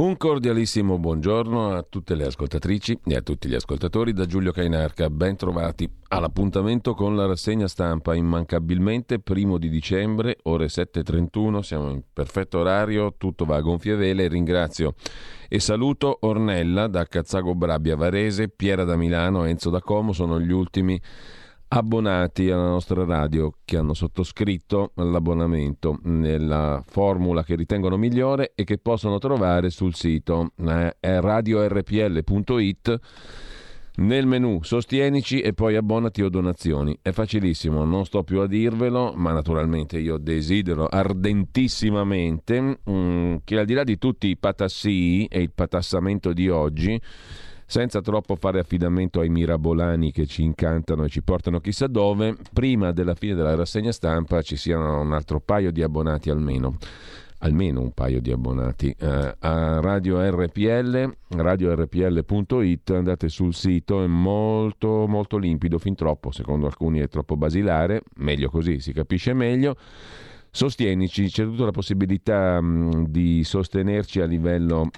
[0.00, 5.10] Un cordialissimo buongiorno a tutte le ascoltatrici e a tutti gli ascoltatori da Giulio Cainarca.
[5.10, 11.58] Ben trovati all'appuntamento con la rassegna stampa immancabilmente primo di dicembre, ore 7.31.
[11.60, 14.26] Siamo in perfetto orario, tutto va a gonfie vele.
[14.26, 14.94] Ringrazio
[15.46, 20.14] e saluto Ornella da Cazzago Brabbia Varese, Piera da Milano, Enzo da Como.
[20.14, 20.98] Sono gli ultimi
[21.72, 28.78] abbonati alla nostra radio che hanno sottoscritto l'abbonamento nella formula che ritengono migliore e che
[28.78, 32.98] possono trovare sul sito eh, radiorpl.it
[33.96, 36.98] nel menu sostienici e poi abbonati o donazioni.
[37.02, 43.66] È facilissimo, non sto più a dirvelo, ma naturalmente io desidero ardentissimamente mm, che al
[43.66, 47.00] di là di tutti i patassii e il patassamento di oggi,
[47.70, 52.90] senza troppo fare affidamento ai mirabolani che ci incantano e ci portano chissà dove, prima
[52.90, 56.76] della fine della rassegna stampa ci siano un altro paio di abbonati almeno
[57.38, 65.06] almeno un paio di abbonati eh, a Radio RPL, radiorpl.it, andate sul sito, è molto
[65.06, 69.76] molto limpido, fin troppo, secondo alcuni è troppo basilare, meglio così, si capisce meglio.
[70.50, 74.90] Sostienici, c'è tutta la possibilità mh, di sostenerci a livello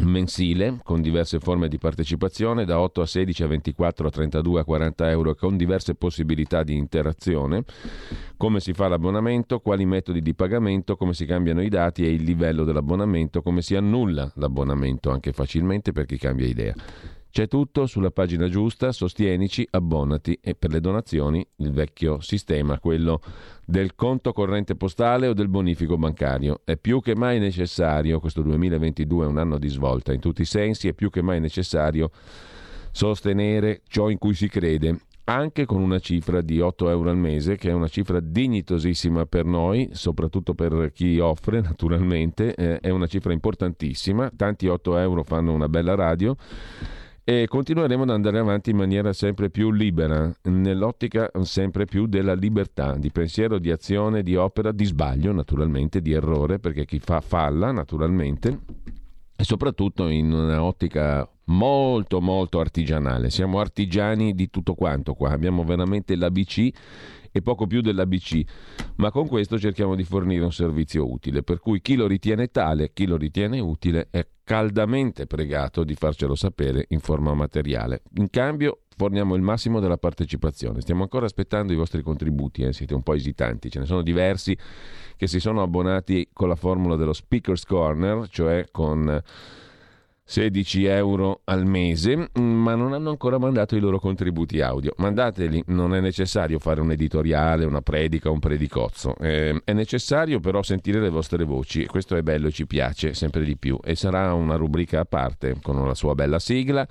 [0.00, 4.64] mensile con diverse forme di partecipazione da 8 a 16 a 24 a 32 a
[4.64, 7.64] 40 euro con diverse possibilità di interazione.
[8.36, 9.60] Come si fa l'abbonamento?
[9.60, 10.96] Quali metodi di pagamento?
[10.96, 12.04] Come si cambiano i dati?
[12.04, 13.42] E il livello dell'abbonamento?
[13.42, 16.74] Come si annulla l'abbonamento anche facilmente per chi cambia idea
[17.30, 23.20] c'è tutto sulla pagina giusta, sostienici, abbonati e per le donazioni il vecchio sistema, quello
[23.64, 26.62] del conto corrente postale o del bonifico bancario.
[26.64, 30.46] È più che mai necessario, questo 2022 è un anno di svolta in tutti i
[30.46, 32.10] sensi, è più che mai necessario
[32.90, 37.56] sostenere ciò in cui si crede, anche con una cifra di 8 euro al mese,
[37.56, 43.06] che è una cifra dignitosissima per noi, soprattutto per chi offre, naturalmente, eh, è una
[43.06, 46.34] cifra importantissima, tanti 8 euro fanno una bella radio
[47.30, 52.96] e continueremo ad andare avanti in maniera sempre più libera, nell'ottica sempre più della libertà
[52.96, 57.70] di pensiero, di azione, di opera, di sbaglio naturalmente, di errore, perché chi fa falla
[57.70, 58.60] naturalmente,
[59.36, 63.28] e soprattutto in un'ottica molto molto artigianale.
[63.28, 66.70] Siamo artigiani di tutto quanto qua, abbiamo veramente l'ABC
[67.30, 68.42] e poco più dell'ABC,
[68.96, 72.94] ma con questo cerchiamo di fornire un servizio utile, per cui chi lo ritiene tale,
[72.94, 78.00] chi lo ritiene utile è caldamente pregato di farcelo sapere in forma materiale.
[78.14, 80.80] In cambio forniamo il massimo della partecipazione.
[80.80, 82.72] Stiamo ancora aspettando i vostri contributi, eh?
[82.72, 84.56] siete un po' esitanti, ce ne sono diversi
[85.18, 89.22] che si sono abbonati con la formula dello Speaker's Corner, cioè con
[90.30, 94.92] 16 euro al mese, ma non hanno ancora mandato i loro contributi audio.
[94.98, 99.14] Mandateli, non è necessario fare un editoriale, una predica, un predicozzo.
[99.20, 103.42] Eh, è necessario però sentire le vostre voci, questo è bello e ci piace sempre
[103.42, 103.78] di più.
[103.82, 106.86] E sarà una rubrica a parte con la sua bella sigla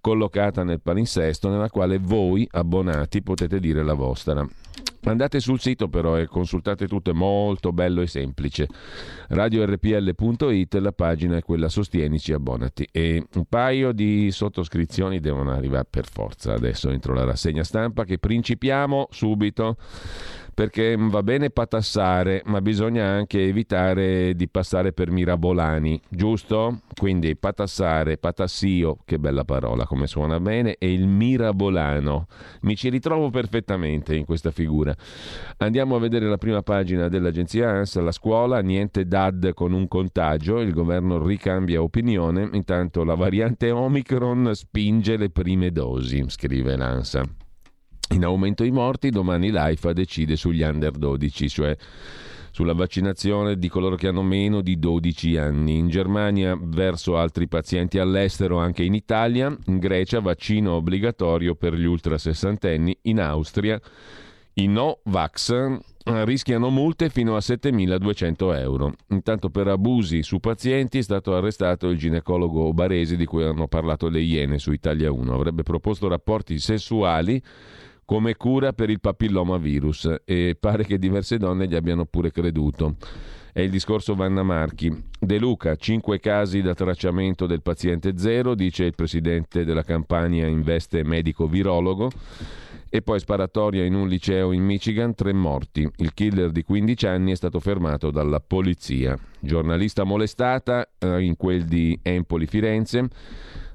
[0.00, 4.48] collocata nel palinsesto nella quale voi abbonati potete dire la vostra.
[5.04, 8.68] Andate sul sito però e consultate tutto, è molto bello e semplice.
[9.28, 12.86] RadioRPL.it, la pagina è quella Sostienici Abbonati.
[12.92, 16.52] E un paio di sottoscrizioni devono arrivare per forza.
[16.52, 19.76] Adesso entro la rassegna stampa che principiamo subito
[20.60, 26.82] perché va bene patassare, ma bisogna anche evitare di passare per mirabolani, giusto?
[26.94, 32.26] Quindi patassare, patassio, che bella parola, come suona bene, e il mirabolano.
[32.60, 34.94] Mi ci ritrovo perfettamente in questa figura.
[35.56, 40.60] Andiamo a vedere la prima pagina dell'agenzia ANSA, la scuola, niente DAD con un contagio,
[40.60, 47.49] il governo ricambia opinione, intanto la variante Omicron spinge le prime dosi, scrive l'ANSA.
[48.12, 51.76] In aumento i morti, domani l'AIFA decide sugli under 12, cioè
[52.50, 55.78] sulla vaccinazione di coloro che hanno meno di 12 anni.
[55.78, 59.56] In Germania verso altri pazienti all'estero, anche in Italia.
[59.66, 62.98] In Grecia vaccino obbligatorio per gli ultra sessantenni.
[63.02, 63.80] In Austria
[64.54, 68.92] i no-vax eh, rischiano multe fino a 7.200 euro.
[69.10, 74.08] Intanto per abusi su pazienti è stato arrestato il ginecologo Baresi di cui hanno parlato
[74.08, 75.32] le Iene su Italia 1.
[75.32, 77.40] Avrebbe proposto rapporti sessuali
[78.10, 82.96] come cura per il papilloma virus e pare che diverse donne gli abbiano pure creduto.
[83.52, 84.92] È il discorso Vanna Marchi.
[85.16, 91.04] De Luca, 5 casi da tracciamento del paziente zero, dice il presidente della campagna Investe
[91.04, 92.10] Medico Virologo.
[92.88, 95.88] E poi sparatoria in un liceo in Michigan, tre morti.
[95.98, 99.16] Il killer di 15 anni è stato fermato dalla polizia.
[99.38, 103.08] Giornalista molestata eh, in quel di Empoli Firenze.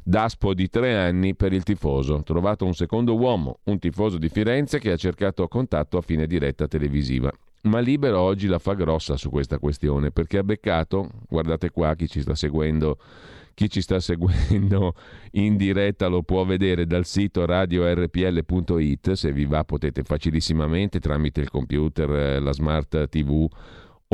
[0.08, 2.22] Daspo di tre anni per il tifoso.
[2.22, 6.68] Trovato un secondo uomo, un tifoso di Firenze che ha cercato contatto a fine diretta
[6.68, 7.32] televisiva.
[7.64, 12.08] ma Libero oggi la fa grossa su questa questione perché ha beccato, guardate qua chi
[12.08, 13.00] ci sta seguendo
[13.56, 14.94] chi ci sta seguendo
[15.42, 21.50] in diretta lo può vedere dal sito radiorpl.it, se vi va potete facilissimamente tramite il
[21.50, 23.50] computer, eh, la smart TV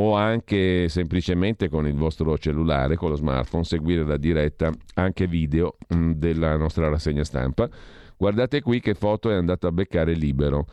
[0.01, 5.77] o anche semplicemente con il vostro cellulare, con lo smartphone, seguire la diretta anche video
[5.94, 7.69] mm, della nostra rassegna stampa.
[8.18, 10.65] Guardate qui che foto è andato a beccare libero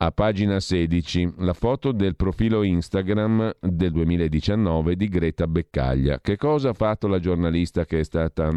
[0.00, 6.20] a pagina 16 la foto del profilo Instagram del 2019 di Greta Beccaglia.
[6.20, 8.52] Che cosa ha fatto la giornalista che è stata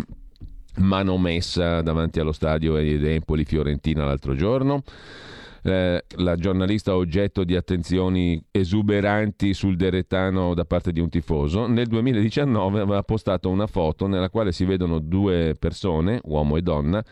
[0.78, 4.84] manomessa davanti allo stadio ed Empoli Fiorentina l'altro giorno?
[5.64, 11.88] Eh, la giornalista oggetto di attenzioni esuberanti sul deretano da parte di un tifoso, nel
[11.88, 17.04] 2019 aveva postato una foto nella quale si vedono due persone, uomo e donna,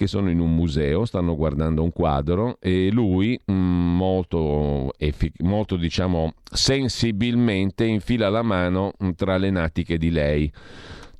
[0.00, 4.92] che sono in un museo, stanno guardando un quadro e lui mm, molto,
[5.40, 10.50] molto diciamo, sensibilmente infila la mano tra le natiche di lei.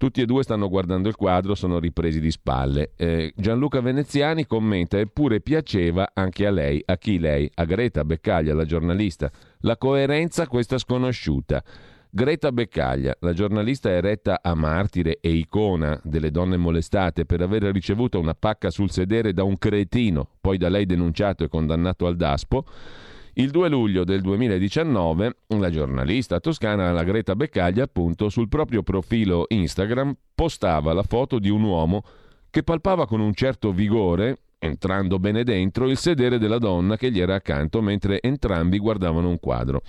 [0.01, 2.93] Tutti e due stanno guardando il quadro, sono ripresi di spalle.
[2.97, 7.51] Eh, Gianluca Veneziani commenta: Eppure piaceva anche a lei, a chi lei?
[7.57, 9.31] A Greta Beccaglia, la giornalista.
[9.59, 11.63] La coerenza questa sconosciuta.
[12.09, 18.19] Greta Beccaglia, la giornalista eretta a martire e icona delle donne molestate per aver ricevuto
[18.19, 22.65] una pacca sul sedere da un cretino, poi da lei denunciato e condannato al DASPO,
[23.35, 29.47] il 2 luglio del 2019 la giornalista toscana la Greta Beccaglia appunto sul proprio profilo
[29.49, 32.03] Instagram postava la foto di un uomo
[32.51, 37.21] che palpava con un certo vigore, entrando bene dentro, il sedere della donna che gli
[37.21, 39.83] era accanto mentre entrambi guardavano un quadro.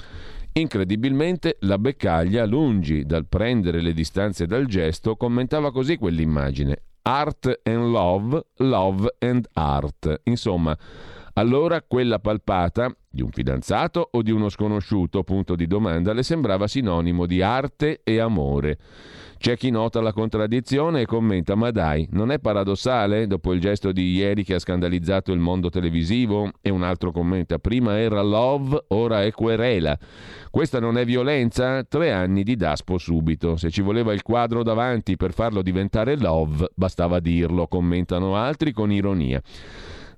[0.54, 6.84] Incredibilmente la Beccaglia, lungi dal prendere le distanze dal gesto, commentava così quell'immagine.
[7.04, 10.22] Art and love, love and art.
[10.26, 10.78] Insomma,
[11.34, 16.68] allora quella palpata di un fidanzato o di uno sconosciuto, punto di domanda, le sembrava
[16.68, 18.78] sinonimo di arte e amore.
[19.42, 23.26] C'è chi nota la contraddizione e commenta: Ma dai, non è paradossale?
[23.26, 26.52] Dopo il gesto di ieri che ha scandalizzato il mondo televisivo?
[26.62, 29.98] E un altro commenta: Prima era love, ora è querela.
[30.52, 31.84] Questa non è violenza?
[31.84, 33.56] Tre anni di daspo subito.
[33.58, 38.92] Se ci voleva il quadro davanti per farlo diventare love, bastava dirlo, commentano altri con
[38.92, 39.42] ironia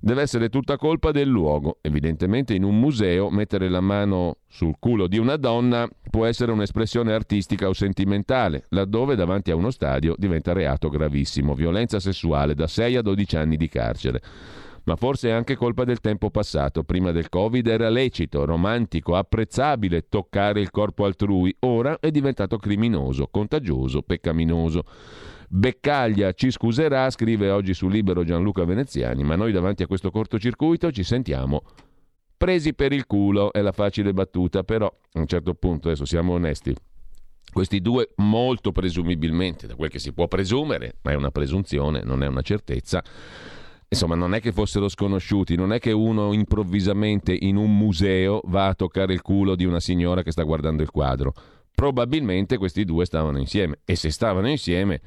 [0.04, 1.78] deve essere tutta colpa del luogo.
[1.80, 7.14] Evidentemente in un museo mettere la mano sul culo di una donna può essere un'espressione
[7.14, 12.96] artistica o sentimentale, laddove davanti a uno stadio diventa reato gravissimo, violenza sessuale da 6
[12.96, 14.20] a 12 anni di carcere.
[14.84, 16.84] Ma forse è anche colpa del tempo passato.
[16.84, 23.28] Prima del Covid era lecito, romantico, apprezzabile toccare il corpo altrui, ora è diventato criminoso,
[23.30, 24.84] contagioso, peccaminoso.
[25.56, 30.90] Beccaglia ci scuserà, scrive oggi su Libero Gianluca Veneziani, ma noi davanti a questo cortocircuito
[30.90, 31.62] ci sentiamo
[32.36, 36.32] presi per il culo, è la facile battuta, però a un certo punto, adesso siamo
[36.32, 36.74] onesti,
[37.52, 42.24] questi due molto presumibilmente, da quel che si può presumere, ma è una presunzione, non
[42.24, 43.00] è una certezza,
[43.88, 48.66] insomma non è che fossero sconosciuti, non è che uno improvvisamente in un museo va
[48.66, 51.32] a toccare il culo di una signora che sta guardando il quadro.
[51.72, 55.00] Probabilmente questi due stavano insieme e se stavano insieme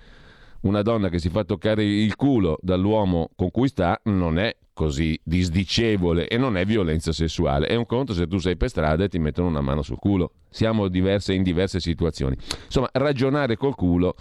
[0.61, 5.19] una donna che si fa toccare il culo dall'uomo con cui sta non è così
[5.23, 7.67] disdicevole e non è violenza sessuale.
[7.67, 10.33] È un conto se tu sei per strada e ti mettono una mano sul culo.
[10.49, 12.37] Siamo diverse in diverse situazioni.
[12.65, 14.15] Insomma, ragionare col culo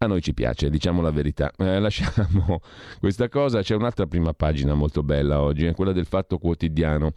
[0.00, 1.50] a noi ci piace, diciamo la verità.
[1.56, 2.60] Eh, lasciamo
[3.00, 3.60] questa cosa.
[3.60, 7.12] C'è un'altra prima pagina molto bella oggi, è quella del Fatto Quotidiano,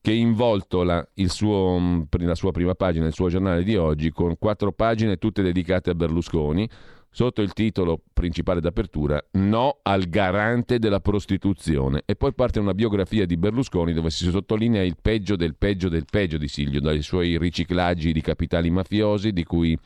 [0.00, 5.16] che involtola suo, la sua prima pagina, il suo giornale di oggi, con quattro pagine
[5.16, 6.68] tutte dedicate a Berlusconi
[7.12, 13.26] sotto il titolo principale d'apertura No al garante della prostituzione e poi parte una biografia
[13.26, 17.36] di Berlusconi dove si sottolinea il peggio del peggio del peggio di Silvio, dai suoi
[17.38, 19.78] riciclaggi di capitali mafiosi di cui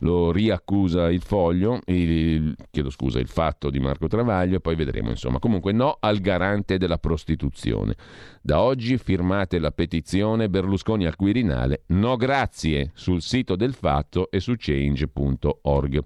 [0.00, 5.10] lo riaccusa il foglio, il, chiedo scusa, il fatto di Marco Travaglio e poi vedremo
[5.10, 5.38] insomma.
[5.38, 7.96] Comunque no al garante della prostituzione.
[8.42, 14.40] Da oggi firmate la petizione Berlusconi al Quirinale, no grazie sul sito del fatto e
[14.40, 16.04] su change.org.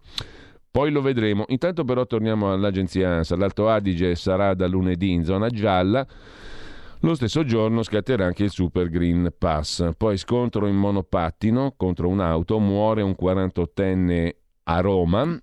[0.72, 1.44] Poi lo vedremo.
[1.48, 3.36] Intanto però torniamo all'agenzia ANSA.
[3.36, 6.06] L'Alto Adige sarà da lunedì in zona gialla.
[7.00, 9.90] Lo stesso giorno scatterà anche il Super Green Pass.
[9.98, 14.30] Poi scontro in monopattino contro un'auto, muore un 48enne
[14.62, 15.38] a Roma.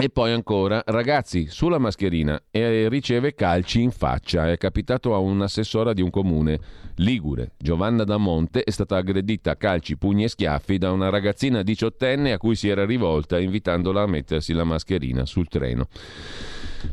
[0.00, 4.48] E poi ancora, ragazzi, sulla mascherina e riceve calci in faccia.
[4.48, 6.60] È capitato a un'assessora di un comune
[6.98, 12.30] ligure, Giovanna Damonte, è stata aggredita a calci, pugni e schiaffi da una ragazzina diciottenne
[12.30, 15.88] a cui si era rivolta invitandola a mettersi la mascherina sul treno.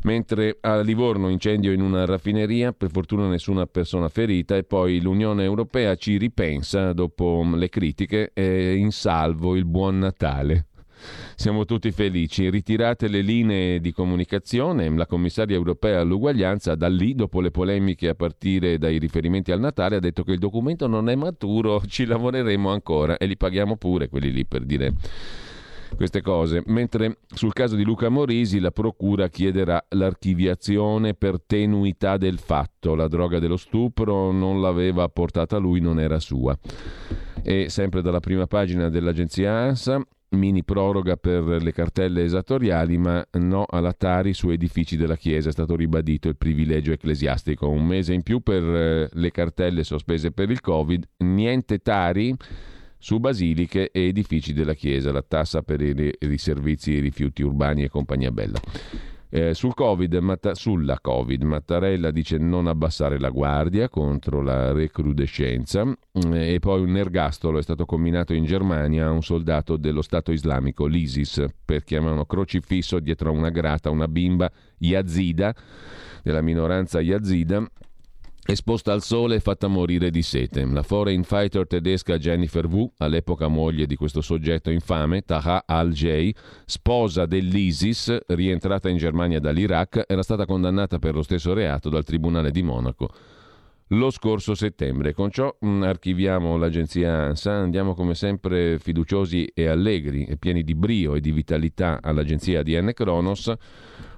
[0.01, 5.43] Mentre a Livorno incendio in una raffineria, per fortuna nessuna persona ferita e poi l'Unione
[5.43, 10.65] Europea ci ripensa dopo le critiche e in salvo il buon Natale.
[11.35, 12.49] Siamo tutti felici.
[12.49, 14.89] Ritirate le linee di comunicazione.
[14.95, 19.97] La commissaria europea all'uguaglianza, da lì, dopo le polemiche a partire dai riferimenti al Natale,
[19.97, 24.07] ha detto che il documento non è maturo, ci lavoreremo ancora e li paghiamo pure
[24.09, 24.93] quelli lì per dire
[25.95, 26.63] queste cose.
[26.67, 32.95] Mentre sul caso di Luca Morisi la procura chiederà l'archiviazione per tenuità del fatto.
[32.95, 36.57] La droga dello stupro non l'aveva portata lui, non era sua.
[37.43, 43.65] E sempre dalla prima pagina dell'agenzia ANSA, mini proroga per le cartelle esattoriali, ma no
[43.67, 45.49] alla Tari su edifici della Chiesa.
[45.49, 47.69] È stato ribadito il privilegio ecclesiastico.
[47.69, 52.35] Un mese in più per eh, le cartelle sospese per il Covid, niente Tari
[52.97, 57.83] su basiliche e edifici della Chiesa, la tassa per i, i servizi i rifiuti urbani
[57.83, 58.59] e compagnia bella.
[59.29, 65.83] Eh, sul COVID, Matta- sulla Covid, Mattarella dice non abbassare la guardia contro la recrudescenza
[65.83, 70.31] mm, e poi un ergastolo è stato comminato in Germania a un soldato dello Stato
[70.31, 75.53] islamico, l'ISIS, perché avevano crocifisso dietro a una grata una bimba yazida
[76.21, 77.67] della minoranza yazida
[78.47, 80.63] Esposta al sole e fatta morire di sete.
[80.65, 86.31] La foreign fighter tedesca Jennifer Wu, all'epoca moglie di questo soggetto infame, Taha al-Jay,
[86.63, 92.51] sposa dell'ISIS, rientrata in Germania dall'Iraq, era stata condannata per lo stesso reato dal Tribunale
[92.51, 93.09] di Monaco
[93.89, 95.13] lo scorso settembre.
[95.13, 100.63] Con ciò mh, mm, archiviamo l'agenzia ANSA, andiamo come sempre fiduciosi e allegri e pieni
[100.63, 103.53] di brio e di vitalità all'agenzia DN Kronos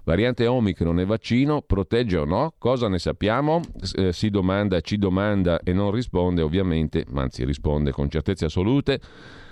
[0.08, 2.54] Variante Omicron e vaccino, protegge o no?
[2.58, 3.60] Cosa ne sappiamo?
[3.94, 9.02] Eh, si domanda, ci domanda e non risponde ovviamente, ma anzi risponde con certezze assolute.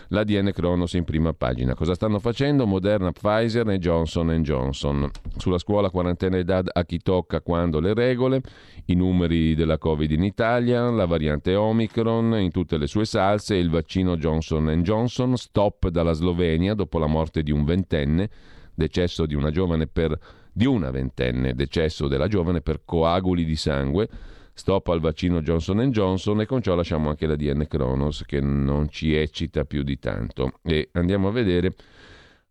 [0.07, 1.75] L'ADN Cronos in prima pagina.
[1.75, 2.65] Cosa stanno facendo?
[2.65, 5.11] Moderna, Pfizer e Johnson Johnson.
[5.35, 8.41] Sulla scuola quarantena ed a chi tocca quando le regole,
[8.85, 13.69] i numeri della Covid in Italia, la variante Omicron in tutte le sue salse, il
[13.69, 18.29] vaccino Johnson Johnson, stop dalla Slovenia dopo la morte di un ventenne,
[18.73, 20.17] decesso di una giovane per
[20.57, 24.07] di una ventenne, decesso della giovane per coaguli di sangue,
[24.53, 28.87] stop al vaccino Johnson Johnson e con ciò lasciamo anche la DN Kronos che non
[28.87, 30.53] ci eccita più di tanto.
[30.63, 31.75] E andiamo a vedere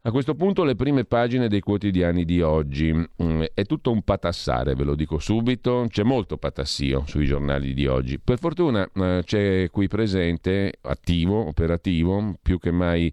[0.02, 2.92] a questo punto le prime pagine dei quotidiani di oggi.
[2.92, 7.86] Mm, è tutto un patassare, ve lo dico subito, c'è molto patassio sui giornali di
[7.86, 8.18] oggi.
[8.18, 13.10] Per fortuna eh, c'è qui presente, attivo, operativo, più che mai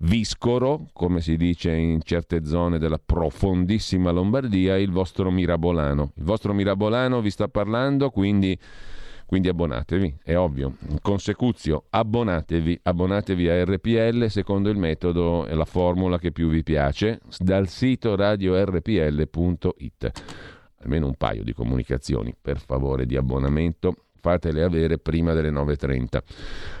[0.00, 6.12] viscoro, come si dice in certe zone della profondissima Lombardia, il vostro Mirabolano.
[6.16, 8.58] Il vostro Mirabolano vi sta parlando, quindi,
[9.26, 10.76] quindi abbonatevi, è ovvio.
[11.02, 17.20] Consecuzio, abbonatevi, abbonatevi a RPL secondo il metodo e la formula che più vi piace
[17.38, 20.12] dal sito radiorpl.it.
[20.82, 26.18] Almeno un paio di comunicazioni, per favore, di abbonamento fatele avere prima delle 9.30.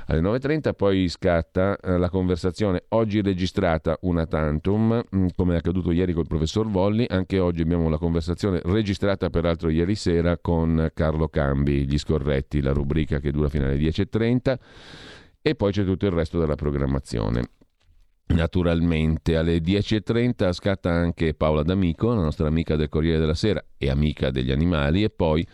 [0.06, 5.90] Alle 9.30 poi scatta eh, la conversazione, oggi registrata una tantum, mm, come è accaduto
[5.90, 11.28] ieri col professor Volli, anche oggi abbiamo la conversazione registrata peraltro ieri sera con Carlo
[11.28, 14.58] Cambi, gli scorretti, la rubrica che dura fino alle 10.30
[15.42, 17.42] e poi c'è tutto il resto della programmazione.
[18.26, 23.90] Naturalmente alle 10.30 scatta anche Paola D'Amico, la nostra amica del Corriere della Sera e
[23.90, 25.44] amica degli animali, e poi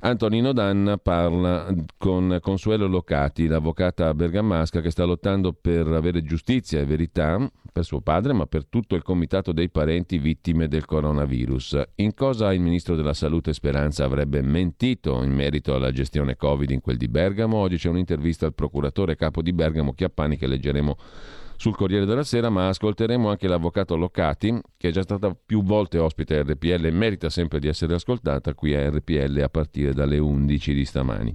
[0.00, 6.84] Antonino Danna parla con Consuelo Locati, l'avvocata bergamasca che sta lottando per avere giustizia e
[6.84, 11.82] verità per suo padre, ma per tutto il comitato dei parenti vittime del coronavirus.
[11.96, 16.80] In cosa il ministro della Salute Speranza avrebbe mentito in merito alla gestione Covid in
[16.80, 17.56] quel di Bergamo?
[17.56, 20.96] Oggi c'è un'intervista al procuratore capo di Bergamo Chiappani che leggeremo
[21.58, 25.98] sul Corriere della Sera, ma ascolteremo anche l'avvocato Locati, che è già stata più volte
[25.98, 30.18] ospite a RPL e merita sempre di essere ascoltata qui a RPL a partire dalle
[30.18, 31.34] 11 di stamani.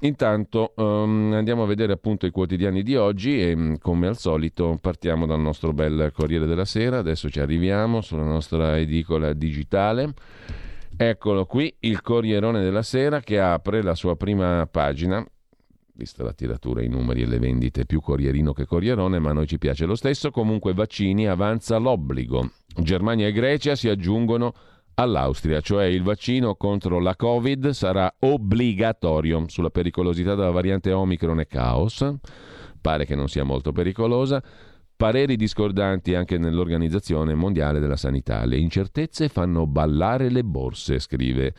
[0.00, 4.76] Intanto um, andiamo a vedere appunto i quotidiani di oggi e mm, come al solito
[4.80, 10.14] partiamo dal nostro bel Corriere della Sera, adesso ci arriviamo sulla nostra edicola digitale.
[10.96, 15.24] Eccolo qui, il Corrierone della Sera che apre la sua prima pagina
[15.98, 19.48] vista la tiratura, i numeri e le vendite, più Corrierino che Corrierone, ma a noi
[19.48, 20.30] ci piace lo stesso.
[20.30, 22.52] Comunque vaccini avanza l'obbligo.
[22.76, 24.54] Germania e Grecia si aggiungono
[24.94, 29.44] all'Austria, cioè il vaccino contro la Covid sarà obbligatorio.
[29.48, 32.08] Sulla pericolosità della variante Omicron e caos,
[32.80, 34.40] pare che non sia molto pericolosa.
[34.96, 38.44] Pareri discordanti anche nell'Organizzazione Mondiale della Sanità.
[38.44, 41.54] Le incertezze fanno ballare le borse, scrive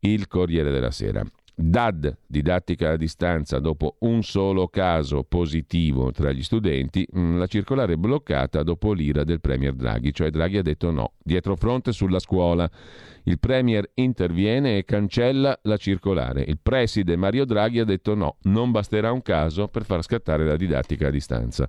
[0.00, 1.22] il Corriere della Sera.
[1.56, 7.92] DAD, didattica a distanza, dopo un solo caso positivo tra gli studenti, mm, la circolare
[7.92, 11.12] è bloccata dopo l'ira del Premier Draghi, cioè Draghi ha detto no.
[11.22, 12.68] Dietro fronte sulla scuola,
[13.24, 16.42] il Premier interviene e cancella la circolare.
[16.42, 20.56] Il preside Mario Draghi ha detto no, non basterà un caso per far scattare la
[20.56, 21.68] didattica a distanza.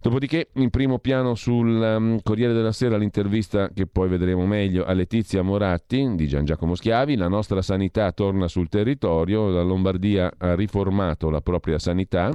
[0.00, 4.92] Dopodiché, in primo piano sul um, Corriere della Sera, l'intervista che poi vedremo meglio a
[4.92, 7.16] Letizia Moratti di Gian Giacomo Schiavi.
[7.16, 12.30] La nostra sanità torna sul territorio, la Lombardia ha riformato la propria sanità,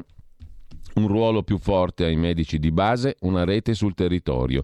[0.96, 4.64] un ruolo più forte ai medici di base, una rete sul territorio.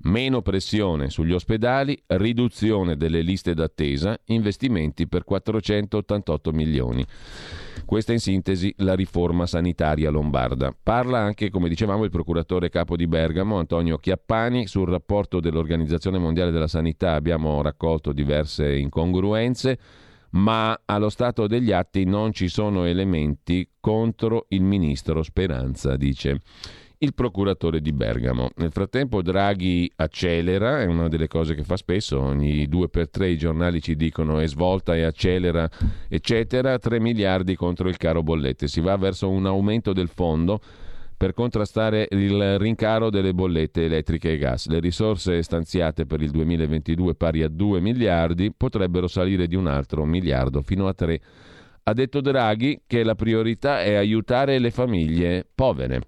[0.00, 7.04] Meno pressione sugli ospedali, riduzione delle liste d'attesa, investimenti per 488 milioni.
[7.84, 10.72] Questa in sintesi la riforma sanitaria lombarda.
[10.80, 14.68] Parla anche, come dicevamo, il procuratore capo di Bergamo, Antonio Chiappani.
[14.68, 19.78] Sul rapporto dell'Organizzazione Mondiale della Sanità abbiamo raccolto diverse incongruenze,
[20.30, 26.40] ma allo stato degli atti non ci sono elementi contro il ministro Speranza, dice
[26.98, 28.50] il procuratore di Bergamo.
[28.56, 33.30] Nel frattempo Draghi accelera, è una delle cose che fa spesso, ogni due per tre
[33.30, 35.68] i giornali ci dicono è svolta e accelera,
[36.08, 38.66] eccetera, 3 miliardi contro il caro bollette.
[38.66, 40.60] Si va verso un aumento del fondo
[41.16, 44.66] per contrastare il rincaro delle bollette elettriche e gas.
[44.68, 50.04] Le risorse stanziate per il 2022 pari a 2 miliardi potrebbero salire di un altro
[50.04, 51.20] miliardo fino a 3.
[51.84, 56.02] Ha detto Draghi che la priorità è aiutare le famiglie povere.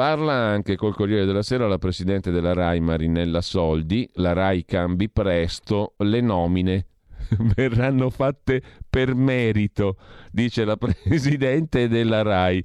[0.00, 5.10] Parla anche col Corriere della Sera la presidente della RAI Marinella Soldi, la RAI cambi
[5.10, 6.86] presto, le nomine
[7.54, 9.98] verranno fatte per merito,
[10.32, 12.64] dice la presidente della RAI.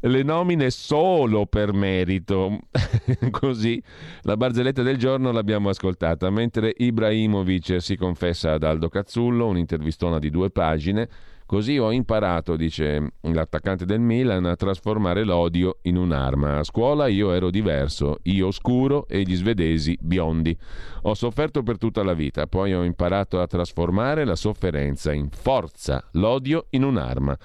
[0.00, 2.58] Le nomine solo per merito.
[3.30, 3.80] Così
[4.22, 10.30] la barzelletta del giorno l'abbiamo ascoltata, mentre Ibrahimovic si confessa ad Aldo Cazzullo, un'intervistona di
[10.30, 11.08] due pagine
[11.46, 16.58] Così ho imparato, dice l'attaccante del Milan, a trasformare l'odio in un'arma.
[16.58, 20.58] A scuola io ero diverso, io scuro e gli svedesi biondi.
[21.02, 26.02] Ho sofferto per tutta la vita, poi ho imparato a trasformare la sofferenza in forza,
[26.14, 27.38] l'odio in un'arma.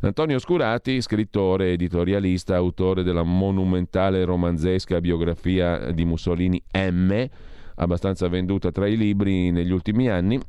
[0.00, 7.26] Antonio Scurati, scrittore, editorialista, autore della monumentale romanzesca biografia di Mussolini M,
[7.74, 10.40] abbastanza venduta tra i libri negli ultimi anni,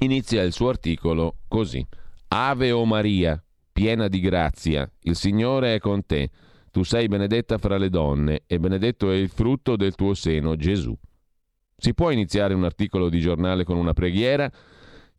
[0.00, 1.86] inizia il suo articolo così.
[2.34, 6.30] Ave o Maria, piena di grazia, il Signore è con te.
[6.70, 10.96] Tu sei benedetta fra le donne e benedetto è il frutto del tuo seno, Gesù.
[11.76, 14.50] Si può iniziare un articolo di giornale con una preghiera?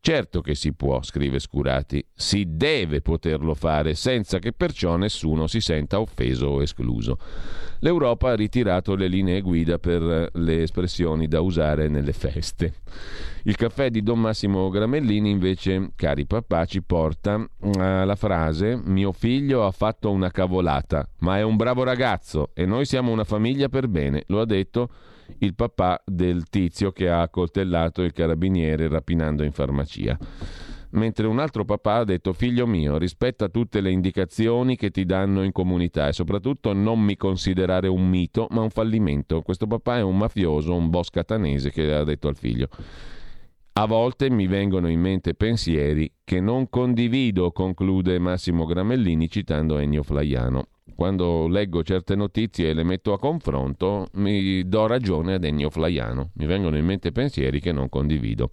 [0.05, 5.61] Certo che si può, scrive Scurati, si deve poterlo fare senza che perciò nessuno si
[5.61, 7.17] senta offeso o escluso.
[7.79, 12.73] L'Europa ha ritirato le linee guida per le espressioni da usare nelle feste.
[13.43, 17.41] Il caffè di Don Massimo Gramellini invece, cari papà, ci porta
[17.77, 22.83] alla frase mio figlio ha fatto una cavolata, ma è un bravo ragazzo e noi
[22.83, 24.89] siamo una famiglia per bene, lo ha detto
[25.39, 30.17] il papà del tizio che ha accoltellato il carabiniere rapinando in farmacia.
[30.91, 35.41] Mentre un altro papà ha detto figlio mio rispetta tutte le indicazioni che ti danno
[35.41, 39.41] in comunità e soprattutto non mi considerare un mito ma un fallimento.
[39.41, 42.69] Questo papà è un mafioso, un boss catanese che ha detto al figlio.
[43.75, 50.03] A volte mi vengono in mente pensieri che non condivido, conclude Massimo Gramellini citando Ennio
[50.03, 50.67] Flaiano.
[50.95, 56.31] Quando leggo certe notizie e le metto a confronto, mi do ragione ad Ennio Flaiano.
[56.35, 58.51] Mi vengono in mente pensieri che non condivido.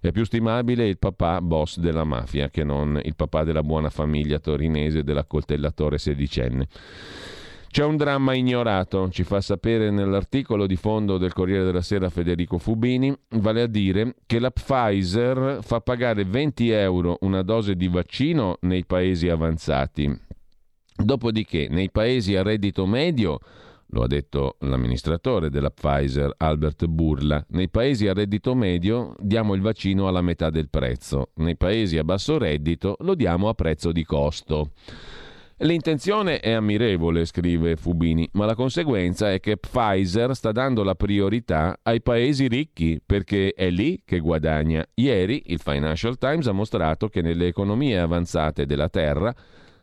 [0.00, 4.38] È più stimabile il papà boss della mafia che non il papà della buona famiglia
[4.38, 6.68] torinese dell'accoltellatore sedicenne.
[7.68, 12.56] C'è un dramma ignorato, ci fa sapere nell'articolo di fondo del Corriere della Sera Federico
[12.56, 18.56] Fubini, vale a dire che la Pfizer fa pagare 20 euro una dose di vaccino
[18.60, 20.25] nei paesi avanzati.
[20.96, 23.38] Dopodiché, nei paesi a reddito medio,
[23.90, 29.60] lo ha detto l'amministratore della Pfizer, Albert Burla, nei paesi a reddito medio diamo il
[29.60, 34.04] vaccino alla metà del prezzo, nei paesi a basso reddito lo diamo a prezzo di
[34.04, 34.70] costo.
[35.60, 41.78] L'intenzione è ammirevole, scrive Fubini, ma la conseguenza è che Pfizer sta dando la priorità
[41.82, 44.84] ai paesi ricchi perché è lì che guadagna.
[44.94, 49.34] Ieri il Financial Times ha mostrato che nelle economie avanzate della Terra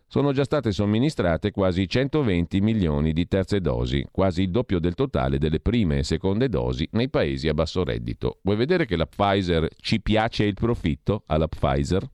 [0.07, 5.37] sono già state somministrate quasi 120 milioni di terze dosi, quasi il doppio del totale
[5.37, 8.39] delle prime e seconde dosi nei paesi a basso reddito.
[8.43, 12.07] Vuoi vedere che la Pfizer ci piace il profitto alla Pfizer?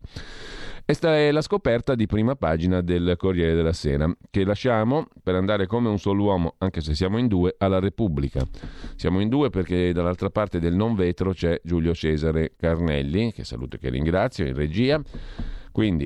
[0.89, 5.67] Questa è la scoperta di prima pagina del Corriere della Sera, che lasciamo per andare
[5.67, 8.43] come un solo uomo, anche se siamo in due, alla Repubblica.
[8.95, 13.75] Siamo in due perché dall'altra parte del non vetro c'è Giulio Cesare Carnelli, che saluto
[13.75, 14.99] e che ringrazio, in regia.
[15.79, 16.05] Quindi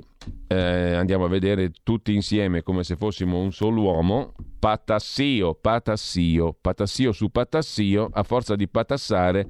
[0.50, 4.34] eh, andiamo a vedere tutti insieme come se fossimo un solo uomo.
[4.60, 9.50] Patassio, patassio, patassio su patassio, a forza di patassare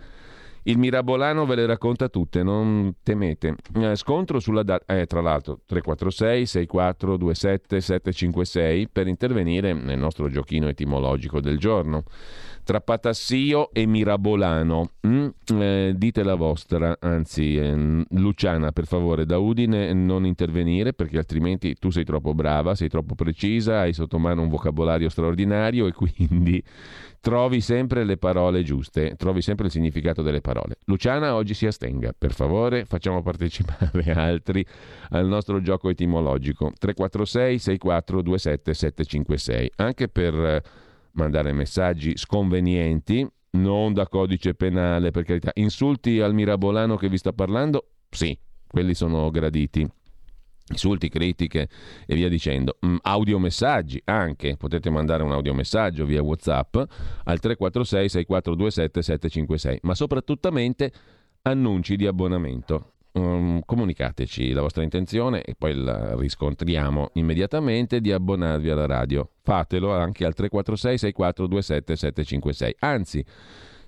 [0.63, 3.55] il Mirabolano ve le racconta tutte, non temete.
[3.75, 10.69] Eh, scontro sulla data, eh, tra l'altro 346 6427 756 per intervenire nel nostro giochino
[10.69, 12.05] etimologico del giorno.
[12.63, 15.27] Tra Patassio e Mirabolano, mm?
[15.59, 21.75] eh, dite la vostra, anzi eh, Luciana per favore da Udine non intervenire perché altrimenti
[21.75, 26.63] tu sei troppo brava, sei troppo precisa, hai sotto mano un vocabolario straordinario e quindi
[27.23, 30.75] trovi sempre le parole giuste, trovi sempre il significato delle parole.
[30.85, 34.65] Luciana oggi si astenga, per favore, facciamo partecipare altri
[35.11, 40.63] al nostro gioco etimologico 346 6427 756, anche per eh,
[41.13, 45.51] mandare messaggi sconvenienti, non da codice penale, per carità.
[45.55, 47.87] Insulti al mirabolano che vi sta parlando?
[48.09, 49.87] Sì, quelli sono graditi
[50.69, 51.67] insulti, critiche
[52.05, 52.77] e via dicendo.
[52.85, 60.47] Mm, audiomessaggi anche, potete mandare un audiomessaggio via WhatsApp al 346 6427 756, ma soprattutto
[61.43, 62.91] annunci di abbonamento.
[63.15, 69.29] Um, comunicateci la vostra intenzione e poi la riscontriamo immediatamente di abbonarvi alla radio.
[69.43, 72.75] Fatelo anche al 346 6427 756.
[72.79, 73.23] Anzi,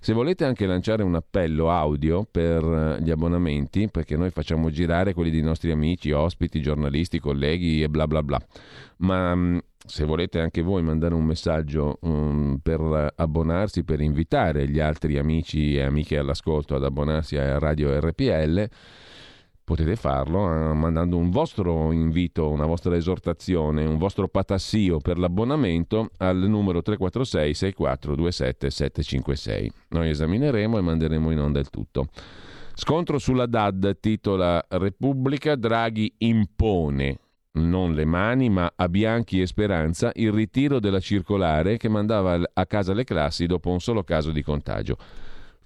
[0.06, 5.16] se volete anche lanciare un appello audio per eh, gli abbonamenti, perché noi facciamo girare
[5.16, 8.40] quelli dei nostri amici, ospiti, giornalisti, colleghi e bla bla bla,
[8.98, 14.80] ma mm, se volete anche voi mandare un messaggio um, per abbonarsi, per invitare gli
[14.80, 18.70] altri amici e amiche all'ascolto ad abbonarsi a Radio RPL,
[19.66, 26.12] potete farlo eh, mandando un vostro invito, una vostra esortazione, un vostro patassio per l'abbonamento
[26.18, 29.72] al numero 346 6427 756.
[29.90, 32.08] Noi esamineremo e manderemo in onda il tutto.
[32.76, 37.20] Scontro sulla DAD, titola Repubblica, Draghi impone
[37.56, 42.66] non le mani, ma a Bianchi e Speranza il ritiro della circolare che mandava a
[42.66, 44.98] casa le classi dopo un solo caso di contagio.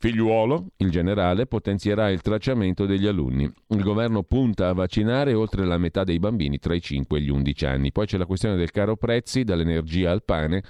[0.01, 3.51] Figliuolo, il generale, potenzierà il tracciamento degli alunni.
[3.67, 7.29] Il governo punta a vaccinare oltre la metà dei bambini tra i 5 e gli
[7.29, 7.91] 11 anni.
[7.91, 10.63] Poi c'è la questione del caro prezzi, dall'energia al pane.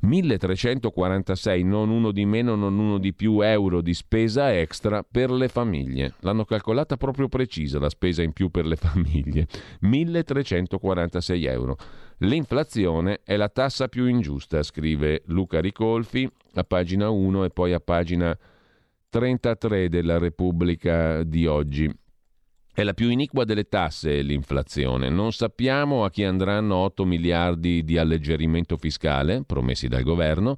[0.00, 5.48] 1346, non uno di meno, non uno di più euro di spesa extra per le
[5.48, 6.14] famiglie.
[6.20, 9.48] L'hanno calcolata proprio precisa la spesa in più per le famiglie.
[9.80, 11.76] 1346 euro.
[12.20, 17.80] L'inflazione è la tassa più ingiusta, scrive Luca Ricolfi a pagina 1 e poi a
[17.80, 18.36] pagina
[19.10, 21.94] 33 della Repubblica di oggi.
[22.72, 25.10] È la più iniqua delle tasse l'inflazione.
[25.10, 30.56] Non sappiamo a chi andranno 8 miliardi di alleggerimento fiscale promessi dal governo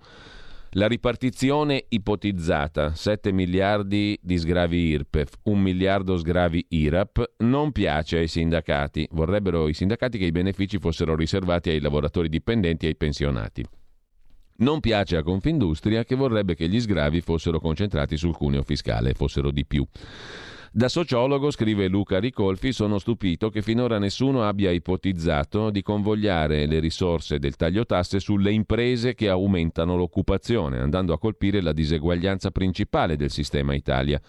[0.78, 8.28] la ripartizione ipotizzata, 7 miliardi di sgravi IRPEF, 1 miliardo sgravi IRAP, non piace ai
[8.28, 9.08] sindacati.
[9.10, 13.66] Vorrebbero i sindacati che i benefici fossero riservati ai lavoratori dipendenti e ai pensionati.
[14.58, 19.50] Non piace a Confindustria che vorrebbe che gli sgravi fossero concentrati sul cuneo fiscale fossero
[19.50, 19.84] di più.
[20.78, 26.78] Da sociologo, scrive Luca Ricolfi, sono stupito che finora nessuno abbia ipotizzato di convogliare le
[26.78, 33.16] risorse del taglio tasse sulle imprese che aumentano l'occupazione, andando a colpire la diseguaglianza principale
[33.16, 34.20] del sistema Italia,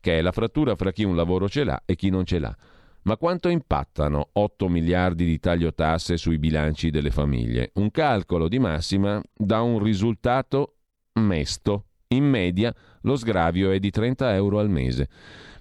[0.00, 2.56] che è la frattura fra chi un lavoro ce l'ha e chi non ce l'ha.
[3.02, 7.72] Ma quanto impattano 8 miliardi di taglio tasse sui bilanci delle famiglie?
[7.74, 10.76] Un calcolo di massima dà un risultato
[11.20, 11.88] mesto.
[12.12, 15.08] In media lo sgravio è di 30 euro al mese.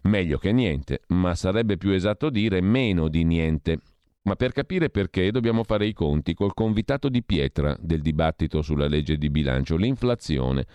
[0.03, 3.79] Meglio che niente, ma sarebbe più esatto dire meno di niente.
[4.23, 8.87] Ma per capire perché dobbiamo fare i conti col convitato di pietra del dibattito sulla
[8.87, 10.65] legge di bilancio, l'inflazione.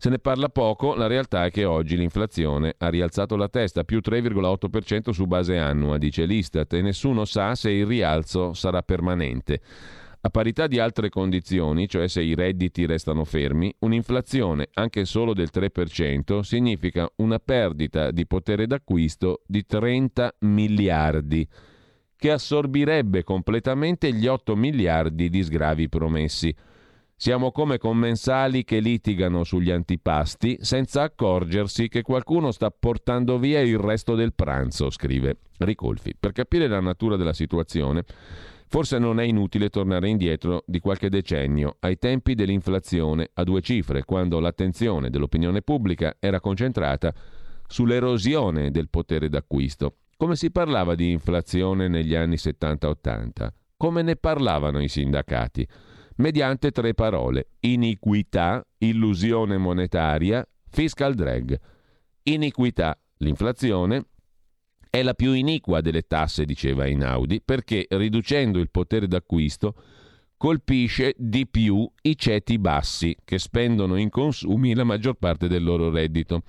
[0.00, 3.98] Se ne parla poco, la realtà è che oggi l'inflazione ha rialzato la testa, più
[3.98, 9.60] 3,8% su base annua, dice l'Istat, e nessuno sa se il rialzo sarà permanente.
[10.28, 15.48] A parità di altre condizioni, cioè se i redditi restano fermi, un'inflazione anche solo del
[15.50, 21.48] 3% significa una perdita di potere d'acquisto di 30 miliardi,
[22.14, 26.54] che assorbirebbe completamente gli 8 miliardi di sgravi promessi.
[27.16, 33.78] Siamo come commensali che litigano sugli antipasti senza accorgersi che qualcuno sta portando via il
[33.78, 36.14] resto del pranzo, scrive Ricolfi.
[36.20, 38.04] Per capire la natura della situazione,
[38.70, 44.04] Forse non è inutile tornare indietro di qualche decennio, ai tempi dell'inflazione a due cifre,
[44.04, 47.14] quando l'attenzione dell'opinione pubblica era concentrata
[47.66, 49.96] sull'erosione del potere d'acquisto.
[50.18, 53.48] come si parlava di inflazione negli anni 70-80?
[53.78, 55.66] Come ne parlavano i sindacati?
[56.16, 61.58] Mediante tre parole: iniquità, illusione monetaria, fiscal drag.
[62.24, 64.04] Iniquità, l'inflazione,
[64.90, 69.74] è la più iniqua delle tasse, diceva Einaudi, perché riducendo il potere d'acquisto
[70.36, 75.90] colpisce di più i ceti bassi che spendono in consumi la maggior parte del loro
[75.90, 76.42] reddito.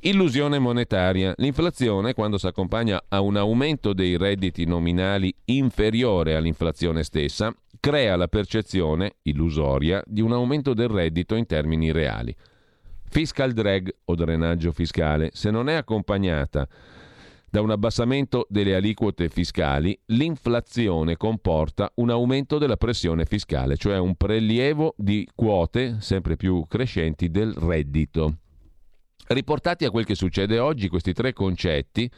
[0.00, 1.34] Illusione monetaria.
[1.38, 8.28] L'inflazione, quando si accompagna a un aumento dei redditi nominali inferiore all'inflazione stessa, crea la
[8.28, 12.34] percezione illusoria di un aumento del reddito in termini reali.
[13.10, 16.68] Fiscal drag o drenaggio fiscale, se non è accompagnata
[17.50, 24.14] da un abbassamento delle aliquote fiscali, l'inflazione comporta un aumento della pressione fiscale, cioè un
[24.14, 28.38] prelievo di quote sempre più crescenti del reddito.
[29.28, 32.10] Riportati a quel che succede oggi, questi tre concetti,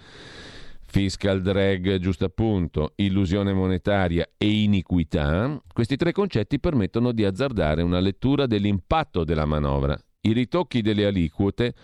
[0.87, 8.01] fiscal drag, giusto appunto, illusione monetaria e iniquità, questi tre concetti permettono di azzardare una
[8.01, 9.99] lettura dell'impatto della manovra.
[10.23, 11.75] I ritocchi delle aliquote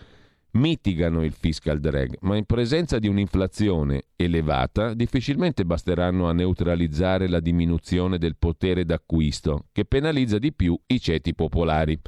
[0.51, 7.39] mitigano il fiscal drag, ma in presenza di un'inflazione elevata difficilmente basteranno a neutralizzare la
[7.39, 11.99] diminuzione del potere d'acquisto, che penalizza di più i ceti popolari.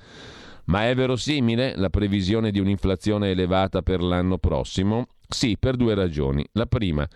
[0.66, 5.08] Ma è verosimile la previsione di un'inflazione elevata per l'anno prossimo?
[5.28, 6.46] Sì, per due ragioni.
[6.54, 7.08] La prima,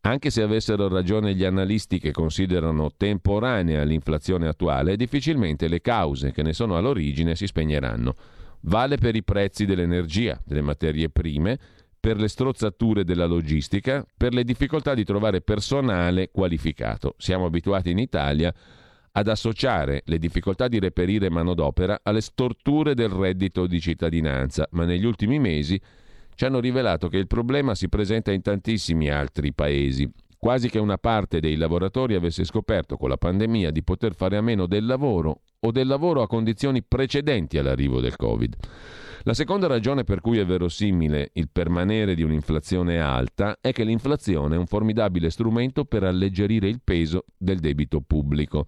[0.00, 6.42] anche se avessero ragione gli analisti che considerano temporanea l'inflazione attuale, difficilmente le cause che
[6.42, 8.14] ne sono all'origine si spegneranno.
[8.62, 11.58] Vale per i prezzi dell'energia, delle materie prime,
[12.00, 17.14] per le strozzature della logistica, per le difficoltà di trovare personale qualificato.
[17.18, 18.52] Siamo abituati in Italia
[19.12, 25.04] ad associare le difficoltà di reperire manodopera alle storture del reddito di cittadinanza, ma negli
[25.04, 25.80] ultimi mesi
[26.34, 30.08] ci hanno rivelato che il problema si presenta in tantissimi altri paesi,
[30.38, 34.40] quasi che una parte dei lavoratori avesse scoperto con la pandemia di poter fare a
[34.40, 38.56] meno del lavoro o del lavoro a condizioni precedenti all'arrivo del Covid.
[39.24, 44.54] La seconda ragione per cui è verosimile il permanere di un'inflazione alta è che l'inflazione
[44.54, 48.66] è un formidabile strumento per alleggerire il peso del debito pubblico.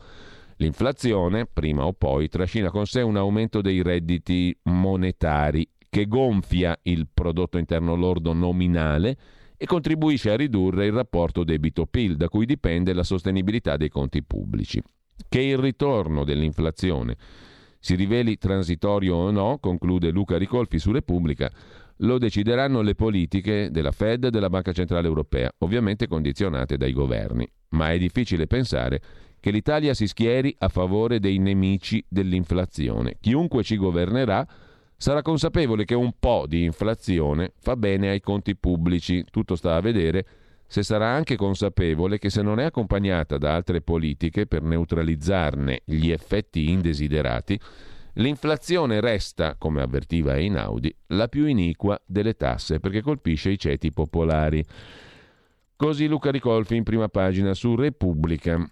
[0.57, 7.09] L'inflazione, prima o poi, trascina con sé un aumento dei redditi monetari che gonfia il
[7.13, 9.17] prodotto interno lordo nominale
[9.63, 14.83] e contribuisce a ridurre il rapporto debito-PIL, da cui dipende la sostenibilità dei conti pubblici.
[15.29, 17.15] Che il ritorno dell'inflazione
[17.79, 21.53] si riveli transitorio o no, conclude Luca Ricolfi su Repubblica,
[21.99, 27.47] lo decideranno le politiche della Fed e della Banca Centrale Europea, ovviamente condizionate dai governi.
[27.73, 29.03] Ma è difficile pensare
[29.41, 33.19] che l'Italia si schieri a favore dei nemici dell'inflazione.
[33.21, 34.47] Chiunque ci governerà
[35.01, 39.25] sarà consapevole che un po' di inflazione fa bene ai conti pubblici.
[39.31, 40.27] Tutto sta a vedere
[40.67, 46.11] se sarà anche consapevole che se non è accompagnata da altre politiche per neutralizzarne gli
[46.11, 47.59] effetti indesiderati,
[48.15, 54.63] l'inflazione resta, come avvertiva Einaudi, la più iniqua delle tasse perché colpisce i ceti popolari.
[55.77, 58.71] Così Luca Ricolfi in prima pagina su Repubblica.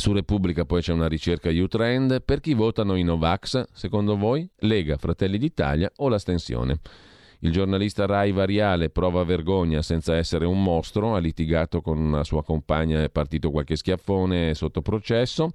[0.00, 2.22] Su Repubblica poi c'è una ricerca U-Trend.
[2.22, 4.48] Per chi votano i Novax, secondo voi?
[4.60, 6.78] Lega, Fratelli d'Italia o l'astensione?
[7.40, 12.42] Il giornalista Rai Variale prova vergogna senza essere un mostro, ha litigato con una sua
[12.42, 15.50] compagna, è partito qualche schiaffone sotto processo.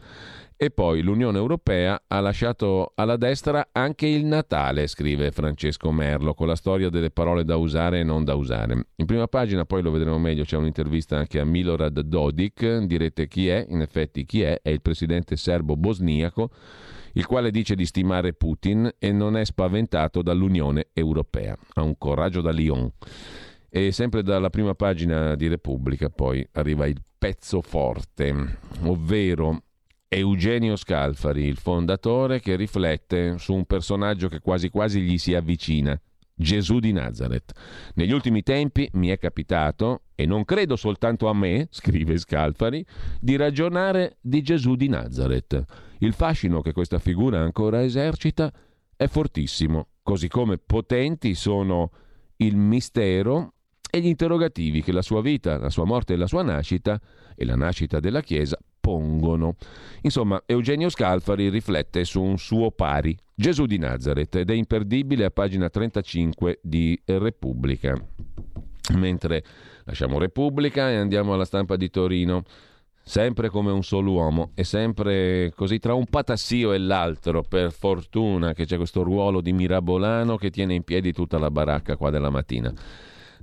[0.57, 6.47] E poi l'Unione Europea ha lasciato alla destra anche il Natale, scrive Francesco Merlo, con
[6.47, 8.87] la storia delle parole da usare e non da usare.
[8.95, 13.49] In prima pagina, poi lo vedremo meglio, c'è un'intervista anche a Milorad Dodik, direte chi
[13.49, 16.49] è, in effetti chi è, è il presidente serbo-bosniaco,
[17.15, 21.57] il quale dice di stimare Putin e non è spaventato dall'Unione Europea.
[21.73, 22.89] Ha un coraggio da Lyon.
[23.69, 29.63] E sempre dalla prima pagina di Repubblica poi arriva il pezzo forte, ovvero
[30.17, 35.99] Eugenio Scalfari, il fondatore che riflette su un personaggio che quasi quasi gli si avvicina,
[36.33, 37.51] Gesù di Nazareth.
[37.95, 42.85] Negli ultimi tempi mi è capitato, e non credo soltanto a me, scrive Scalfari,
[43.19, 45.65] di ragionare di Gesù di Nazareth.
[45.97, 48.49] Il fascino che questa figura ancora esercita
[48.95, 51.91] è fortissimo, così come potenti sono
[52.37, 53.55] il mistero
[53.91, 57.01] e gli interrogativi che la sua vita, la sua morte e la sua nascita
[57.35, 58.57] e la nascita della Chiesa
[58.95, 59.55] pongono.
[60.01, 65.31] Insomma, Eugenio Scalfari riflette su un suo pari, Gesù di Nazareth, ed è imperdibile a
[65.31, 67.93] pagina 35 di Repubblica.
[68.95, 69.43] Mentre
[69.83, 72.43] lasciamo Repubblica e andiamo alla stampa di Torino
[73.07, 78.53] sempre come un solo uomo e sempre così tra un patassio e l'altro, per fortuna
[78.53, 82.29] che c'è questo ruolo di Mirabolano che tiene in piedi tutta la baracca qua della
[82.29, 82.73] mattina.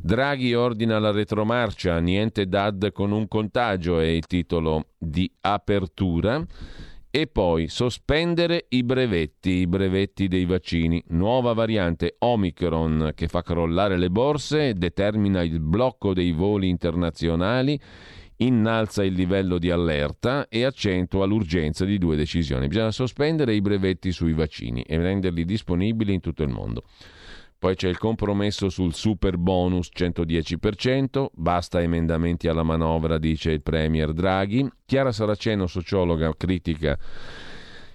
[0.05, 6.45] Draghi ordina la retromarcia, niente DAD con un contagio è il titolo di apertura.
[7.09, 11.01] E poi sospendere i brevetti, i brevetti dei vaccini.
[11.09, 17.79] Nuova variante Omicron che fa crollare le borse, determina il blocco dei voli internazionali,
[18.38, 22.67] innalza il livello di allerta e accentua l'urgenza di due decisioni.
[22.67, 26.83] Bisogna sospendere i brevetti sui vaccini e renderli disponibili in tutto il mondo.
[27.62, 34.12] Poi c'è il compromesso sul super bonus 110%, basta emendamenti alla manovra, dice il Premier
[34.12, 34.68] Draghi.
[34.85, 36.98] Chiara Saraceno, sociologa, critica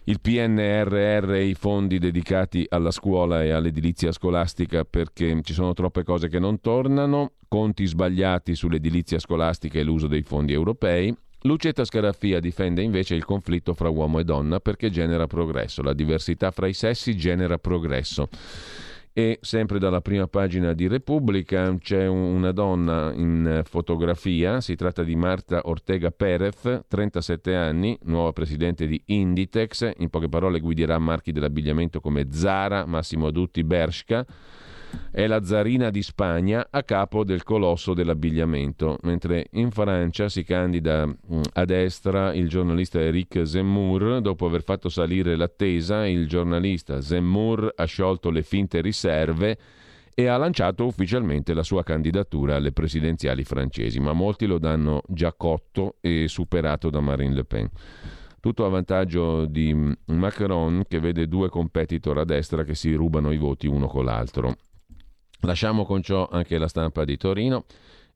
[0.05, 6.03] il PNRR e i fondi dedicati alla scuola e all'edilizia scolastica perché ci sono troppe
[6.03, 11.13] cose che non tornano, conti sbagliati sull'edilizia scolastica e l'uso dei fondi europei.
[11.41, 16.51] Lucetta Scaraffia difende invece il conflitto fra uomo e donna perché genera progresso, la diversità
[16.51, 18.29] fra i sessi genera progresso.
[19.17, 25.15] E sempre dalla prima pagina di Repubblica c'è una donna in fotografia, si tratta di
[25.15, 31.99] Marta Ortega Perez, 37 anni, nuova presidente di Inditex, in poche parole guiderà marchi dell'abbigliamento
[31.99, 34.23] come Zara, Massimo Dutti, Bershka
[35.11, 41.05] è la zarina di Spagna a capo del colosso dell'abbigliamento, mentre in Francia si candida
[41.05, 44.21] mm, a destra il giornalista Eric Zemmour.
[44.21, 49.57] Dopo aver fatto salire l'attesa, il giornalista Zemmour ha sciolto le finte riserve
[50.13, 55.31] e ha lanciato ufficialmente la sua candidatura alle presidenziali francesi, ma molti lo danno già
[55.33, 57.69] cotto e superato da Marine Le Pen.
[58.39, 63.31] Tutto a vantaggio di mm, Macron che vede due competitor a destra che si rubano
[63.31, 64.55] i voti uno con l'altro.
[65.41, 67.65] Lasciamo con ciò anche la stampa di Torino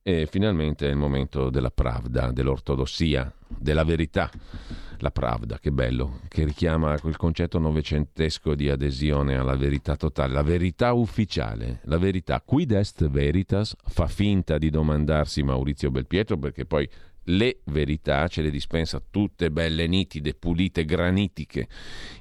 [0.02, 4.30] e finalmente è il momento della pravda, dell'ortodossia, della verità.
[4.98, 10.44] La pravda, che bello, che richiama quel concetto novecentesco di adesione alla verità totale, la
[10.44, 12.42] verità ufficiale, la verità.
[12.44, 13.76] Quid est veritas?
[13.84, 16.88] Fa finta di domandarsi Maurizio Belpietro perché poi
[17.26, 21.68] le verità ce le dispensa tutte belle nitide, pulite, granitiche.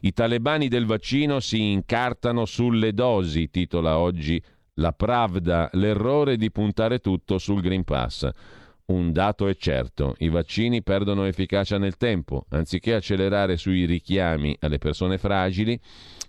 [0.00, 4.42] I talebani del vaccino si incartano sulle dosi, titola oggi
[4.80, 8.28] la Pravda, l'errore di puntare tutto sul Green Pass.
[8.86, 12.46] Un dato è certo, i vaccini perdono efficacia nel tempo.
[12.48, 15.78] Anziché accelerare sui richiami alle persone fragili,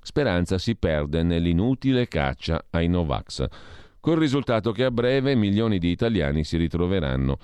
[0.01, 3.47] speranza si perde nell'inutile caccia ai Novax,
[3.99, 7.39] col risultato che a breve milioni di italiani si ritroveranno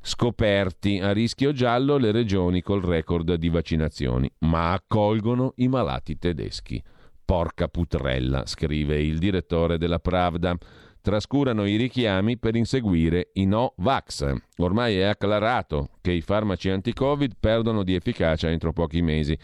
[0.00, 6.82] scoperti a rischio giallo le regioni col record di vaccinazioni, ma accolgono i malati tedeschi.
[7.28, 10.56] Porca putrella, scrive il direttore della Pravda.
[11.02, 14.32] Trascurano i richiami per inseguire i no vax.
[14.56, 19.38] Ormai è acclarato che i farmaci anti-Covid perdono di efficacia entro pochi mesi.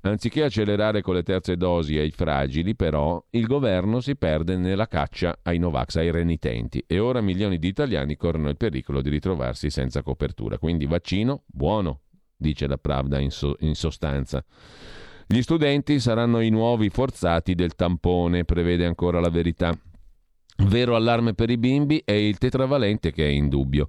[0.00, 5.38] Anziché accelerare con le terze dosi ai fragili, però, il governo si perde nella caccia
[5.44, 10.02] ai Novax, ai renitenti, e ora milioni di italiani corrono il pericolo di ritrovarsi senza
[10.02, 10.58] copertura.
[10.58, 12.00] Quindi vaccino buono,
[12.36, 14.44] dice la Pravda in, so- in sostanza.
[15.30, 19.78] Gli studenti saranno i nuovi forzati del tampone, prevede ancora la verità.
[20.64, 23.88] Vero allarme per i bimbi è il tetravalente che è in dubbio.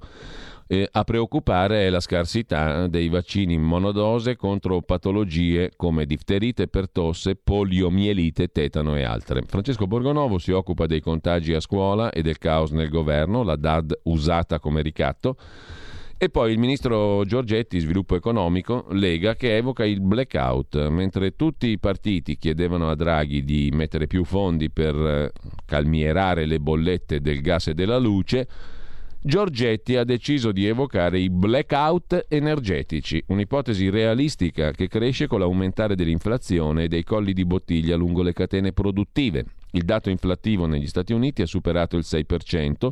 [0.68, 7.38] Eh, a preoccupare è la scarsità dei vaccini in monodose contro patologie come difterite, pertosse,
[7.38, 9.42] poliomielite, tetano e altre.
[9.44, 13.98] Francesco Borgonovo si occupa dei contagi a scuola e del caos nel governo, la DAD
[14.04, 15.38] usata come ricatto.
[16.22, 21.80] E poi il ministro Giorgetti, sviluppo economico, Lega, che evoca il blackout, mentre tutti i
[21.80, 25.32] partiti chiedevano a Draghi di mettere più fondi per eh,
[25.64, 28.48] calmierare le bollette del gas e della luce,
[29.22, 36.84] Giorgetti ha deciso di evocare i blackout energetici, un'ipotesi realistica che cresce con l'aumentare dell'inflazione
[36.84, 39.46] e dei colli di bottiglia lungo le catene produttive.
[39.72, 42.90] Il dato inflattivo negli Stati Uniti ha superato il 6%,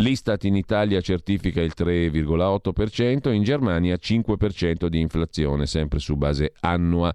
[0.00, 7.14] L'Istat in Italia certifica il 3,8%, in Germania 5% di inflazione, sempre su base annua.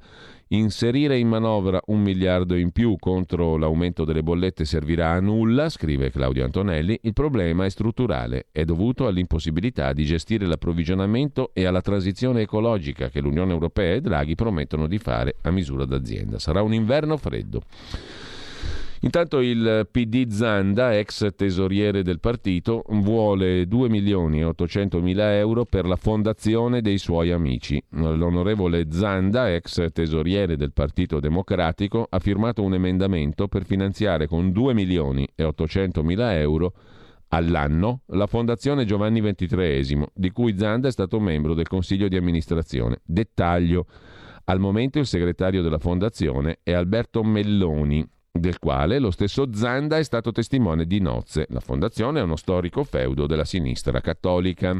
[0.49, 6.11] Inserire in manovra un miliardo in più contro l'aumento delle bollette servirà a nulla, scrive
[6.11, 6.99] Claudio Antonelli.
[7.01, 13.19] Il problema è strutturale, è dovuto all'impossibilità di gestire l'approvvigionamento e alla transizione ecologica che
[13.19, 16.37] l'Unione Europea e Draghi promettono di fare a misura d'azienda.
[16.37, 17.63] Sarà un inverno freddo.
[19.05, 25.63] Intanto il PD Zanda, ex tesoriere del partito, vuole 2 milioni e 800 mila euro
[25.63, 27.79] per la fondazione dei suoi amici.
[27.89, 34.73] L'onorevole Zanda, ex tesoriere del Partito Democratico, ha firmato un emendamento per finanziare con 2
[34.73, 36.73] milioni e 800 mila euro
[37.27, 43.01] all'anno la Fondazione Giovanni XXIII, di cui Zanda è stato membro del Consiglio di amministrazione.
[43.05, 43.85] Dettaglio.
[44.45, 48.03] Al momento il segretario della fondazione è Alberto Melloni,
[48.37, 51.45] del quale lo stesso Zanda è stato testimone di nozze.
[51.49, 54.79] La fondazione è uno storico feudo della sinistra cattolica.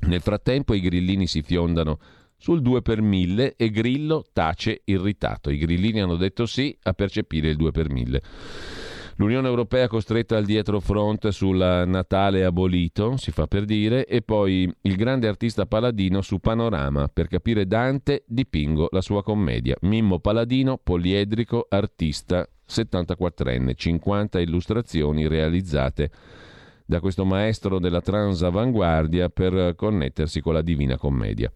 [0.00, 1.98] Nel frattempo i grillini si fiondano
[2.36, 5.48] sul 2 per 1000 e Grillo tace irritato.
[5.50, 8.22] I grillini hanno detto sì a percepire il 2 per 1000.
[9.18, 14.70] L'Unione Europea costretta al dietro front sul Natale abolito, si fa per dire, e poi
[14.82, 17.08] il grande artista Paladino su Panorama.
[17.08, 19.74] Per capire Dante dipingo la sua commedia.
[19.80, 26.10] Mimmo Paladino, poliedrico, artista 74enne, 50 illustrazioni realizzate
[26.84, 31.50] da questo maestro della transavanguardia per connettersi con la Divina Commedia.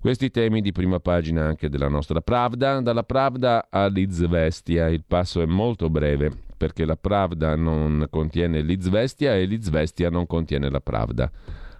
[0.00, 2.80] Questi temi di prima pagina anche della nostra Pravda.
[2.80, 9.46] Dalla Pravda all'Izvestia il passo è molto breve perché la Pravda non contiene l'Izvestia e
[9.46, 11.28] l'Izvestia non contiene la Pravda.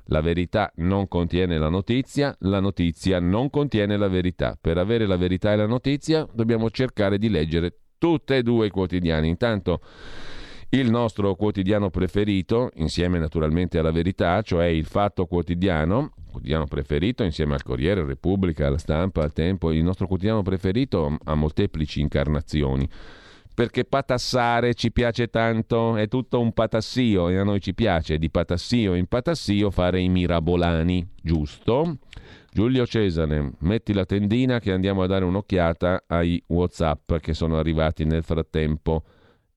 [0.06, 4.58] La verità non contiene la notizia, la notizia non contiene la verità.
[4.60, 8.70] Per avere la verità e la notizia dobbiamo cercare di leggere tutte e due i
[8.70, 9.28] quotidiani.
[9.28, 9.82] Intanto
[10.70, 17.54] il nostro quotidiano preferito, insieme naturalmente alla verità, cioè il Fatto Quotidiano, quotidiano preferito insieme
[17.54, 22.88] al Corriere, Repubblica, alla Stampa, al Tempo, il nostro quotidiano preferito ha molteplici incarnazioni.
[23.54, 28.30] Perché patassare ci piace tanto, è tutto un patassio e a noi ci piace di
[28.30, 31.98] patassio in patassio fare i mirabolani, giusto?
[32.50, 38.04] Giulio Cesare, metti la tendina che andiamo a dare un'occhiata ai WhatsApp che sono arrivati
[38.04, 39.04] nel frattempo.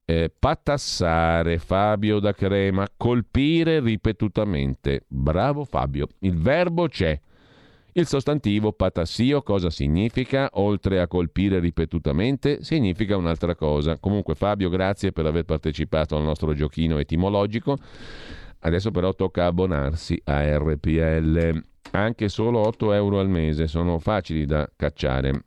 [0.05, 5.03] Eh, patassare, Fabio da Crema, colpire ripetutamente.
[5.07, 7.19] Bravo Fabio, il verbo c'è.
[7.97, 10.49] Il sostantivo patassio cosa significa?
[10.55, 13.97] Oltre a colpire ripetutamente, significa un'altra cosa.
[13.99, 17.77] Comunque Fabio, grazie per aver partecipato al nostro giochino etimologico.
[18.59, 21.63] Adesso però tocca abbonarsi a RPL.
[21.91, 25.45] Anche solo 8 euro al mese sono facili da cacciare.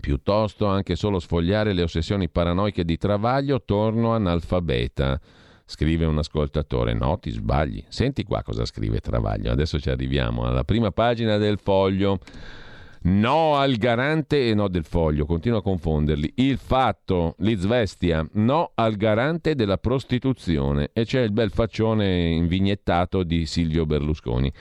[0.00, 5.20] Piuttosto anche solo sfogliare le ossessioni paranoiche di Travaglio torno analfabeta.
[5.70, 6.94] Scrive un ascoltatore.
[6.94, 7.84] No, ti sbagli.
[7.86, 9.52] Senti qua cosa scrive Travaglio.
[9.52, 12.18] Adesso ci arriviamo alla prima pagina del foglio.
[13.02, 16.32] No al garante e no del foglio, continuo a confonderli.
[16.34, 20.90] Il fatto, l'Izvestia, no al garante della prostituzione.
[20.92, 24.52] E c'è il bel faccione invignettato di Silvio Berlusconi.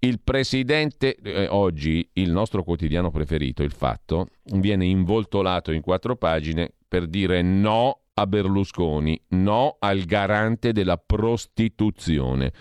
[0.00, 6.70] Il presidente, eh, oggi il nostro quotidiano preferito, il fatto, viene involtolato in quattro pagine
[6.86, 12.52] per dire no a Berlusconi, no al garante della prostituzione.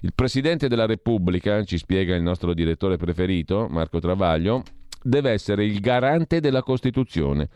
[0.00, 4.62] Il Presidente della Repubblica, ci spiega il nostro direttore preferito, Marco Travaglio,
[5.02, 7.48] deve essere il garante della Costituzione.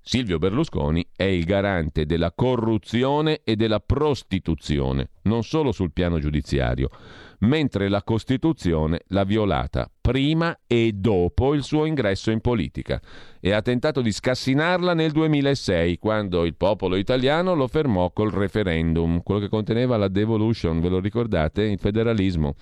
[0.00, 6.88] Silvio Berlusconi è il garante della corruzione e della prostituzione, non solo sul piano giudiziario
[7.40, 13.00] mentre la Costituzione l'ha violata prima e dopo il suo ingresso in politica
[13.40, 19.22] e ha tentato di scassinarla nel 2006 quando il popolo italiano lo fermò col referendum,
[19.22, 21.62] quello che conteneva la devolution, ve lo ricordate?
[21.64, 22.54] Il federalismo.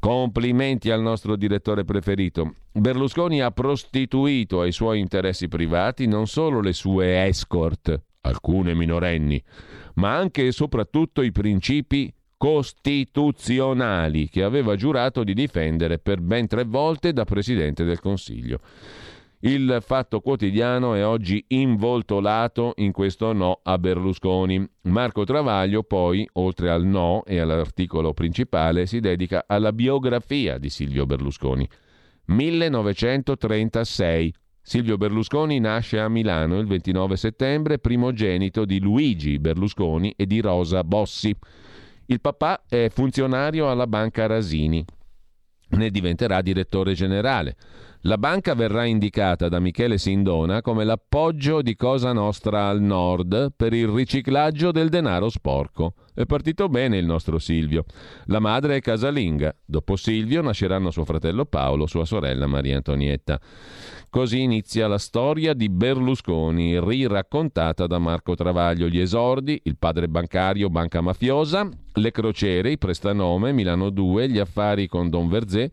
[0.00, 2.54] Complimenti al nostro direttore preferito.
[2.72, 9.42] Berlusconi ha prostituito ai suoi interessi privati non solo le sue escort, alcune minorenni,
[9.96, 16.64] ma anche e soprattutto i principi costituzionali che aveva giurato di difendere per ben tre
[16.64, 18.60] volte da Presidente del Consiglio.
[19.42, 24.62] Il fatto quotidiano è oggi involtolato in questo no a Berlusconi.
[24.82, 31.06] Marco Travaglio poi, oltre al no e all'articolo principale, si dedica alla biografia di Silvio
[31.06, 31.66] Berlusconi.
[32.26, 34.34] 1936.
[34.60, 40.84] Silvio Berlusconi nasce a Milano il 29 settembre, primogenito di Luigi Berlusconi e di Rosa
[40.84, 41.34] Bossi.
[42.04, 44.84] Il papà è funzionario alla Banca Rasini,
[45.70, 47.56] ne diventerà direttore generale.
[48.04, 53.74] La banca verrà indicata da Michele Sindona come l'appoggio di Cosa Nostra al Nord per
[53.74, 55.92] il riciclaggio del denaro sporco.
[56.14, 57.84] È partito bene il nostro Silvio.
[58.24, 59.54] La madre è casalinga.
[59.66, 63.38] Dopo Silvio nasceranno suo fratello Paolo, sua sorella Maria Antonietta.
[64.08, 68.88] Così inizia la storia di Berlusconi, riraccontata da Marco Travaglio.
[68.88, 74.88] Gli esordi, il padre bancario, banca mafiosa, le crociere, i prestanome, Milano 2, gli affari
[74.88, 75.70] con Don Verzé,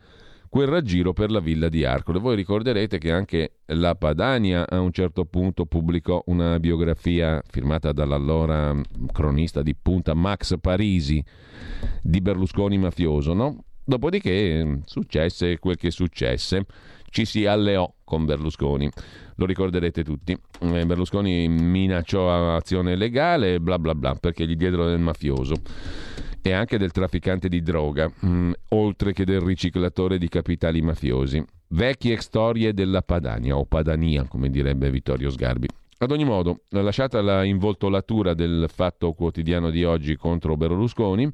[0.58, 2.18] quel raggiro per la villa di Arcole.
[2.18, 8.76] Voi ricorderete che anche la Padania a un certo punto pubblicò una biografia firmata dall'allora
[9.12, 11.24] cronista di punta Max Parisi
[12.02, 13.66] di Berlusconi mafioso, no?
[13.86, 16.66] Dopodiché successe quel che successe
[17.12, 18.90] ci si alleò con Berlusconi.
[19.36, 20.36] Lo ricorderete tutti.
[20.62, 25.54] Eh, Berlusconi minacciò azione legale, bla bla bla, perché gli diedero del mafioso
[26.42, 31.44] e anche del trafficante di droga, mh, mm, oltre che del riciclatore di capitali mafiosi.
[31.70, 35.68] Vecchie storie della Padania, o Padania, come direbbe Vittorio Sgarbi.
[36.00, 41.28] Ad ogni modo, lasciata la involtolatura del fatto quotidiano di oggi contro Berlusconi,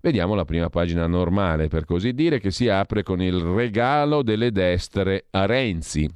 [0.00, 4.52] vediamo la prima pagina normale, per così dire, che si apre con il regalo delle
[4.52, 6.08] destre a Renzi.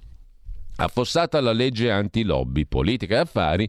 [0.76, 3.68] Affossata la legge anti-lobby, politica e affari,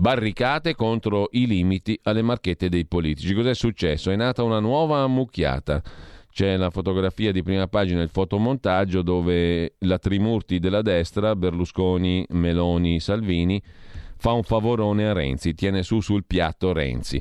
[0.00, 3.34] barricate contro i limiti alle marchette dei politici.
[3.34, 4.10] Cos'è successo?
[4.10, 5.82] È nata una nuova ammucchiata.
[6.32, 12.98] C'è la fotografia di prima pagina, il fotomontaggio dove la Trimurti della destra, Berlusconi, Meloni,
[12.98, 13.62] Salvini,
[14.16, 17.20] fa un favorone a Renzi, tiene su sul piatto Renzi.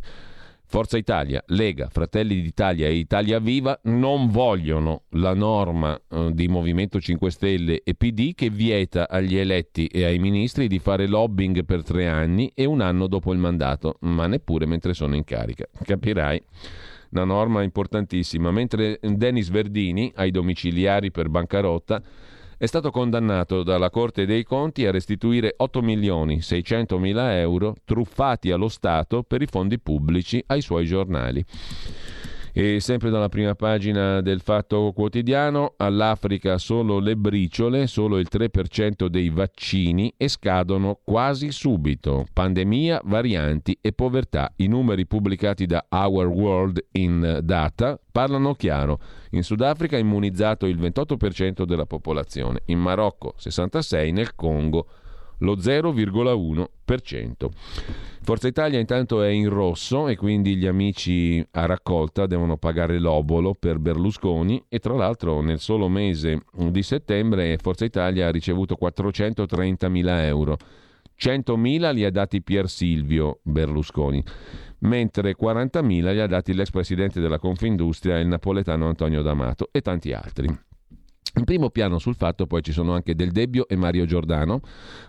[0.71, 6.99] Forza Italia, Lega, Fratelli d'Italia e Italia Viva non vogliono la norma eh, di Movimento
[7.01, 11.81] 5 Stelle e PD che vieta agli eletti e ai ministri di fare lobbying per
[11.81, 15.65] tre anni e un anno dopo il mandato, ma neppure mentre sono in carica.
[15.81, 16.39] Capirai?
[17.13, 18.51] Una norma importantissima.
[18.51, 21.99] Mentre Denis Verdini, ai domiciliari per bancarotta,
[22.59, 28.51] è stato condannato dalla Corte dei Conti a restituire 8 milioni 600 mila euro truffati
[28.51, 31.41] allo Stato per i fondi pubblici ai suoi giornali.
[32.61, 39.05] E sempre dalla prima pagina del Fatto Quotidiano, all'Africa solo le briciole, solo il 3%
[39.05, 42.25] dei vaccini e scadono quasi subito.
[42.33, 44.51] Pandemia, varianti e povertà.
[44.57, 48.99] I numeri pubblicati da Our World in Data parlano chiaro.
[49.29, 54.85] In Sudafrica è immunizzato il 28% della popolazione, in Marocco 66%, nel Congo
[55.39, 57.49] lo 0,1%.
[58.21, 63.55] Forza Italia intanto è in rosso e quindi gli amici a raccolta devono pagare l'obolo
[63.55, 69.89] per Berlusconi e tra l'altro nel solo mese di settembre Forza Italia ha ricevuto 430
[69.89, 70.57] mila euro.
[71.19, 74.23] 100.000 li ha dati Pier Silvio Berlusconi,
[74.79, 80.13] mentre 40.000 li ha dati l'ex presidente della Confindustria, il napoletano Antonio D'Amato e tanti
[80.13, 80.67] altri.
[81.35, 84.61] In primo piano sul fatto poi ci sono anche Del Debbio e Mario Giordano,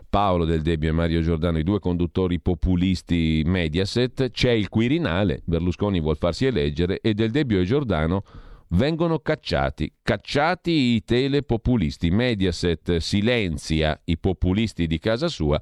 [0.08, 6.00] Paolo Del Debbio e Mario Giordano, i due conduttori populisti Mediaset, c'è il Quirinale, Berlusconi
[6.00, 8.22] vuol farsi eleggere e Del Debbio e Giordano
[8.72, 15.60] vengono cacciati, cacciati i telepopulisti, Mediaset silenzia i populisti di casa sua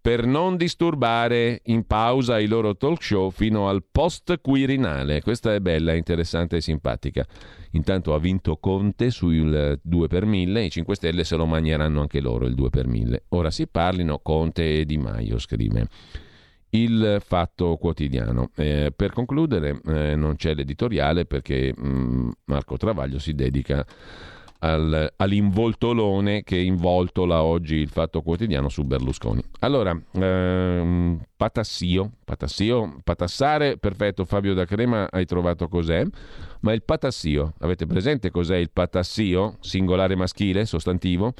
[0.00, 5.20] per non disturbare in pausa i loro talk show fino al post Quirinale.
[5.20, 7.26] Questa è bella, interessante e simpatica.
[7.72, 12.20] Intanto ha vinto Conte sul 2 per 1000, i 5 Stelle se lo magneranno anche
[12.20, 13.24] loro il 2 per 1000.
[13.30, 15.86] Ora si parlino Conte e Di Maio, scrive
[16.70, 18.50] il fatto quotidiano.
[18.54, 23.84] Eh, per concludere, eh, non c'è l'editoriale perché mh, mm, Marco Travaglio si dedica
[24.60, 29.42] al, all'involtolone che involtola oggi il fatto quotidiano su Berlusconi.
[29.60, 36.04] Allora, ehm, patassio, patassio, patassare, perfetto, Fabio da Crema hai trovato cos'è,
[36.60, 39.56] ma il patassio, avete presente cos'è il patassio?
[39.60, 41.34] Singolare maschile, sostantivo?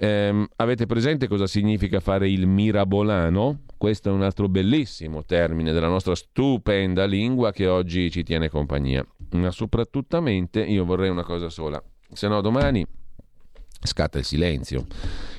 [0.00, 3.62] Eh, avete presente cosa significa fare il mirabolano?
[3.76, 9.04] Questo è un altro bellissimo termine della nostra stupenda lingua che oggi ci tiene compagnia.
[9.32, 11.82] Ma soprattutto io vorrei una cosa sola,
[12.12, 12.86] se no domani
[13.80, 14.86] scatta il silenzio.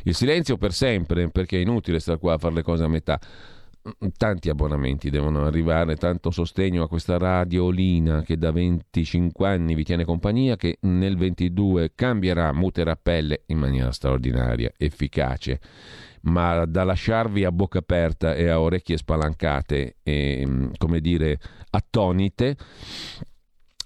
[0.03, 3.19] Il silenzio per sempre, perché è inutile stare qua a fare le cose a metà.
[4.17, 10.05] Tanti abbonamenti devono arrivare, tanto sostegno a questa radiolina che da 25 anni vi tiene
[10.05, 15.59] compagnia, che nel 22 cambierà, muterà pelle in maniera straordinaria, efficace,
[16.21, 21.39] ma da lasciarvi a bocca aperta e a orecchie spalancate e, come dire,
[21.71, 22.57] attonite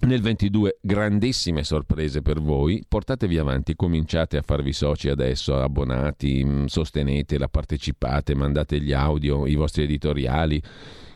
[0.04, 6.64] nel 22 grandissime sorprese per voi, portatevi avanti, cominciate a farvi soci adesso, abbonati, mm,
[6.66, 10.62] sostenetela, partecipate, mandate gli audio, i vostri editoriali,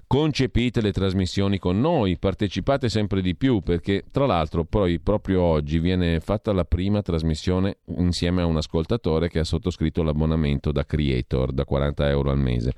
[0.07, 5.79] concepite le trasmissioni con noi, partecipate sempre di più perché tra l'altro poi proprio oggi
[5.79, 11.53] viene fatta la prima trasmissione insieme a un ascoltatore che ha sottoscritto l'abbonamento da creator
[11.53, 12.73] da 40 euro al mese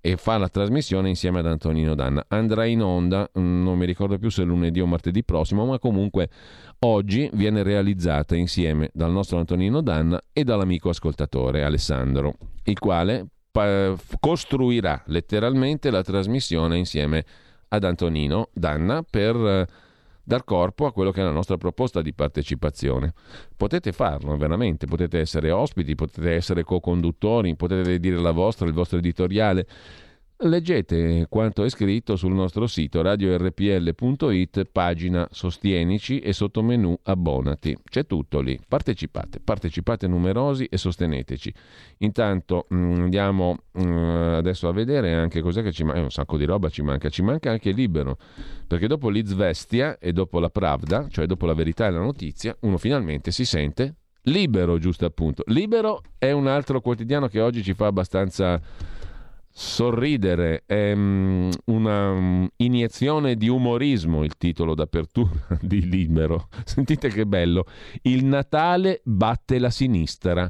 [0.00, 2.24] e fa la trasmissione insieme ad Antonino Danna.
[2.28, 6.28] Andrà in onda, mm, non mi ricordo più se lunedì o martedì prossimo, ma comunque
[6.80, 12.34] oggi viene realizzata insieme dal nostro Antonino Danna e dall'amico ascoltatore Alessandro,
[12.64, 17.24] il quale pa- costruirà letteralmente la trasmissione insieme
[17.68, 19.86] ad Antonino Danna per
[20.28, 23.14] dar corpo a quello che è la nostra proposta di partecipazione.
[23.56, 28.98] Potete farlo veramente, potete essere ospiti, potete essere co-conduttori, potete dire la vostra, il vostro
[28.98, 29.66] editoriale.
[30.40, 37.76] Leggete quanto è scritto sul nostro sito radiorpl.it, pagina Sostienici e sottomenu Abbonati.
[37.82, 38.56] C'è tutto lì.
[38.68, 41.52] Partecipate, partecipate numerosi e sosteneteci.
[41.98, 46.02] Intanto mm, andiamo mm, adesso a vedere anche cos'è che ci manca.
[46.02, 47.08] Un sacco di roba ci manca.
[47.08, 48.16] Ci manca anche Libero.
[48.64, 52.78] Perché dopo l'Izvestia e dopo la Pravda, cioè dopo la verità e la notizia, uno
[52.78, 55.42] finalmente si sente Libero, giusto appunto.
[55.46, 58.60] Libero è un altro quotidiano che oggi ci fa abbastanza
[59.60, 60.62] sorridere.
[60.64, 66.48] È um, una um, iniezione di umorismo il titolo d'apertura di Libero.
[66.64, 67.64] Sentite che bello.
[68.02, 70.48] Il Natale batte la sinistra.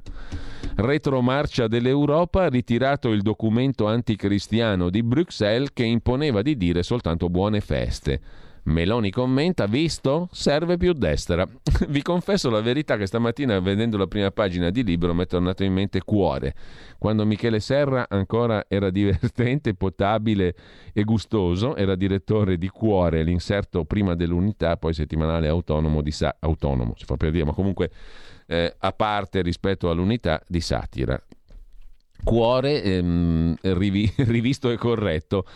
[0.76, 7.60] Retromarcia dell'Europa ha ritirato il documento anticristiano di Bruxelles che imponeva di dire soltanto buone
[7.60, 8.20] feste.
[8.68, 10.28] Meloni commenta, visto?
[10.30, 11.46] Serve più destra.
[11.88, 15.64] Vi confesso la verità che stamattina vedendo la prima pagina di libro mi è tornato
[15.64, 16.54] in mente cuore.
[16.98, 20.54] Quando Michele Serra ancora era divertente, potabile
[20.92, 26.92] e gustoso, era direttore di Cuore, l'inserto prima dell'unità, poi settimanale autonomo, di sa- autonomo
[26.96, 27.90] si fa per dire, ma comunque
[28.46, 31.18] eh, a parte rispetto all'unità di satira
[32.22, 35.46] cuore ehm, rivi- rivisto e corretto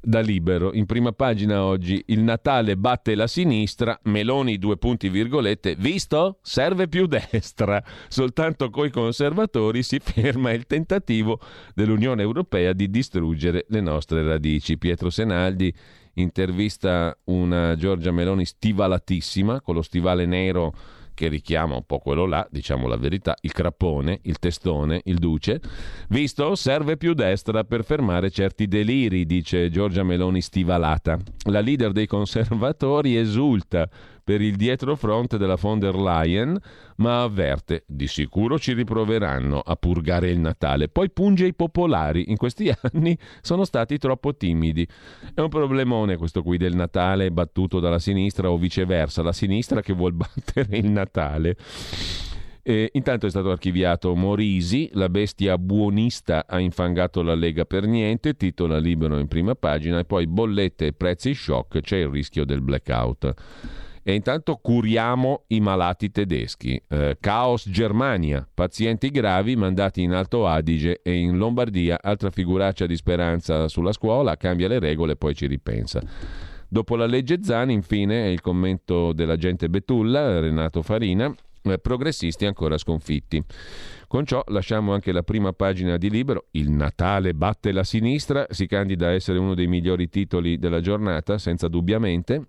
[0.00, 0.72] da Libero.
[0.72, 6.38] In prima pagina oggi il Natale batte la sinistra, Meloni due punti virgolette, visto?
[6.42, 7.82] Serve più destra.
[8.08, 11.40] Soltanto coi conservatori si ferma il tentativo
[11.74, 14.78] dell'Unione Europea di distruggere le nostre radici.
[14.78, 15.72] Pietro Senaldi
[16.14, 20.74] intervista una Giorgia Meloni stivalatissima con lo stivale nero
[21.22, 25.60] che richiama un po' quello là, diciamo la verità, il crappone, il testone, il duce.
[26.08, 31.16] Visto, serve più destra per fermare certi deliri, dice Giorgia Meloni stivalata.
[31.44, 33.88] La leader dei conservatori esulta
[34.22, 36.58] per il dietrofront della von der Leyen,
[36.96, 40.88] ma avverte di sicuro ci riproveranno a purgare il Natale.
[40.88, 44.86] Poi punge i popolari, in questi anni sono stati troppo timidi.
[45.34, 49.92] È un problemone questo qui del Natale battuto dalla sinistra o viceversa, la sinistra che
[49.92, 51.56] vuol battere il Natale.
[52.64, 58.34] E intanto è stato archiviato Morisi, la bestia buonista ha infangato la Lega per niente,
[58.34, 62.60] titola libero in prima pagina, e poi bollette e prezzi shock, c'è il rischio del
[62.60, 63.34] blackout.
[64.02, 66.80] E intanto curiamo i malati tedeschi.
[66.88, 72.96] Eh, caos Germania, pazienti gravi mandati in Alto Adige e in Lombardia, altra figuraccia di
[72.96, 76.02] speranza sulla scuola, cambia le regole e poi ci ripensa.
[76.68, 81.32] Dopo la legge Zani, infine, il commento dell'agente Betulla, Renato Farina,
[81.64, 83.42] eh, progressisti ancora sconfitti.
[84.08, 88.66] Con ciò lasciamo anche la prima pagina di libro, Il Natale batte la sinistra, si
[88.66, 92.46] candida a essere uno dei migliori titoli della giornata, senza dubbiamente,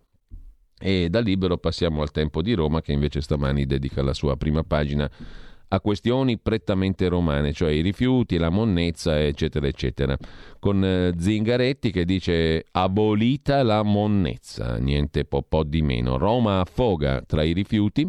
[0.80, 4.64] e da Libero passiamo al Tempo di Roma che invece stamani dedica la sua prima
[4.64, 5.10] pagina
[5.74, 10.16] a questioni prettamente romane, cioè i rifiuti, la monnezza, eccetera, eccetera.
[10.60, 16.20] Con eh, Zingaretti che dice abolita la monnezza, niente po', po' di meno.
[16.20, 18.08] Roma affoga tra i rifiuti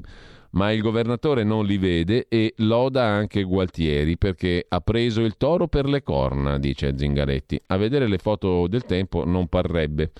[0.55, 5.69] ma il governatore non li vede e loda anche Gualtieri perché ha preso il toro
[5.69, 7.61] per le corna, dice Zingaretti.
[7.67, 10.13] A vedere le foto del tempo non parrebbe,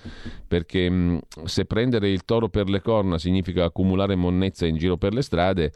[0.47, 5.13] perché mm, se prendere il toro per le corna significa accumulare monnezza in giro per
[5.13, 5.71] le strade,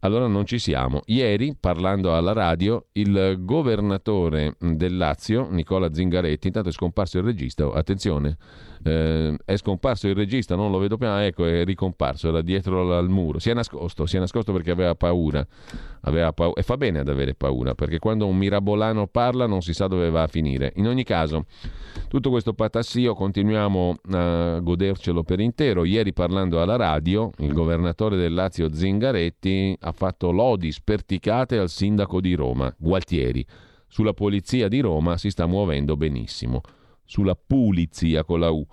[0.00, 1.02] allora non ci siamo.
[1.06, 7.66] Ieri, parlando alla radio, il governatore del Lazio, Nicola Zingaretti, intanto è scomparso il regista,
[7.66, 8.36] oh, attenzione,
[8.84, 12.96] eh, è scomparso il regista, non lo vedo più, ah, ecco è ricomparso, era dietro
[12.96, 15.46] al muro, si è nascosto, si è nascosto perché aveva paura,
[16.02, 19.72] aveva paura e fa bene ad avere paura, perché quando un mirabolano parla non si
[19.72, 20.72] sa dove va a finire.
[20.76, 21.44] In ogni caso,
[22.08, 25.84] tutto questo patassio continuiamo a godercelo per intero.
[25.84, 32.20] Ieri parlando alla radio, il governatore del Lazio Zingaretti ha fatto lodi sperticate al sindaco
[32.20, 33.44] di Roma, Gualtieri.
[33.90, 36.60] Sulla polizia di Roma si sta muovendo benissimo
[37.08, 38.64] sulla pulizia con la U.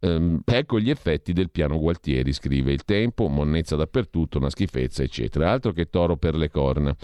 [0.00, 5.50] Ehm, ecco gli effetti del piano Gualtieri, scrive il tempo, monnezza dappertutto, una schifezza, eccetera.
[5.50, 6.94] Altro che toro per le corna.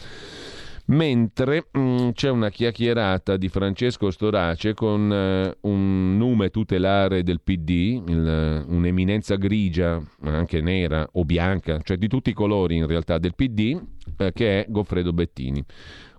[0.84, 7.40] Mentre mh, mm, c'è una chiacchierata di Francesco Storace con uh, un nome tutelare del
[7.40, 13.18] PD, il, un'eminenza grigia, anche nera o bianca, cioè di tutti i colori in realtà
[13.18, 13.80] del PD,
[14.18, 15.64] eh, che è Goffredo Bettini.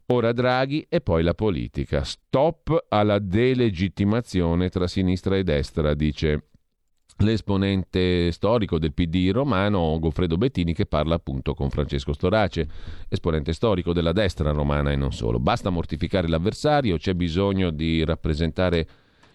[0.08, 2.04] Ora Draghi e poi la politica.
[2.04, 6.48] Stop alla delegittimazione tra sinistra e destra, dice
[7.18, 12.68] l'esponente storico del PD romano Goffredo Bettini che parla appunto con Francesco Storace,
[13.08, 15.40] esponente storico della destra romana e non solo.
[15.40, 18.88] Basta mortificare l'avversario, c'è bisogno di rappresentare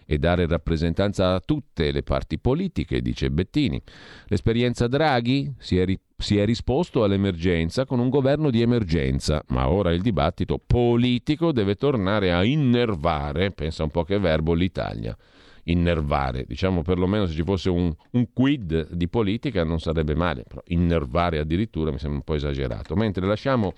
[0.05, 3.81] e dare rappresentanza a tutte le parti politiche, dice Bettini.
[4.25, 9.69] L'esperienza Draghi si è, ri- si è risposto all'emergenza con un governo di emergenza, ma
[9.69, 15.17] ora il dibattito politico deve tornare a innervare, pensa un po' che verbo, l'Italia
[15.63, 16.45] innervare.
[16.47, 21.39] Diciamo perlomeno se ci fosse un, un, quid di politica non sarebbe male, però innervare
[21.39, 22.95] addirittura mi sembra un po' esagerato.
[22.95, 23.73] Mentre lasciamo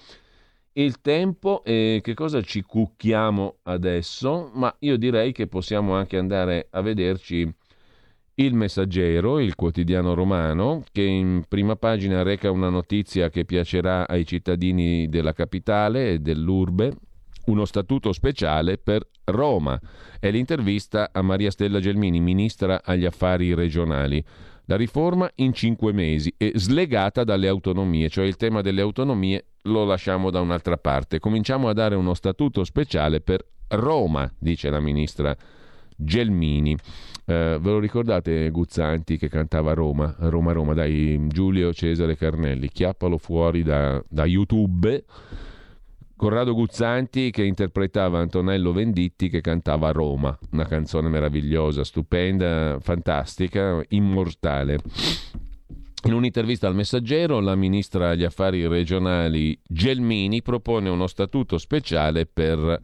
[0.73, 4.49] il tempo e che cosa ci cucchiamo adesso?
[4.53, 7.53] Ma io direi che possiamo anche andare a vederci
[8.41, 14.25] Il Messaggero, il quotidiano romano, che in prima pagina reca una notizia che piacerà ai
[14.25, 16.91] cittadini della capitale e dell'urbe,
[17.45, 19.79] uno statuto speciale per Roma.
[20.19, 24.23] È l'intervista a Maria Stella Gelmini, ministra agli affari regionali.
[24.65, 29.85] La riforma in cinque mesi e slegata dalle autonomie, cioè il tema delle autonomie lo
[29.85, 31.19] lasciamo da un'altra parte.
[31.19, 35.37] Cominciamo a dare uno statuto speciale per Roma, dice la ministra
[35.95, 36.75] Gelmini.
[37.25, 43.17] Eh, ve lo ricordate Guzzanti che cantava Roma, Roma, Roma, dai Giulio Cesare Carnelli, chiappalo
[43.17, 45.03] fuori da, da YouTube.
[46.15, 54.77] Corrado Guzzanti che interpretava Antonello Venditti che cantava Roma, una canzone meravigliosa, stupenda, fantastica, immortale.
[56.03, 62.79] In un'intervista al Messaggero, la ministra agli affari regionali Gelmini propone uno statuto speciale per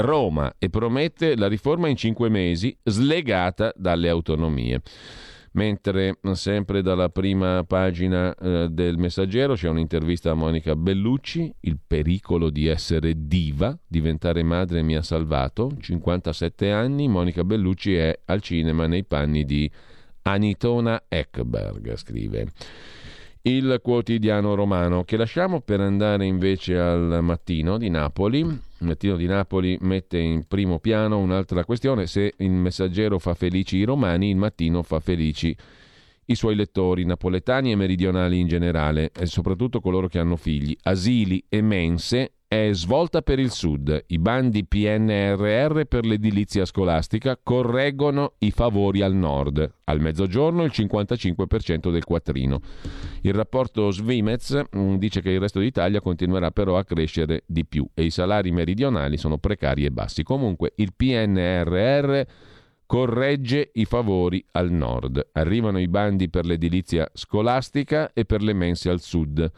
[0.00, 4.80] Roma e promette la riforma in cinque mesi, slegata dalle autonomie.
[5.52, 12.50] Mentre sempre dalla prima pagina eh, del Messaggero c'è un'intervista a Monica Bellucci, il pericolo
[12.50, 18.86] di essere diva, diventare madre mi ha salvato, 57 anni, Monica Bellucci è al cinema
[18.86, 19.68] nei panni di
[20.22, 22.52] Anitona Ekberg, scrive
[23.42, 28.40] il quotidiano romano, che lasciamo per andare invece al mattino di Napoli.
[28.40, 33.78] Il mattino di Napoli mette in primo piano un'altra questione, se il messaggero fa felici
[33.78, 35.56] i romani, il mattino fa felici
[36.26, 40.76] i suoi lettori napoletani e meridionali in generale, e soprattutto coloro che hanno figli.
[40.82, 44.06] Asili e mense è svolta per il Sud.
[44.08, 49.74] I bandi PNRR per l'edilizia scolastica correggono i favori al Nord.
[49.84, 52.60] Al mezzogiorno il 55% del quattrino.
[53.20, 57.88] Il rapporto Svimez mm, dice che il resto d'Italia continuerà però a crescere di più
[57.94, 60.24] e i salari meridionali sono precari e bassi.
[60.24, 62.22] Comunque il PNRR
[62.84, 65.24] corregge i favori al nord.
[65.34, 69.52] Arrivano i bandi per l'edilizia scolastica e per le mense al sud.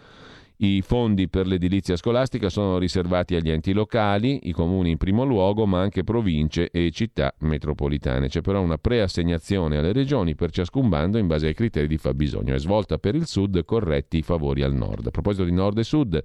[0.65, 5.67] I fondi per l'edilizia scolastica sono riservati agli enti locali, i comuni in primo luogo,
[5.67, 8.29] ma anche province e città metropolitane.
[8.29, 12.55] C'è però una preassegnazione alle regioni per ciascun bando in base ai criteri di fabbisogno.
[12.55, 15.09] È svolta per il sud, corretti i favori al nord.
[15.09, 16.23] A proposito di nord e sud,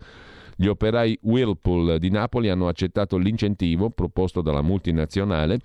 [0.55, 5.57] gli operai Whirlpool di Napoli hanno accettato l'incentivo proposto dalla multinazionale.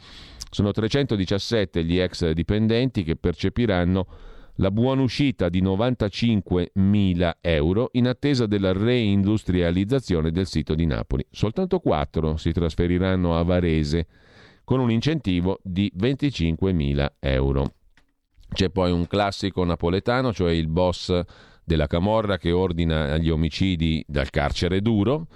[0.48, 4.06] Sono 317 gli ex dipendenti che percepiranno
[4.56, 11.24] la buonuscita di 95.000 euro in attesa della reindustrializzazione del sito di Napoli.
[11.30, 14.06] Soltanto 4 si trasferiranno a Varese
[14.64, 17.72] con un incentivo di 25.000 euro.
[18.52, 21.18] C'è poi un classico napoletano, cioè il boss
[21.64, 25.26] della Camorra che ordina gli omicidi dal carcere duro,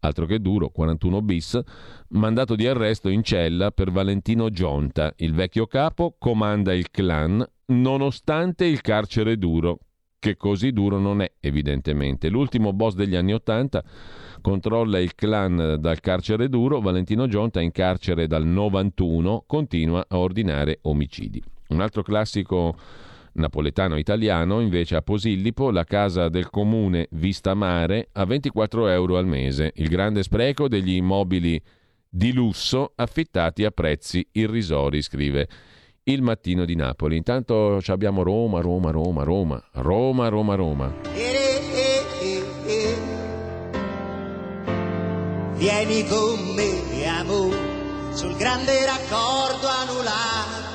[0.00, 1.60] altro che duro, 41 bis,
[2.08, 5.12] mandato di arresto in cella per Valentino Gionta.
[5.16, 9.78] Il vecchio capo comanda il clan nonostante il carcere duro,
[10.18, 12.28] che così duro non è evidentemente.
[12.28, 13.82] L'ultimo boss degli anni Ottanta
[14.40, 20.78] controlla il clan dal carcere duro, Valentino Gionta in carcere dal 91 continua a ordinare
[20.82, 21.42] omicidi.
[21.68, 22.76] Un altro classico
[23.32, 29.26] napoletano italiano invece a Posillipo la casa del comune vista mare a 24 euro al
[29.26, 31.60] mese, il grande spreco degli immobili
[32.08, 35.48] di lusso affittati a prezzi irrisori, scrive
[36.12, 37.16] il mattino di Napoli.
[37.16, 40.92] Intanto abbiamo Roma, Roma, Roma, Roma, Roma, Roma, Roma.
[45.54, 50.68] Vieni con me, amore, sul grande raccordo anulare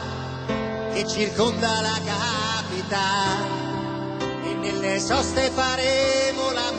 [0.93, 3.63] che circonda la capitale
[4.43, 6.74] e nelle soste faremo l'amore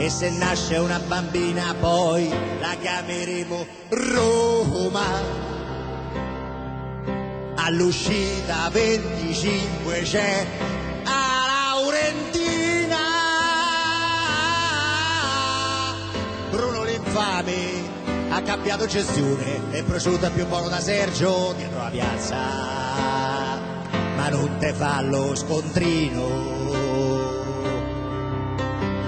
[0.00, 2.26] e se nasce una bambina poi
[2.58, 5.04] la chiameremo Roma.
[7.56, 10.46] All'uscita 25 c'è
[11.04, 12.96] a Laurentina.
[16.50, 17.98] Bruno l'infame
[18.30, 22.38] ha cambiato gestione è prosciutta più buono da Sergio dietro la piazza.
[24.16, 26.79] Ma non te fa lo scontrino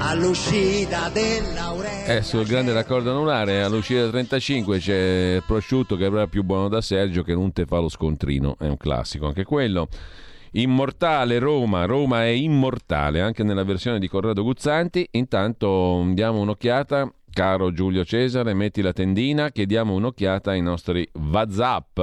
[0.02, 2.16] all'uscita dell'Aurelia.
[2.16, 6.80] Eh, sul grande raccordo anulare, all'uscita 35 c'è il prosciutto che era più buono da
[6.80, 9.88] Sergio che non te fa lo scontrino, è un classico anche quello.
[10.54, 15.06] Immortale Roma, Roma è immortale anche nella versione di Corrado Guzzanti.
[15.12, 22.00] Intanto diamo un'occhiata, caro Giulio Cesare, metti la tendina, chiediamo un'occhiata ai nostri WhatsApp.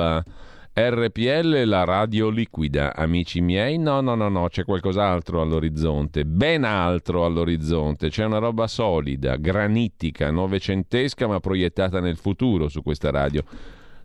[0.81, 3.77] RPL la radio liquida, amici miei.
[3.77, 8.07] No, no, no, no, c'è qualcos'altro all'orizzonte, ben altro all'orizzonte.
[8.07, 13.43] C'è una roba solida, granitica, novecentesca, ma proiettata nel futuro su questa radio.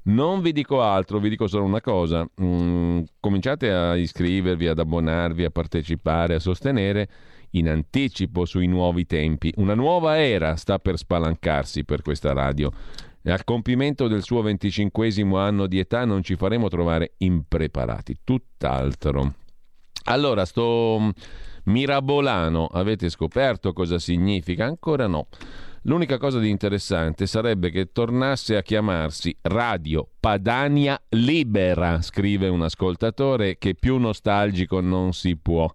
[0.06, 2.28] Non vi dico altro, vi dico solo una cosa.
[2.42, 7.08] Mm, cominciate a iscrivervi, ad abbonarvi, a partecipare, a sostenere
[7.50, 9.52] in anticipo sui nuovi tempi.
[9.58, 12.72] Una nuova era sta per spalancarsi per questa radio.
[13.26, 19.36] E al compimento del suo venticinquesimo anno di età non ci faremo trovare impreparati, tutt'altro.
[20.04, 21.10] Allora, sto
[21.64, 24.66] mirabolano, avete scoperto cosa significa?
[24.66, 25.28] Ancora no.
[25.86, 33.56] L'unica cosa di interessante sarebbe che tornasse a chiamarsi Radio Padania Libera, scrive un ascoltatore
[33.56, 35.70] che più nostalgico non si può.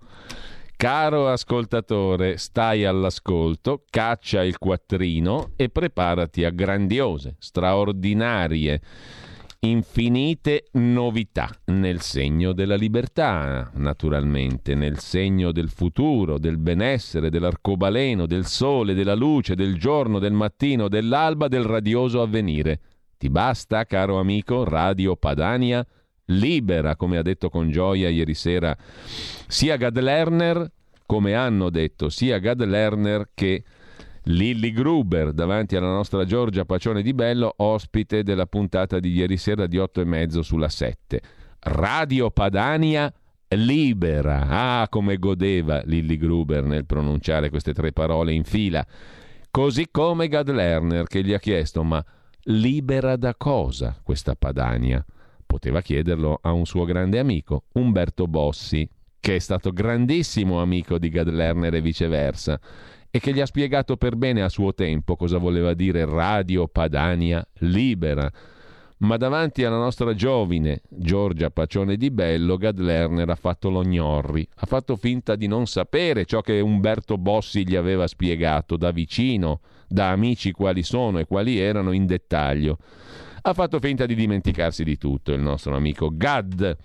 [0.82, 8.80] Caro ascoltatore, stai all'ascolto, caccia il quattrino e preparati a grandiose, straordinarie,
[9.60, 18.46] infinite novità nel segno della libertà, naturalmente, nel segno del futuro, del benessere, dell'arcobaleno, del
[18.46, 22.80] sole, della luce, del giorno, del mattino, dell'alba, del radioso avvenire.
[23.18, 25.86] Ti basta, caro amico, Radio Padania?
[26.30, 28.76] Libera, come ha detto con gioia ieri sera
[29.48, 30.72] sia Gad Lerner,
[31.06, 33.64] come hanno detto sia Gad Lerner che
[34.24, 39.66] Lilly Gruber davanti alla nostra Giorgia Pacione di Bello, ospite della puntata di ieri sera
[39.66, 41.22] di 8 e mezzo sulla 7.
[41.62, 43.12] Radio Padania
[43.50, 44.82] libera.
[44.82, 48.86] Ah, come godeva Lilly Gruber nel pronunciare queste tre parole in fila.
[49.50, 52.04] Così come Gad Lerner che gli ha chiesto ma
[52.44, 55.04] libera da cosa questa Padania?
[55.50, 58.88] Poteva chiederlo a un suo grande amico, Umberto Bossi,
[59.20, 62.60] che è stato grandissimo amico di Gad Lerner e viceversa,
[63.10, 67.44] e che gli ha spiegato per bene a suo tempo cosa voleva dire Radio Padania
[67.62, 68.32] libera.
[68.98, 74.48] Ma davanti alla nostra giovine Giorgia Pacione di Bello, Gad Lerner ha fatto lo gnorri,
[74.54, 79.62] ha fatto finta di non sapere ciò che Umberto Bossi gli aveva spiegato da vicino,
[79.88, 82.78] da amici quali sono e quali erano in dettaglio
[83.42, 86.78] ha fatto finta di dimenticarsi di tutto il nostro amico Gad.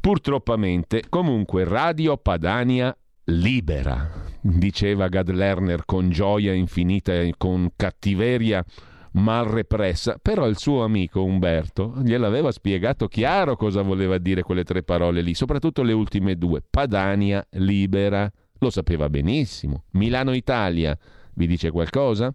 [0.00, 4.08] Purtroppamente, comunque, Radio Padania libera,
[4.40, 8.64] diceva Gad Lerner con gioia infinita e con cattiveria
[9.12, 14.82] mal repressa, però il suo amico Umberto gliel'aveva spiegato chiaro cosa voleva dire quelle tre
[14.82, 19.84] parole lì, soprattutto le ultime due, Padania libera, lo sapeva benissimo.
[19.92, 20.96] Milano Italia,
[21.34, 22.34] vi dice qualcosa?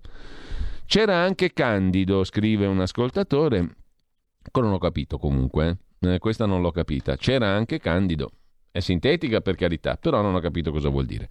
[0.92, 3.60] C'era anche Candido, scrive un ascoltatore.
[3.60, 7.16] Ancora non ho capito comunque, eh, questa non l'ho capita.
[7.16, 8.32] C'era anche Candido.
[8.70, 11.30] È sintetica per carità, però non ho capito cosa vuol dire.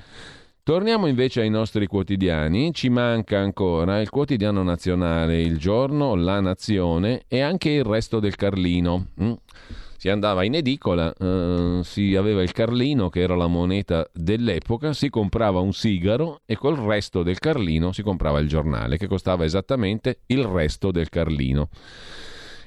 [0.63, 7.25] Torniamo invece ai nostri quotidiani, ci manca ancora il quotidiano nazionale, il giorno, la nazione
[7.29, 9.09] e anche il resto del Carlino.
[9.23, 9.33] Mm
[10.01, 15.11] si andava in edicola, eh, si aveva il carlino che era la moneta dell'epoca, si
[15.11, 20.21] comprava un sigaro e col resto del carlino si comprava il giornale che costava esattamente
[20.29, 21.69] il resto del carlino.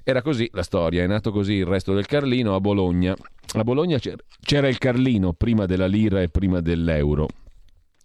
[0.04, 3.16] Era così la storia, è nato così il resto del Carlino a Bologna.
[3.54, 7.28] A Bologna c'era il Carlino prima della lira e prima dell'euro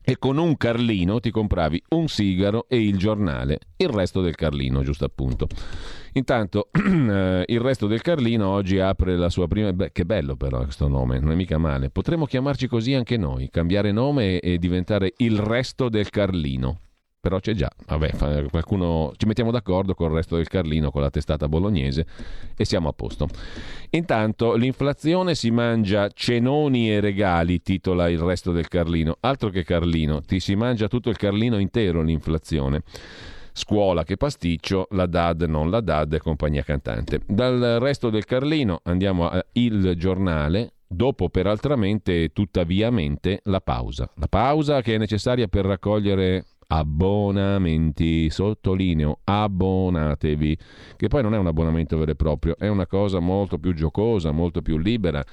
[0.08, 4.82] e con un Carlino ti compravi un sigaro e il giornale, il resto del Carlino,
[4.82, 5.48] giusto appunto.
[6.14, 9.70] Intanto eh, il resto del Carlino oggi apre la sua prima...
[9.70, 11.90] Beh, che bello però questo nome, non è mica male.
[11.90, 16.78] Potremmo chiamarci così anche noi, cambiare nome e diventare il resto del Carlino
[17.20, 17.70] però c'è già.
[17.86, 22.06] Vabbè, qualcuno ci mettiamo d'accordo con il resto del Carlino, con la testata bolognese
[22.56, 23.28] e siamo a posto.
[23.90, 29.16] Intanto l'inflazione si mangia cenoni e regali, titola il resto del Carlino.
[29.20, 32.82] Altro che Carlino, ti si mangia tutto il Carlino intero l'inflazione.
[33.52, 37.20] Scuola che pasticcio, la DAD non la DAD e compagnia cantante.
[37.26, 44.08] Dal resto del Carlino andiamo a Il Giornale, dopo peraltramente tuttaviamente la pausa.
[44.14, 50.58] La pausa che è necessaria per raccogliere abbonamenti, sottolineo, abbonatevi,
[50.96, 54.32] che poi non è un abbonamento vero e proprio, è una cosa molto più giocosa,
[54.32, 55.24] molto più libera,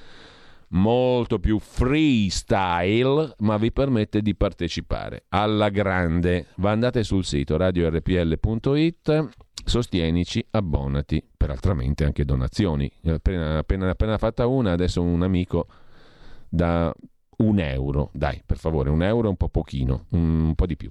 [0.68, 6.46] molto più freestyle, ma vi permette di partecipare alla grande.
[6.56, 9.28] Va andate sul sito radiorpl.it,
[9.64, 12.90] sostienici, abbonati, peraltramente anche donazioni.
[13.04, 15.66] Appena, appena, appena fatta una, adesso un amico
[16.48, 16.92] da
[17.38, 20.90] un euro, dai, per favore, un euro è un po' pochino, un po' di più.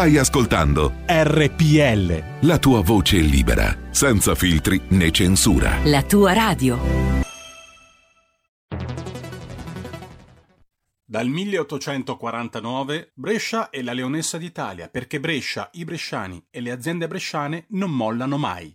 [0.00, 2.46] Stai ascoltando RPL.
[2.46, 5.76] La tua voce libera, senza filtri né censura.
[5.84, 6.78] La tua radio.
[11.04, 17.66] Dal 1849 Brescia è la leonessa d'Italia perché Brescia, i bresciani e le aziende bresciane
[17.68, 18.74] non mollano mai.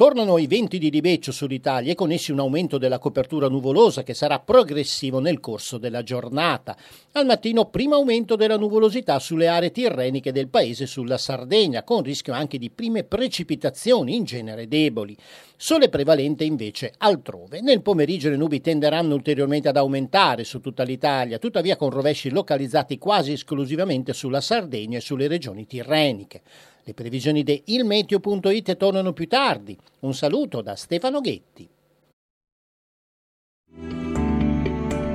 [0.00, 4.14] Tornano i venti di ribeccio sull'Italia e con essi un aumento della copertura nuvolosa che
[4.14, 6.74] sarà progressivo nel corso della giornata.
[7.12, 12.32] Al mattino primo aumento della nuvolosità sulle aree tirreniche del paese sulla Sardegna, con rischio
[12.32, 15.14] anche di prime precipitazioni in genere deboli.
[15.54, 17.60] Sole prevalente invece altrove.
[17.60, 22.96] Nel pomeriggio le nubi tenderanno ulteriormente ad aumentare su tutta l'Italia, tuttavia con rovesci localizzati
[22.96, 26.40] quasi esclusivamente sulla Sardegna e sulle regioni tirreniche.
[26.84, 29.76] Le previsioni di ilmeteo.it tornano più tardi.
[30.00, 31.68] Un saluto da Stefano Ghetti.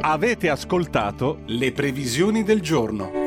[0.01, 3.24] Avete ascoltato le previsioni del giorno.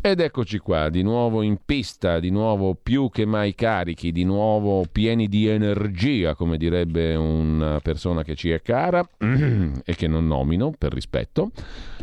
[0.00, 4.86] Ed eccoci qua, di nuovo in pista, di nuovo più che mai carichi, di nuovo
[4.90, 10.72] pieni di energia, come direbbe una persona che ci è cara e che non nomino
[10.78, 11.50] per rispetto,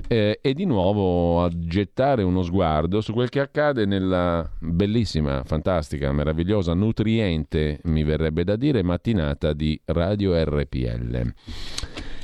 [0.08, 6.12] eh, e di nuovo a gettare uno sguardo su quel che accade nella bellissima, fantastica,
[6.12, 11.34] meravigliosa, nutriente, mi verrebbe da dire, mattinata di Radio RPL.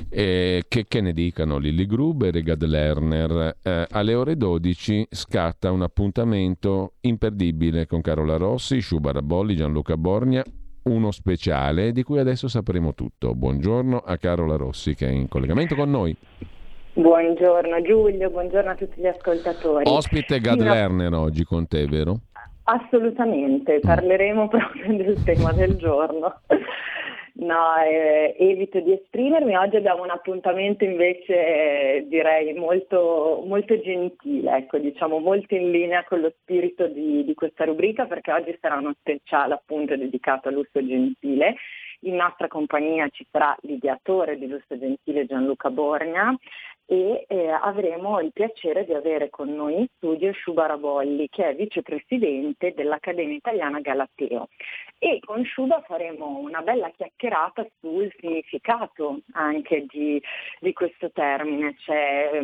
[0.09, 3.57] Eh, che, che, ne dicano Lilly Gruber e Gad Lerner.
[3.61, 10.43] Eh, alle ore 12 scatta un appuntamento imperdibile con Carola Rossi, Shubara Bolli, Gianluca Borgna,
[10.83, 13.35] uno speciale di cui adesso sapremo tutto.
[13.35, 16.15] Buongiorno a Carola Rossi che è in collegamento con noi.
[16.93, 19.85] Buongiorno Giulio, buongiorno a tutti gli ascoltatori.
[19.87, 22.19] Ospite Gad sì, Lerner oggi con te, vero?
[22.63, 26.41] Assolutamente, parleremo proprio del tema del giorno.
[27.33, 29.55] No, eh, evito di esprimermi.
[29.55, 36.03] Oggi abbiamo un appuntamento invece eh, direi molto, molto gentile, ecco, diciamo molto in linea
[36.03, 40.85] con lo spirito di, di questa rubrica perché oggi sarà uno speciale appunto dedicato all'uso
[40.85, 41.55] gentile.
[42.03, 46.35] In nostra compagnia ci sarà l'ideatore di Lusso Gentile Gianluca Borgna
[46.85, 51.55] e eh, avremo il piacere di avere con noi in studio Sciuba Bolli, che è
[51.55, 54.49] vicepresidente dell'Accademia Italiana Galateo.
[54.97, 60.21] E con Sciuba faremo una bella chiacchierata sul significato anche di,
[60.59, 61.75] di questo termine.
[61.77, 62.41] Cioè,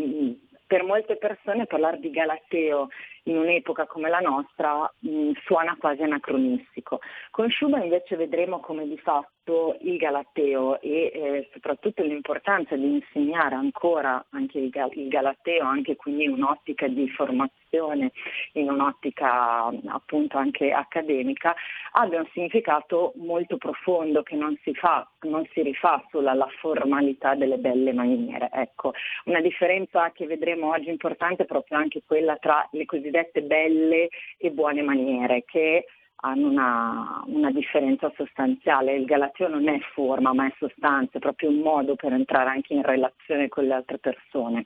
[0.67, 2.89] per molte persone parlare di Galateo
[3.27, 6.99] in un'epoca come la nostra mh, suona quasi anacronistico.
[7.31, 13.55] Con Schumann invece vedremo come di fatto il Galateo e eh, soprattutto l'importanza di insegnare
[13.55, 18.11] ancora anche il, il Galateo, anche quindi in un'ottica di formazione,
[18.53, 21.55] in un'ottica appunto anche accademica,
[21.93, 27.35] abbia un significato molto profondo che non si, fa, non si rifà solo alla formalità
[27.35, 28.49] delle belle maniere.
[28.51, 28.93] Ecco,
[29.25, 34.09] una differenza che vedremo oggi importante è proprio anche quella tra le cosiddette cosiddette belle
[34.37, 35.85] e buone maniere che
[36.19, 38.95] hanno una, una, differenza sostanziale.
[38.95, 42.73] Il galateo non è forma ma è sostanza, è proprio un modo per entrare anche
[42.73, 44.65] in relazione con le altre persone.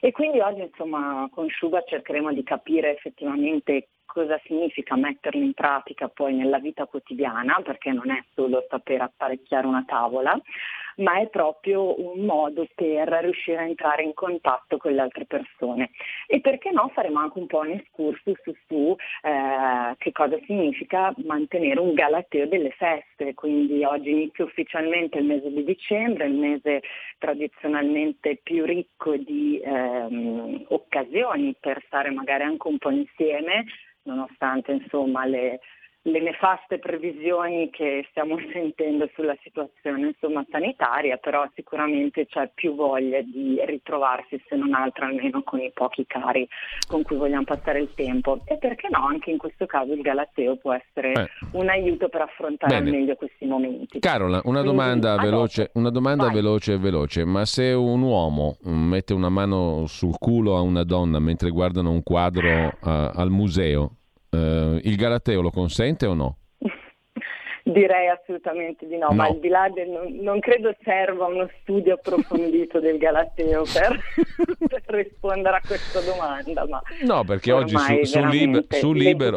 [0.00, 6.08] E quindi oggi insomma con Shuba cercheremo di capire effettivamente cosa significa metterlo in pratica
[6.08, 10.38] poi nella vita quotidiana, perché non è solo saper apparecchiare una tavola,
[10.96, 15.90] ma è proprio un modo per riuscire a entrare in contatto con le altre persone.
[16.26, 21.14] E perché no faremo anche un po' un escursus su, su eh, che cosa significa
[21.24, 26.82] mantenere un galateo delle feste, quindi oggi inizia ufficialmente il mese di dicembre, il mese
[27.18, 33.64] tradizionalmente più ricco di ehm, occasioni per stare magari anche un po' insieme,
[34.04, 35.60] nonostante insomma le
[36.02, 43.20] le nefaste previsioni che stiamo sentendo sulla situazione insomma, sanitaria, però sicuramente c'è più voglia
[43.20, 46.48] di ritrovarsi, se non altro almeno con i pochi cari
[46.86, 48.40] con cui vogliamo passare il tempo.
[48.46, 51.28] E perché no, anche in questo caso il Galateo può essere eh.
[51.52, 52.90] un aiuto per affrontare Bene.
[52.90, 53.98] al meglio questi momenti.
[53.98, 59.28] Carola, una domanda, Quindi, veloce, una domanda veloce, veloce, ma se un uomo mette una
[59.28, 63.99] mano sul culo a una donna mentre guardano un quadro uh, al museo,
[64.30, 66.36] Uh, il Galateo lo consente o no?
[67.64, 69.14] Direi assolutamente di no, no.
[69.14, 73.98] ma al di là del non, non, credo serva uno studio approfondito del Galateo per,
[74.68, 76.66] per, rispondere a questa domanda.
[76.66, 79.36] Ma no, perché oggi su, su, liber, su, libero,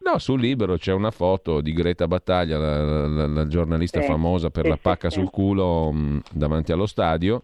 [0.00, 4.50] no, su, libero, c'è una foto di Greta Battaglia, la, la, la giornalista sì, sì,
[4.50, 7.42] per sì, la pacca sul culo mh, davanti allo stadio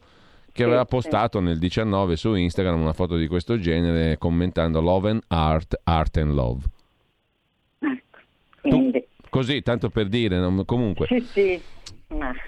[0.55, 1.44] che sì, aveva postato sì.
[1.44, 6.32] nel 19 su Instagram una foto di questo genere commentando Love and Art, Art and
[6.32, 6.62] Love.
[7.80, 8.68] Ecco.
[8.68, 11.09] Tu, così, tanto per dire, comunque.
[11.09, 11.61] Sì, sì.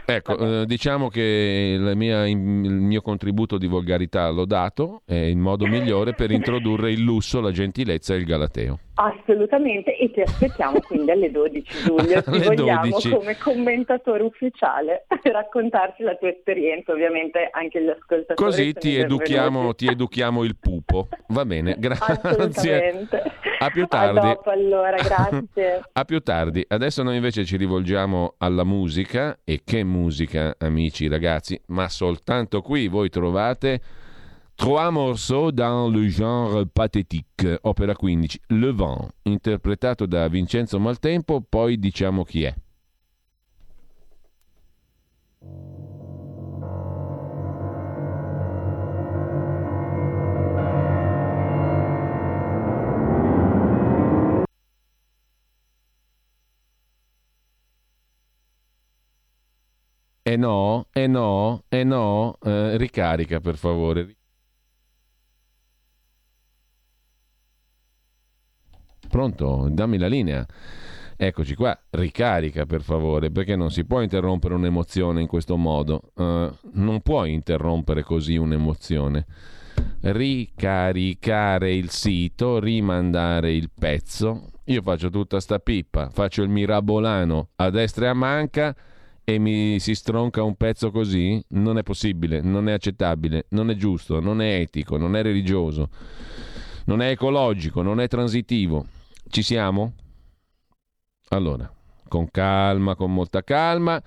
[0.04, 5.66] Ecco, eh, diciamo che mia, il mio contributo di volgarità l'ho dato, è il modo
[5.66, 8.78] migliore per introdurre il lusso, la gentilezza e il galateo.
[8.94, 13.10] Assolutamente, e ti aspettiamo quindi alle 12 Giulio, ti vogliamo 12.
[13.10, 18.34] come commentatore ufficiale per raccontarci la tua esperienza, ovviamente anche gli ascoltatori.
[18.34, 23.06] Così ti educhiamo, ti educhiamo, il pupo, va bene, grazie.
[23.58, 24.18] A più tardi.
[24.18, 25.82] A dopo allora, grazie.
[25.92, 31.60] A più tardi, adesso noi invece ci rivolgiamo alla musica, e che musica amici ragazzi,
[31.66, 33.80] ma soltanto qui voi trovate...
[34.56, 41.78] Trois morceaux dans le genre pathétique, opera 15, Le Vent, interpretato da Vincenzo Maltempo, poi
[41.78, 42.54] diciamo chi è.
[60.28, 64.16] E no, e no, e eh no, ricarica per favore.
[69.08, 69.68] Pronto?
[69.70, 70.44] Dammi la linea.
[71.16, 76.10] Eccoci qua, ricarica per favore, perché non si può interrompere un'emozione in questo modo.
[76.16, 79.26] Uh, non puoi interrompere così un'emozione.
[80.00, 84.50] Ricaricare il sito, rimandare il pezzo.
[84.64, 88.76] Io faccio tutta sta pippa, faccio il mirabolano a destra e a manca
[89.28, 91.42] e mi si stronca un pezzo così?
[91.48, 95.88] Non è possibile, non è accettabile, non è giusto, non è etico, non è religioso,
[96.84, 98.86] non è ecologico, non è transitivo.
[99.28, 99.94] Ci siamo?
[101.30, 101.68] Allora,
[102.06, 104.00] con calma, con molta calma.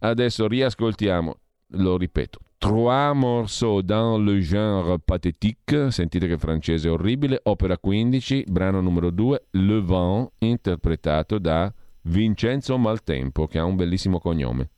[0.00, 1.36] Adesso riascoltiamo,
[1.74, 8.80] lo ripeto, Trois morceaux dans le genre pathétique, sentite che francese orribile, opera 15, brano
[8.80, 11.72] numero 2, Le Vent, interpretato da
[12.08, 14.70] Vincenzo Maltempo, che ha un bellissimo cognome.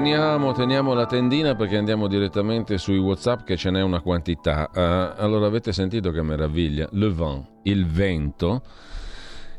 [0.00, 4.70] Teniamo, teniamo, la tendina perché andiamo direttamente sui WhatsApp che ce n'è una quantità.
[4.72, 6.88] Uh, allora avete sentito che meraviglia?
[6.92, 8.62] Le vent, il vento.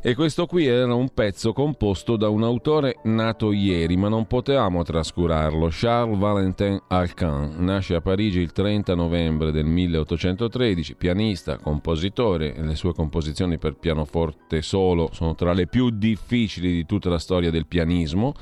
[0.01, 4.81] E questo qui era un pezzo composto da un autore nato ieri, ma non potevamo
[4.81, 5.67] trascurarlo.
[5.69, 12.95] Charles Valentin Alcan nasce a Parigi il 30 novembre del 1813, pianista, compositore, le sue
[12.95, 18.33] composizioni per pianoforte solo sono tra le più difficili di tutta la storia del pianismo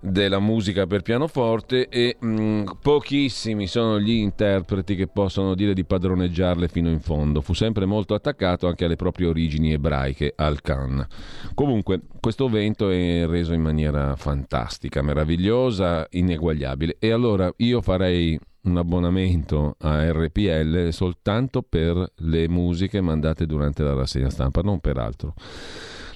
[0.00, 5.84] della musica per pianoforte e mh, mm, pochissimi sono gli interpreti che possono dire di
[5.84, 7.40] padroneggiarle fino in fondo.
[7.42, 11.06] Fu sempre molto attaccato anche alle proprie origini ebraiche, al Khan.
[11.54, 16.96] Comunque, questo vento è reso in maniera fantastica, meravigliosa, ineguagliabile.
[16.98, 23.94] E allora io farei un abbonamento a RPL soltanto per le musiche mandate durante la
[23.94, 25.34] rassegna stampa, non per altro.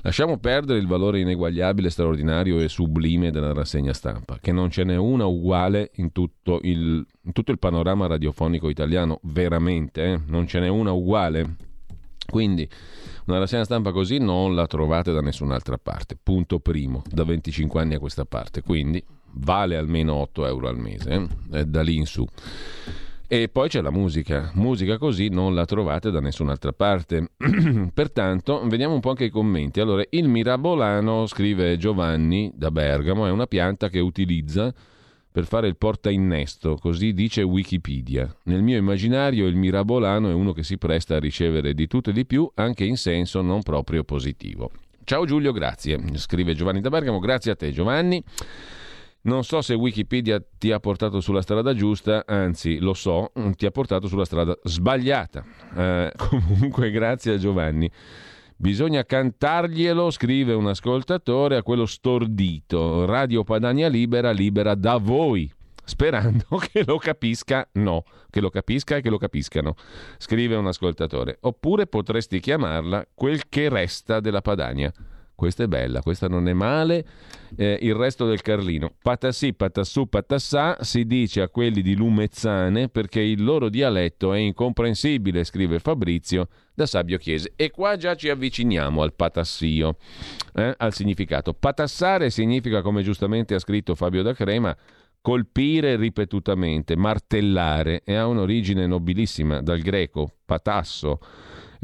[0.04, 4.96] Lasciamo perdere il valore ineguagliabile, straordinario e sublime della rassegna stampa, che non ce n'è
[4.96, 10.20] una uguale in tutto il, in tutto il panorama radiofonico italiano, veramente, eh?
[10.26, 11.56] non ce n'è una uguale.
[12.26, 12.68] Quindi
[13.24, 17.94] una rassegna stampa così non la trovate da nessun'altra parte, punto primo, da 25 anni
[17.94, 19.02] a questa parte, quindi
[19.36, 21.64] vale almeno 8 euro al mese, eh?
[21.64, 22.26] da lì in su.
[23.34, 24.52] E poi c'è la musica.
[24.54, 27.30] Musica così non la trovate da nessun'altra parte.
[27.92, 29.80] Pertanto, vediamo un po' anche i commenti.
[29.80, 34.72] Allora, il mirabolano, scrive Giovanni da Bergamo, è una pianta che utilizza
[35.32, 38.32] per fare il porta innesto, così dice Wikipedia.
[38.44, 42.12] Nel mio immaginario il mirabolano è uno che si presta a ricevere di tutto e
[42.12, 44.70] di più, anche in senso non proprio positivo.
[45.02, 46.00] Ciao Giulio, grazie.
[46.14, 48.22] Scrive Giovanni da Bergamo, grazie a te Giovanni.
[49.24, 53.70] Non so se Wikipedia ti ha portato sulla strada giusta, anzi lo so, ti ha
[53.70, 55.42] portato sulla strada sbagliata.
[55.74, 57.90] Eh, comunque grazie a Giovanni.
[58.54, 63.06] Bisogna cantarglielo, scrive un ascoltatore, a quello stordito.
[63.06, 65.50] Radio Padania Libera, libera da voi.
[65.82, 69.74] Sperando che lo capisca, no, che lo capisca e che lo capiscano,
[70.18, 71.38] scrive un ascoltatore.
[71.40, 74.92] Oppure potresti chiamarla quel che resta della Padania.
[75.34, 77.04] Questa è bella, questa non è male.
[77.56, 78.92] Eh, il resto del Carlino.
[79.02, 85.42] Patassì, patassù, patassà si dice a quelli di Lumezzane perché il loro dialetto è incomprensibile,
[85.42, 87.52] scrive Fabrizio da Sabio Chiese.
[87.56, 89.96] E qua già ci avviciniamo al patassio,
[90.54, 91.52] eh, al significato.
[91.52, 94.76] Patassare significa, come giustamente ha scritto Fabio da Crema,
[95.20, 101.18] colpire ripetutamente, martellare e ha un'origine nobilissima dal greco patasso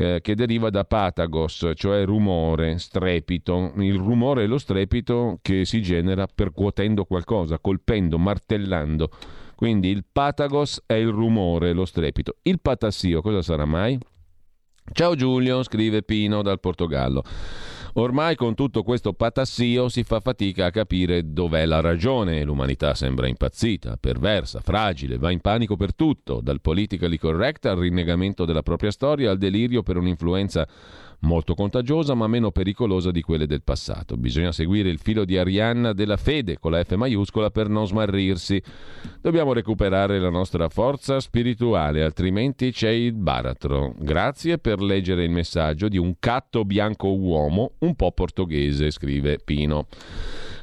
[0.00, 5.82] eh, che deriva da patagos, cioè rumore, strepito, il rumore e lo strepito che si
[5.82, 9.10] genera percuotendo qualcosa, colpendo, martellando.
[9.54, 12.36] Quindi il patagos è il rumore, lo strepito.
[12.42, 13.98] Il patassio cosa sarà mai?
[14.92, 17.22] Ciao Giulio, scrive Pino dal Portogallo.
[17.94, 22.44] Ormai con tutto questo patassio si fa fatica a capire dov'è la ragione.
[22.44, 28.44] L'umanità sembra impazzita, perversa, fragile, va in panico per tutto, dal politically correct al rinnegamento
[28.44, 30.66] della propria storia al delirio per un'influenza
[31.20, 34.16] molto contagiosa ma meno pericolosa di quelle del passato.
[34.16, 38.62] Bisogna seguire il filo di Arianna della fede con la F maiuscola per non smarrirsi.
[39.20, 43.94] Dobbiamo recuperare la nostra forza spirituale, altrimenti c'è il baratro.
[43.98, 49.86] Grazie per leggere il messaggio di un catto bianco uomo un po' portoghese, scrive Pino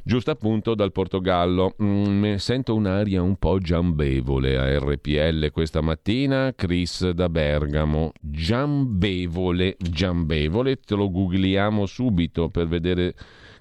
[0.08, 1.76] giusto appunto dal Portogallo.
[1.84, 6.54] Mm, sento un'aria un po' giambevole a RPL questa mattina.
[6.56, 8.14] Chris da Bergamo.
[8.22, 13.14] Giambevole, giambevole, te lo googliamo subito per vedere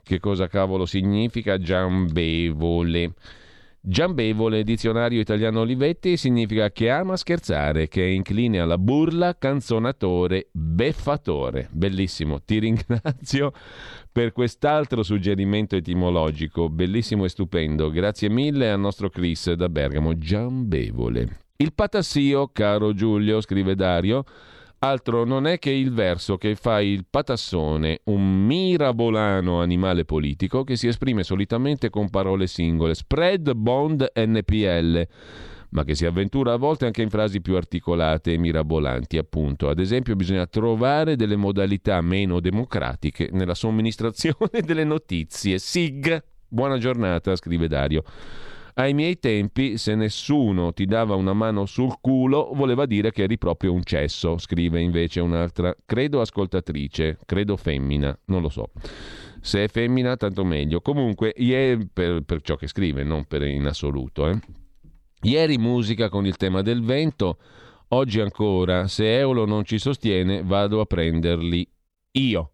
[0.04, 3.12] che cosa cavolo significa giambevole.
[3.88, 11.68] Giambevole, dizionario italiano Olivetti, significa che ama scherzare, che è incline alla burla, canzonatore, beffatore.
[11.70, 13.52] Bellissimo, ti ringrazio
[14.10, 17.88] per quest'altro suggerimento etimologico, bellissimo e stupendo.
[17.90, 21.42] Grazie mille al nostro Chris da Bergamo, giambevole.
[21.54, 24.24] Il patassio, caro Giulio, scrive Dario,
[24.80, 30.76] altro non è che il verso che fa il patassone, un mirabolano animale politico che
[30.76, 35.08] si esprime solitamente con parole singole, spread bond NPL
[35.70, 39.68] ma che si avventura a volte anche in frasi più articolate e mirabolanti, appunto.
[39.68, 45.58] Ad esempio, bisogna trovare delle modalità meno democratiche nella somministrazione delle notizie.
[45.58, 46.22] SIG.
[46.48, 48.04] Buona giornata, scrive Dario.
[48.78, 53.38] Ai miei tempi, se nessuno ti dava una mano sul culo, voleva dire che eri
[53.38, 58.72] proprio un cesso, scrive invece un'altra, credo ascoltatrice, credo femmina, non lo so.
[59.40, 60.82] Se è femmina, tanto meglio.
[60.82, 61.32] Comunque,
[61.90, 64.28] per, per ciò che scrive, non per in assoluto.
[64.28, 64.38] Eh.
[65.22, 67.38] Ieri musica con il tema del vento,
[67.88, 71.66] oggi ancora, se Eolo non ci sostiene vado a prenderli
[72.10, 72.50] io.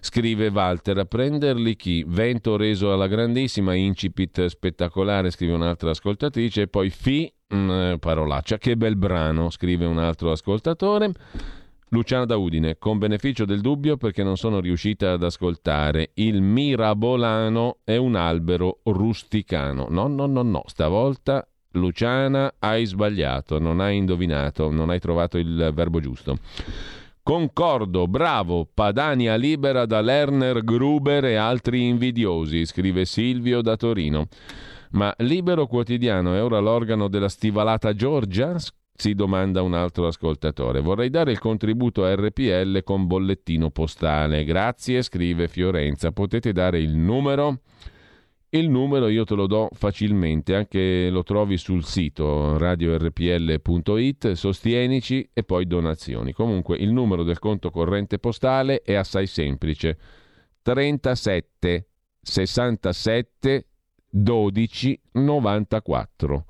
[0.00, 2.04] Scrive Walter, a prenderli chi?
[2.06, 8.56] Vento reso alla grandissima, incipit spettacolare, scrive un'altra ascoltatrice, e poi fi, mh, mm, parolaccia,
[8.58, 11.12] che bel brano, scrive un altro ascoltatore.
[11.92, 16.12] Luciana da Udine, con beneficio del dubbio perché non sono riuscita ad ascoltare.
[16.14, 19.86] Il mirabolano è un albero rusticano.
[19.90, 25.70] No, no, no, no, stavolta Luciana hai sbagliato, non hai indovinato, non hai trovato il
[25.74, 26.38] verbo giusto.
[27.30, 34.26] Concordo, bravo, Padania libera da Lerner, Gruber e altri invidiosi, scrive Silvio da Torino.
[34.94, 38.56] Ma Libero Quotidiano è ora l'organo della stivalata Giorgia?
[38.92, 40.80] si domanda un altro ascoltatore.
[40.80, 44.42] Vorrei dare il contributo a RPL con bollettino postale.
[44.42, 46.10] Grazie, scrive Fiorenza.
[46.10, 47.60] Potete dare il numero?
[48.52, 55.44] Il numero io te lo do facilmente, anche lo trovi sul sito radiorpl.it, sostienici e
[55.44, 56.32] poi donazioni.
[56.32, 59.96] Comunque il numero del conto corrente postale è assai semplice.
[60.62, 61.86] 37
[62.20, 63.66] 67
[64.10, 66.44] 12 94.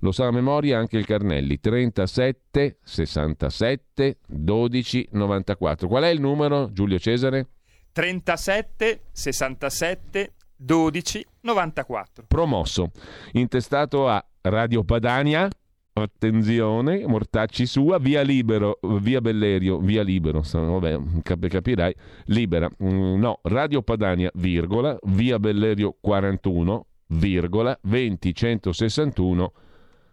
[0.00, 5.86] Lo sa a memoria anche il Carnelli, 37 67 12 94.
[5.86, 7.46] Qual è il numero, Giulio Cesare?
[7.92, 10.32] 37 67
[10.62, 12.24] 12 94.
[12.28, 12.90] Promosso,
[13.32, 15.48] intestato a Radio Padania,
[15.92, 21.94] attenzione, Mortacci sua, via Libero, via Bellerio, via Libero, vabbè, capirai,
[22.26, 29.52] libera, mm, no, Radio Padania, virgola, via Bellerio 41, virgola, 20 161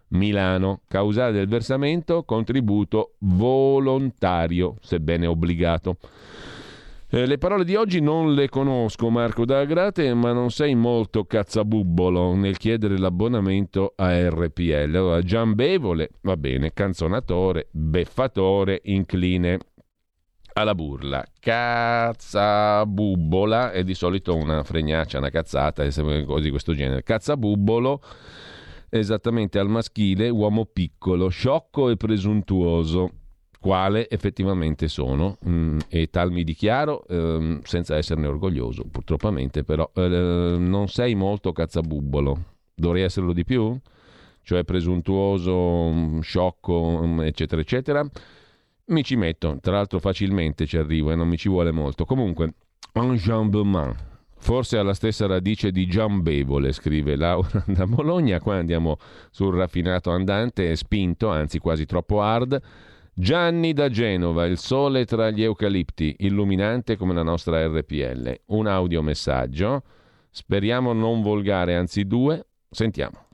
[0.08, 0.82] Milano.
[0.88, 5.96] Causale del versamento, contributo volontario, sebbene obbligato.
[7.12, 12.36] Eh, le parole di oggi non le conosco, Marco D'Agrate, ma non sei molto cazzabubbolo
[12.36, 14.94] nel chiedere l'abbonamento a RPL.
[14.94, 19.58] Allora, giambevole, va bene, canzonatore, beffatore, incline
[20.52, 21.26] alla burla.
[21.40, 27.02] Cazzabubbola è di solito una fregnaccia, una cazzata, cose di questo genere.
[27.02, 28.00] Cazzabubbolo
[28.88, 33.19] esattamente al maschile, uomo piccolo, sciocco e presuntuoso,
[33.60, 40.56] quale effettivamente sono, mm, e tal mi dichiaro ehm, senza esserne orgoglioso, purtroppamente, però eh,
[40.58, 43.78] non sei molto cazzabubbolo, dovrei esserlo di più?
[44.42, 48.08] Cioè presuntuoso, mm, sciocco, mm, eccetera, eccetera.
[48.86, 52.04] Mi ci metto, tra l'altro facilmente ci arrivo e non mi ci vuole molto.
[52.04, 52.54] Comunque,
[52.94, 54.08] enjambement
[54.42, 58.40] Forse ha la stessa radice di giambevole, scrive Laura da Bologna.
[58.40, 58.96] Qua andiamo
[59.30, 62.60] sul raffinato andante, spinto, anzi quasi troppo hard.
[63.12, 68.40] Gianni da Genova, il sole tra gli eucalipti, illuminante come la nostra RPL.
[68.46, 69.82] Un audiomessaggio,
[70.30, 72.46] speriamo non volgare, anzi due.
[72.70, 73.26] Sentiamo.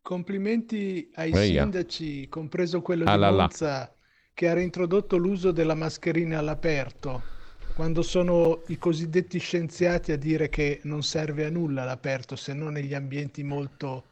[0.00, 1.62] Complimenti ai Eia.
[1.62, 3.92] sindaci, compreso quello di Monza,
[4.32, 7.38] che ha reintrodotto l'uso della mascherina all'aperto
[7.80, 12.72] quando sono i cosiddetti scienziati a dire che non serve a nulla l'aperto se non
[12.72, 14.04] negli ambienti molto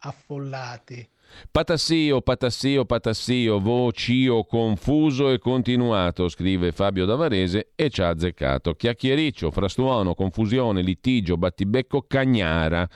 [0.00, 1.08] affollati.
[1.50, 8.74] Patassio, patassio, patassio, vocio confuso e continuato, scrive Fabio Davarese e ci ha azzeccato.
[8.74, 12.88] Chiacchiericcio, frastuono, confusione, litigio, battibecco, cagnara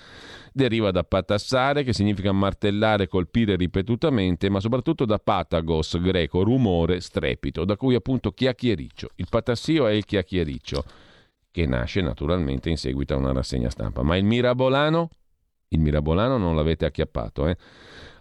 [0.59, 7.65] deriva da patassare, che significa martellare, colpire ripetutamente, ma soprattutto da patagos, greco, rumore, strepito,
[7.65, 9.10] da cui appunto chiacchiericcio.
[9.16, 10.85] Il patassio è il chiacchiericcio,
[11.52, 14.02] che nasce naturalmente in seguito a una rassegna stampa.
[14.02, 15.10] Ma il mirabolano?
[15.69, 17.56] Il mirabolano non l'avete acchiappato, eh?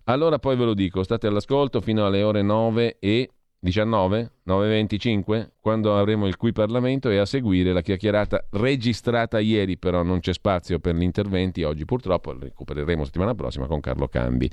[0.10, 3.30] Allora poi ve lo dico, state all'ascolto fino alle ore 9 e
[3.60, 10.04] 19, 9.25, quando avremo il qui Parlamento e a seguire la chiacchierata registrata ieri, però
[10.04, 14.50] non c'è spazio per gli interventi oggi, purtroppo recupereremo settimana prossima con Carlo Cambi.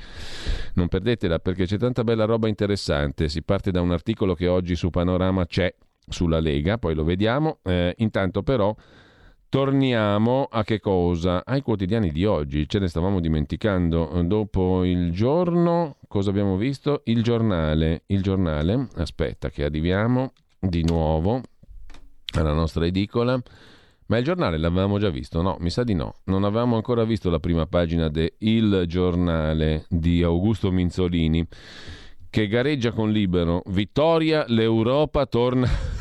[0.75, 4.75] Non perdetela perché c'è tanta bella roba interessante, si parte da un articolo che oggi
[4.75, 5.73] su Panorama c'è
[6.09, 8.75] sulla Lega, poi lo vediamo, eh, intanto però
[9.55, 11.45] Torniamo a che cosa?
[11.45, 14.21] Ai quotidiani di oggi, ce ne stavamo dimenticando.
[14.25, 17.03] Dopo il giorno, cosa abbiamo visto?
[17.05, 18.03] Il giornale.
[18.07, 21.41] Il giornale, aspetta che arriviamo di nuovo
[22.37, 23.41] alla nostra edicola.
[24.07, 25.41] Ma il giornale l'avevamo già visto?
[25.41, 26.17] No, mi sa di no.
[26.25, 31.47] Non avevamo ancora visto la prima pagina de Il giornale di Augusto Minzolini
[32.29, 33.63] che gareggia con Libero.
[33.67, 35.94] Vittoria, l'Europa torna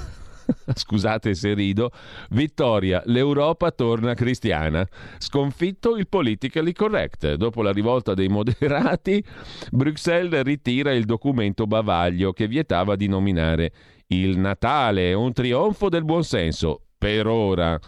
[0.73, 1.91] scusate se rido,
[2.29, 4.87] vittoria, l'Europa torna cristiana.
[5.17, 7.33] Sconfitto il politically correct.
[7.33, 9.23] Dopo la rivolta dei moderati,
[9.71, 13.71] Bruxelles ritira il documento bavaglio che vietava di nominare
[14.07, 17.79] il Natale, un trionfo del buonsenso, per ora.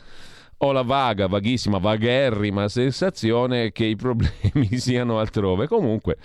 [0.59, 5.67] Ho la vaga, vaghissima, vagherrima sensazione che i problemi siano altrove.
[5.67, 6.17] Comunque,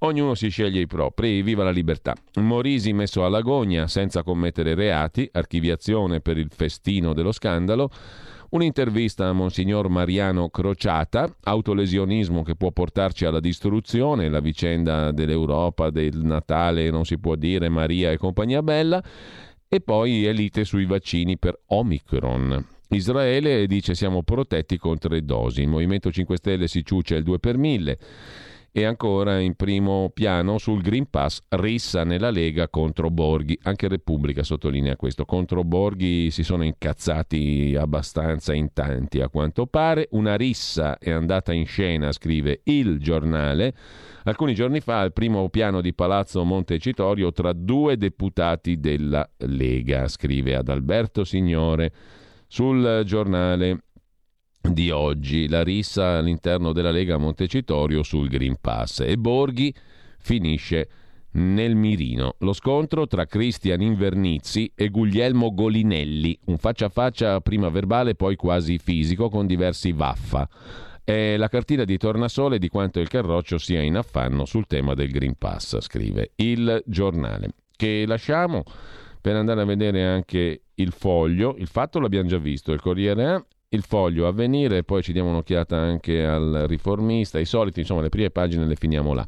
[0.00, 2.14] Ognuno si sceglie i propri, viva la libertà.
[2.34, 7.88] Morisi messo all'agonia senza commettere reati, archiviazione per il festino dello scandalo.
[8.50, 16.18] Un'intervista a Monsignor Mariano Crociata, autolesionismo che può portarci alla distruzione, la vicenda dell'Europa, del
[16.18, 19.02] Natale, non si può dire, Maria e compagnia bella,
[19.66, 22.66] e poi elite sui vaccini per Omicron.
[22.90, 27.38] Israele dice siamo protetti contro le dosi, il Movimento 5 Stelle si ciuccia il 2
[27.38, 27.98] per 1000
[28.76, 33.58] e ancora in primo piano sul Green Pass rissa nella Lega contro Borghi.
[33.62, 35.24] Anche Repubblica sottolinea questo.
[35.24, 40.08] Contro Borghi si sono incazzati abbastanza in tanti a quanto pare.
[40.10, 43.74] Una rissa è andata in scena, scrive il giornale,
[44.24, 50.54] alcuni giorni fa al primo piano di Palazzo Montecitorio tra due deputati della Lega, scrive
[50.54, 51.92] Adalberto Signore
[52.46, 53.85] sul giornale
[54.72, 59.74] di oggi, la rissa all'interno della Lega Montecitorio sul Green Pass e Borghi
[60.18, 60.88] finisce
[61.32, 62.36] nel mirino.
[62.38, 68.36] Lo scontro tra Cristian Invernizzi e Guglielmo Golinelli, un faccia a faccia prima verbale poi
[68.36, 70.48] quasi fisico con diversi vaffa.
[71.04, 75.10] È la cartina di tornasole di quanto il Carroccio sia in affanno sul tema del
[75.10, 77.50] Green Pass, scrive il giornale.
[77.76, 78.64] Che lasciamo
[79.20, 81.54] per andare a vedere anche il foglio.
[81.58, 86.24] Il fatto l'abbiamo già visto, il Corriere il foglio avvenire, poi ci diamo un'occhiata anche
[86.24, 89.26] al riformista, i soliti, insomma le prime pagine le finiamo là.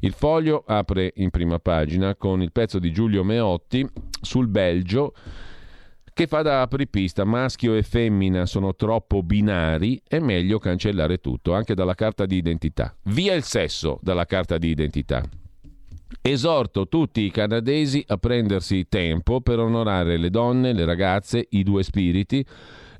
[0.00, 3.86] Il foglio apre in prima pagina con il pezzo di Giulio Meotti
[4.20, 5.12] sul Belgio
[6.14, 11.74] che fa da apripista, maschio e femmina sono troppo binari, è meglio cancellare tutto, anche
[11.74, 12.94] dalla carta di identità.
[13.04, 15.22] Via il sesso dalla carta di identità.
[16.20, 21.82] Esorto tutti i canadesi a prendersi tempo per onorare le donne, le ragazze, i due
[21.82, 22.44] spiriti,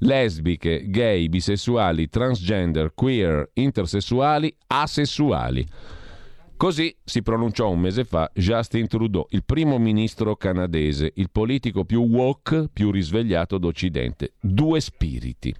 [0.02, 5.66] lesbiche, gay, bisessuali, transgender, queer, intersessuali, asessuali.
[6.56, 12.02] Così si pronunciò un mese fa Justin Trudeau, il primo ministro canadese, il politico più
[12.02, 14.34] woke, più risvegliato d'Occidente.
[14.40, 15.52] Due spiriti.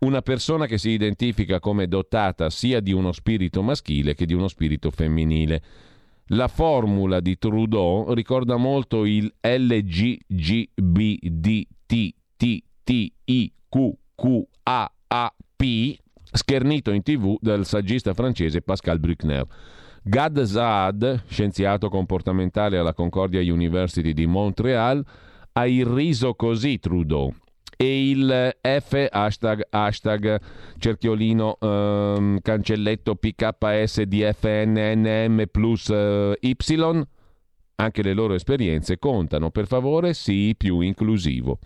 [0.00, 4.48] Una persona che si identifica come dotata sia di uno spirito maschile che di uno
[4.48, 5.62] spirito femminile.
[6.28, 10.72] La formula di Trudeau ricorda molto il LGGBDTTI
[13.74, 15.62] QQAAP,
[16.30, 19.44] schernito in tv dal saggista francese Pascal Bruckner.
[20.00, 25.04] Gad Saad, scienziato comportamentale alla Concordia University di Montreal,
[25.52, 27.34] ha irriso così Trudeau
[27.76, 30.40] e il F hashtag, hashtag
[30.78, 36.54] cerchiolino um, cancelletto PKS di FNNM plus uh, Y
[37.76, 41.58] anche le loro esperienze contano per favore sii più inclusivo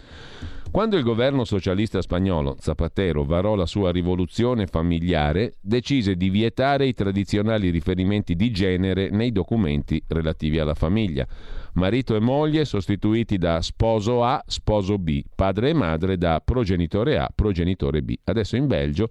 [0.70, 6.92] quando il governo socialista spagnolo, Zapatero, varò la sua rivoluzione familiare, decise di vietare i
[6.92, 11.26] tradizionali riferimenti di genere nei documenti relativi alla famiglia.
[11.72, 17.30] Marito e moglie sostituiti da sposo A, sposo B, padre e madre da progenitore A,
[17.34, 18.14] progenitore B.
[18.22, 19.08] Adesso in Belgio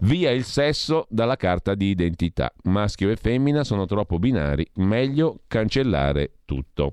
[0.00, 2.52] via il sesso dalla carta di identità.
[2.64, 6.90] Maschio e femmina sono troppo binari, meglio cancellare tutto.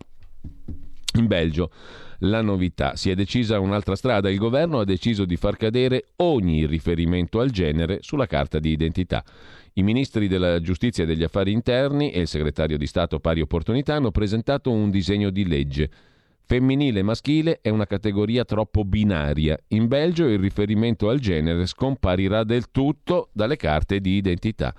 [1.18, 1.72] In Belgio
[2.22, 2.96] la novità.
[2.96, 4.30] Si è decisa un'altra strada.
[4.30, 9.24] Il governo ha deciso di far cadere ogni riferimento al genere sulla carta di identità.
[9.74, 13.96] I ministri della giustizia e degli affari interni e il segretario di Stato pari opportunità
[13.96, 15.90] hanno presentato un disegno di legge.
[16.48, 19.60] Femminile e maschile è una categoria troppo binaria.
[19.70, 24.74] In Belgio il riferimento al genere scomparirà del tutto dalle carte di identità.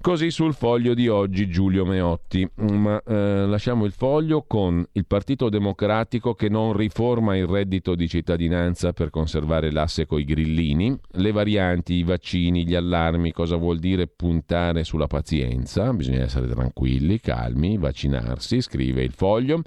[0.00, 5.48] Così sul foglio di oggi Giulio Meotti, ma eh, lasciamo il foglio con il Partito
[5.48, 11.94] Democratico che non riforma il reddito di cittadinanza per conservare l'asse coi grillini, le varianti,
[11.94, 18.60] i vaccini, gli allarmi, cosa vuol dire puntare sulla pazienza, bisogna essere tranquilli, calmi, vaccinarsi,
[18.60, 19.62] scrive il foglio.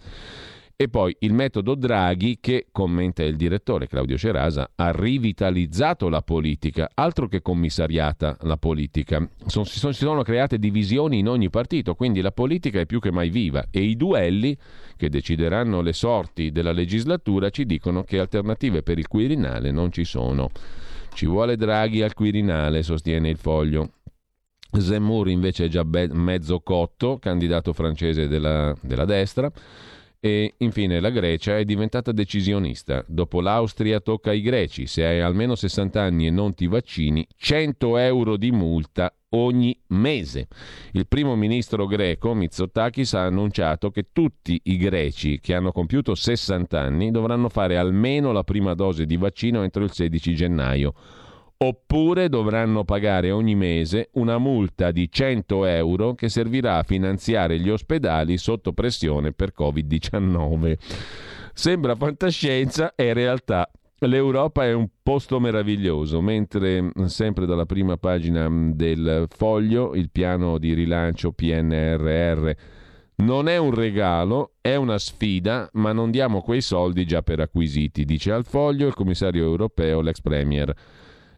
[0.81, 6.89] E poi il metodo Draghi che, commenta il direttore Claudio Cerasa, ha rivitalizzato la politica,
[6.93, 9.30] altro che commissariata la politica.
[9.45, 13.01] Son, si, sono, si sono create divisioni in ogni partito, quindi la politica è più
[13.01, 14.57] che mai viva e i duelli
[14.95, 20.06] che decideranno le sorti della legislatura ci dicono che alternative per il Quirinale non ci
[20.06, 20.49] sono.
[21.14, 23.95] Ci vuole Draghi al Quirinale, sostiene il foglio.
[24.72, 29.51] Zemmour invece è già be- mezzo cotto, candidato francese della, della destra.
[30.21, 33.05] E infine la Grecia è diventata decisionista.
[33.07, 34.85] Dopo l'Austria tocca ai greci.
[34.85, 40.47] Se hai almeno 60 anni e non ti vaccini, 100 euro di multa ogni mese.
[40.91, 46.77] Il primo ministro greco Mitsotakis ha annunciato che tutti i greci che hanno compiuto 60
[46.77, 50.93] anni dovranno fare almeno la prima dose di vaccino entro il 16 gennaio
[51.61, 57.69] oppure dovranno pagare ogni mese una multa di 100 euro che servirà a finanziare gli
[57.69, 60.77] ospedali sotto pressione per Covid-19.
[61.53, 63.69] Sembra fantascienza, è realtà.
[64.02, 70.73] L'Europa è un posto meraviglioso, mentre sempre dalla prima pagina del foglio il piano di
[70.73, 72.52] rilancio PNRR
[73.18, 78.06] non è un regalo, è una sfida, ma non diamo quei soldi già per acquisiti,
[78.06, 80.73] dice al foglio il commissario europeo, l'ex premier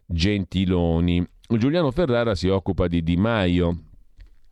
[0.06, 1.26] Gentiloni.
[1.48, 3.84] Giuliano Ferrara si occupa di Di Maio.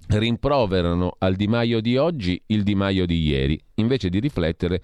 [0.08, 4.82] Rimproverano al Di Maio di oggi il Di Maio di ieri, invece di riflettere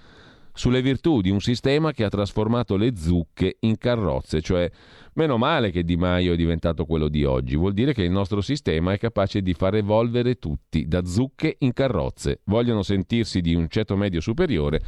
[0.56, 4.70] sulle virtù di un sistema che ha trasformato le zucche in carrozze, cioè
[5.12, 8.40] meno male che Di Maio è diventato quello di oggi, vuol dire che il nostro
[8.40, 12.40] sistema è capace di far evolvere tutti da zucche in carrozze.
[12.44, 14.80] Vogliono sentirsi di un ceto medio superiore,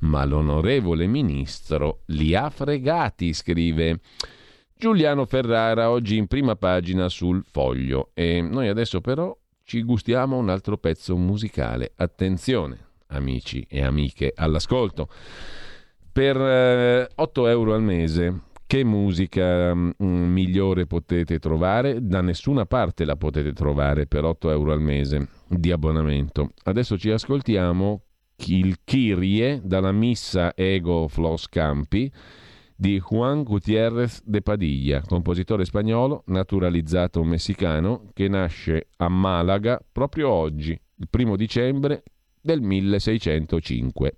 [0.00, 4.00] ma l'onorevole ministro li ha fregati, scrive.
[4.82, 9.32] Giuliano Ferrara oggi in prima pagina sul foglio e noi adesso però
[9.62, 11.92] ci gustiamo un altro pezzo musicale.
[11.94, 12.78] Attenzione,
[13.10, 15.08] amici e amiche, all'ascolto.
[16.10, 22.04] Per eh, 8 euro al mese, che musica mh, mm, migliore potete trovare?
[22.04, 26.54] Da nessuna parte la potete trovare per 8 euro al mese di abbonamento.
[26.64, 28.02] Adesso ci ascoltiamo
[28.46, 32.10] il Kyrie dalla missa Ego Flos Campi
[32.82, 40.72] di Juan Gutiérrez de Padilla, compositore spagnolo naturalizzato messicano che nasce a Malaga proprio oggi,
[40.72, 42.02] il primo dicembre
[42.40, 44.16] del 1605.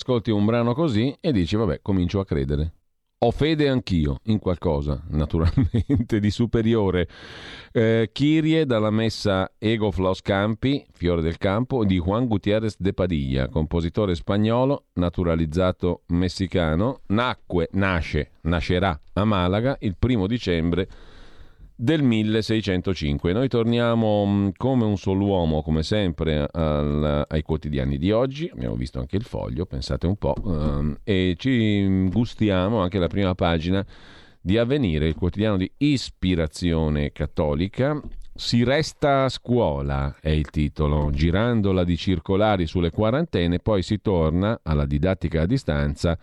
[0.00, 2.72] Ascolti un brano così e dici vabbè, comincio a credere.
[3.22, 7.06] Ho fede anch'io in qualcosa, naturalmente, di superiore.
[7.70, 13.48] Eh, Kirie dalla messa Ego Flos Campi, Fiore del Campo, di Juan Gutiérrez de Padilla,
[13.48, 20.88] compositore spagnolo, naturalizzato messicano, nacque, nasce, nascerà a Malaga il primo dicembre
[21.80, 23.32] del 1605.
[23.32, 28.50] Noi torniamo mm, come un solo uomo, come sempre, al, ai quotidiani di oggi.
[28.52, 33.34] Abbiamo visto anche il foglio, pensate un po', um, e ci gustiamo anche la prima
[33.34, 33.84] pagina
[34.42, 37.98] di Avvenire, il quotidiano di ispirazione cattolica.
[38.34, 44.60] Si resta a scuola è il titolo, girandola di circolari sulle quarantene, poi si torna
[44.62, 46.18] alla didattica a distanza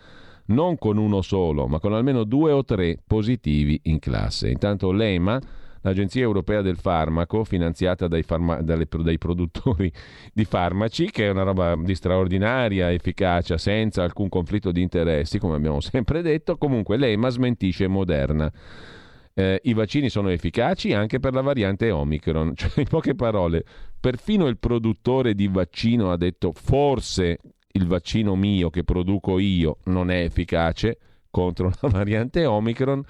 [0.48, 4.50] non con uno solo, ma con almeno due o tre positivi in classe.
[4.50, 5.40] Intanto l'EMA,
[5.82, 9.90] l'Agenzia Europea del Farmaco, finanziata dai, farma- dalle, dai produttori
[10.32, 15.56] di farmaci, che è una roba di straordinaria efficacia, senza alcun conflitto di interessi, come
[15.56, 18.50] abbiamo sempre detto, comunque l'EMA smentisce Moderna.
[19.34, 23.64] Eh, I vaccini sono efficaci anche per la variante Omicron, cioè in poche parole,
[24.00, 27.38] perfino il produttore di vaccino ha detto forse
[27.72, 30.98] il vaccino mio che produco io non è efficace
[31.30, 33.02] contro la variante Omicron,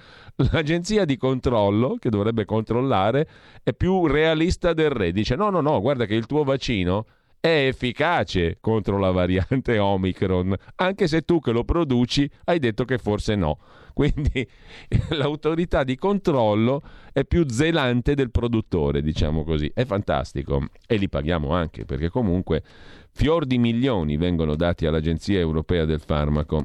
[0.51, 3.27] l'agenzia di controllo che dovrebbe controllare
[3.63, 5.11] è più realista del re.
[5.11, 7.05] Dice no, no, no, guarda che il tuo vaccino
[7.39, 12.97] è efficace contro la variante Omicron, anche se tu che lo produci hai detto che
[12.97, 13.59] forse no.
[13.93, 14.47] Quindi
[15.11, 19.69] l'autorità di controllo è più zelante del produttore, diciamo così.
[19.73, 22.63] È fantastico e li paghiamo anche perché comunque
[23.11, 26.63] fior di milioni vengono dati all'Agenzia Europea del Farmaco.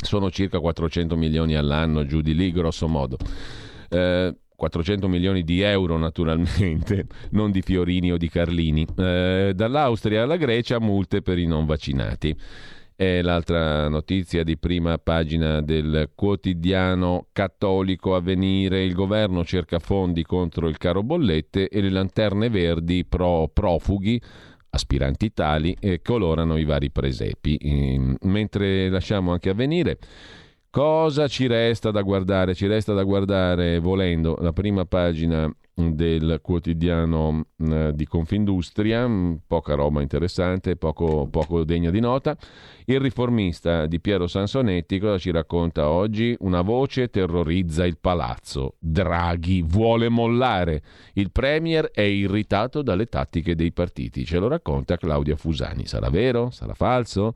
[0.00, 3.16] Sono circa 400 milioni all'anno, giù di lì, grosso modo.
[3.90, 8.84] Eh, 400 milioni di euro naturalmente, non di Fiorini o di Carlini.
[8.96, 12.36] Eh, dall'Austria alla Grecia multe per i non vaccinati.
[12.96, 18.82] È l'altra notizia di prima pagina del quotidiano cattolico Avvenire.
[18.82, 24.20] Il governo cerca fondi contro il caro bollette e le lanterne verdi pro profughi
[24.70, 27.56] aspiranti tali eh, colorano i vari presepi.
[27.58, 29.98] Eh, mentre lasciamo anche avvenire
[30.70, 32.54] Cosa ci resta da guardare?
[32.54, 39.74] Ci resta da guardare, volendo, la prima pagina del quotidiano eh, di Confindustria, mm, poca
[39.74, 42.36] roba interessante, poco, poco degna di nota.
[42.84, 46.36] Il riformista di Piero Sansonetti cosa ci racconta oggi?
[46.40, 48.74] Una voce terrorizza il palazzo.
[48.78, 50.82] Draghi vuole mollare.
[51.14, 54.26] Il Premier è irritato dalle tattiche dei partiti.
[54.26, 55.86] Ce lo racconta Claudia Fusani.
[55.86, 56.50] Sarà vero?
[56.50, 57.34] Sarà falso?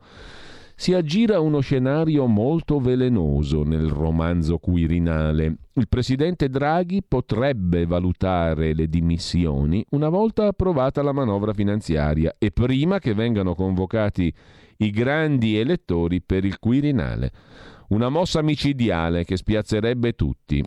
[0.83, 5.55] Si aggira uno scenario molto velenoso nel romanzo Quirinale.
[5.75, 12.99] Il presidente Draghi potrebbe valutare le dimissioni una volta approvata la manovra finanziaria e prima
[12.99, 14.33] che vengano convocati
[14.79, 17.31] i grandi elettori per il Quirinale.
[17.91, 20.61] Una mossa micidiale che spiazzerebbe tutti.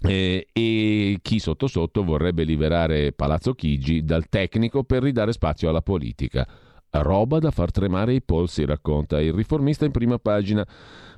[0.00, 5.82] Eh, e chi sotto sotto vorrebbe liberare Palazzo Chigi dal tecnico per ridare spazio alla
[5.82, 6.48] politica.
[6.90, 10.66] Roba da far tremare i polsi, racconta il riformista in prima pagina.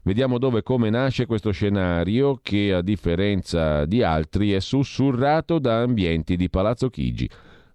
[0.03, 5.81] Vediamo dove e come nasce questo scenario che, a differenza di altri, è sussurrato da
[5.81, 7.29] ambienti di Palazzo Chigi.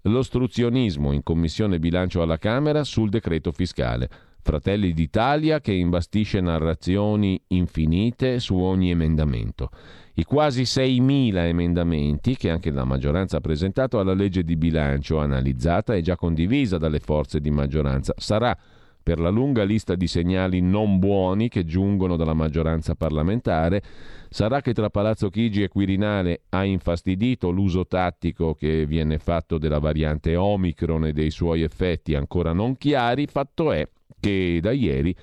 [0.03, 4.09] L'ostruzionismo in commissione bilancio alla Camera sul decreto fiscale.
[4.43, 9.69] Fratelli d'Italia che imbastisce narrazioni infinite su ogni emendamento.
[10.15, 15.95] I quasi 6.000 emendamenti che anche la maggioranza ha presentato alla legge di bilancio analizzata
[15.95, 18.13] e già condivisa dalle forze di maggioranza.
[18.17, 18.55] Sarà
[19.03, 23.83] per la lunga lista di segnali non buoni che giungono dalla maggioranza parlamentare,
[24.29, 29.79] sarà che tra Palazzo Chigi e Quirinale ha infastidito l'uso tattico che viene fatto della
[29.79, 33.87] variante Omicron e dei suoi effetti ancora non chiari, fatto è
[34.19, 35.13] che da ieri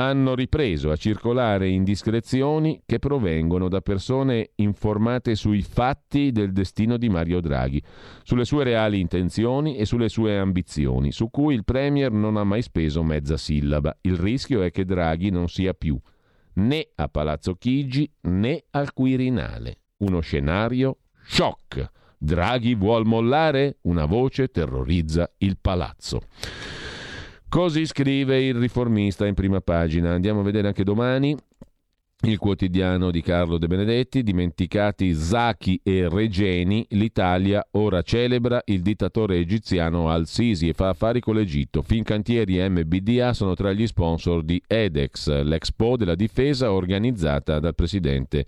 [0.00, 7.10] hanno ripreso a circolare indiscrezioni che provengono da persone informate sui fatti del destino di
[7.10, 7.82] Mario Draghi,
[8.22, 12.62] sulle sue reali intenzioni e sulle sue ambizioni, su cui il Premier non ha mai
[12.62, 13.94] speso mezza sillaba.
[14.00, 16.00] Il rischio è che Draghi non sia più
[16.54, 19.80] né a Palazzo Chigi né al Quirinale.
[19.98, 20.96] Uno scenario
[21.26, 21.90] shock.
[22.16, 23.78] Draghi vuol mollare?
[23.82, 26.22] Una voce terrorizza il palazzo.
[27.50, 30.12] Così scrive il riformista in prima pagina.
[30.12, 31.36] Andiamo a vedere anche domani
[32.22, 39.38] il quotidiano di Carlo De Benedetti, dimenticati Zachi e Regeni, l'Italia ora celebra il dittatore
[39.38, 41.82] egiziano Al-Sisi e fa affari con l'Egitto.
[41.82, 48.46] Fincantieri e MBDA sono tra gli sponsor di EDEX, l'Expo della difesa organizzata dal presidente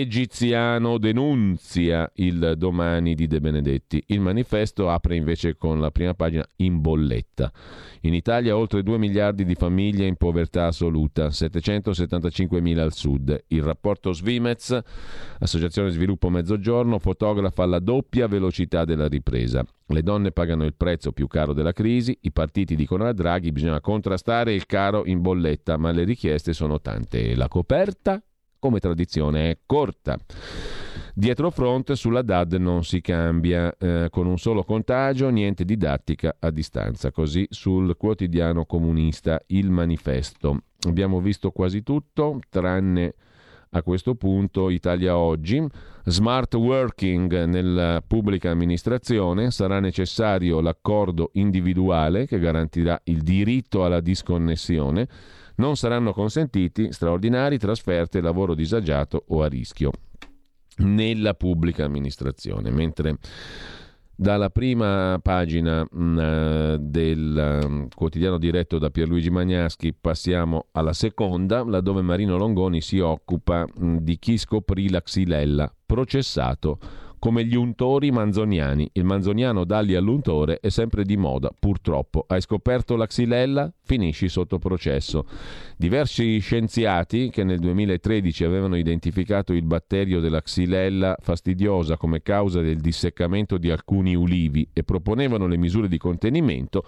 [0.00, 4.02] egiziano denunzia il domani di De Benedetti.
[4.08, 7.52] Il manifesto apre invece con la prima pagina in bolletta.
[8.00, 13.44] In Italia oltre 2 miliardi di famiglie in povertà assoluta, 775 mila al sud.
[13.48, 14.78] Il rapporto Svimez,
[15.38, 19.64] Associazione Sviluppo Mezzogiorno, fotografa la doppia velocità della ripresa.
[19.86, 23.80] Le donne pagano il prezzo più caro della crisi, i partiti dicono a Draghi bisogna
[23.80, 27.34] contrastare il caro in bolletta, ma le richieste sono tante.
[27.34, 28.22] La coperta
[28.64, 30.16] come tradizione è corta.
[31.12, 36.50] Dietro front sulla DAD non si cambia, eh, con un solo contagio, niente didattica a
[36.50, 37.10] distanza.
[37.12, 40.62] Così sul quotidiano comunista Il Manifesto.
[40.88, 43.14] Abbiamo visto quasi tutto, tranne
[43.72, 45.62] a questo punto Italia Oggi.
[46.06, 55.06] Smart working nella pubblica amministrazione sarà necessario l'accordo individuale che garantirà il diritto alla disconnessione
[55.56, 59.90] non saranno consentiti straordinari, trasferte, lavoro disagiato o a rischio
[60.78, 63.18] nella pubblica amministrazione, mentre
[64.16, 71.64] dalla prima pagina mh, mm, del um, quotidiano diretto da Pierluigi Magnaschi passiamo alla seconda,
[71.64, 76.78] laddove Marino Longoni si occupa mh, mm, di chi scoprì la xylella, processato
[77.24, 78.90] come gli untori manzoniani.
[78.92, 82.26] Il manzoniano dagli all'untore è sempre di moda, purtroppo.
[82.28, 83.72] Hai scoperto la xylella?
[83.82, 85.24] Finisci sotto processo.
[85.78, 92.80] Diversi scienziati che nel 2013 avevano identificato il batterio della xylella fastidiosa come causa del
[92.80, 96.84] disseccamento di alcuni ulivi e proponevano le misure di contenimento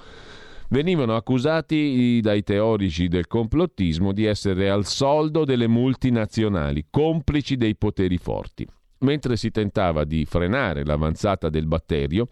[0.69, 8.19] venivano accusati dai teorici del complottismo di essere al soldo delle multinazionali, complici dei poteri
[8.19, 8.67] forti.
[8.99, 12.29] Mentre si tentava di frenare l'avanzata del batterio,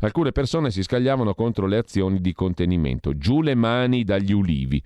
[0.00, 3.16] alcune persone si scagliavano contro le azioni di contenimento.
[3.16, 4.80] Giù le mani dagli ulivi.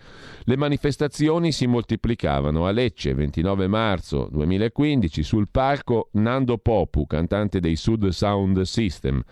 [0.45, 2.67] Le manifestazioni si moltiplicavano.
[2.67, 9.23] A Lecce, 29 marzo 2015, sul palco Nando Popu, cantante dei Sud Sound System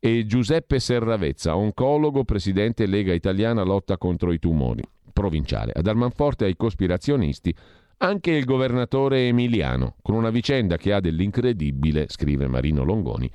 [0.00, 4.82] e Giuseppe Serravezza, oncologo, presidente Lega Italiana Lotta contro i tumori,
[5.12, 5.72] provinciale.
[5.72, 7.54] A dar manforte ai cospirazionisti
[7.98, 13.30] anche il governatore emiliano, con una vicenda che ha dell'incredibile, scrive Marino Longoni.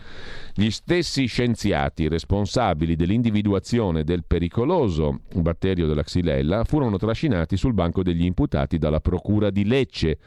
[0.53, 8.25] Gli stessi scienziati responsabili dell'individuazione del pericoloso batterio della Xylella furono trascinati sul banco degli
[8.25, 10.17] imputati dalla procura di Lecce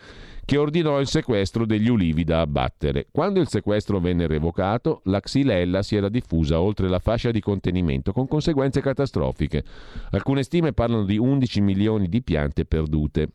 [0.45, 3.07] che ordinò il sequestro degli ulivi da abbattere.
[3.11, 8.13] Quando il sequestro venne revocato, la xylella si era diffusa oltre la fascia di contenimento,
[8.13, 9.65] con conseguenze catastrofiche.
[10.11, 13.29] Alcune stime parlano di 11 milioni di piante perdute.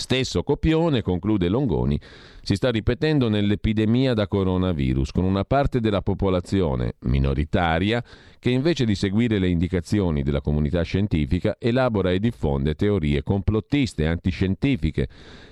[0.00, 2.00] Stesso copione, conclude Longoni,
[2.40, 8.02] si sta ripetendo nell'epidemia da coronavirus, con una parte della popolazione minoritaria
[8.38, 15.06] che invece di seguire le indicazioni della comunità scientifica elabora e diffonde teorie complottiste, antiscientifiche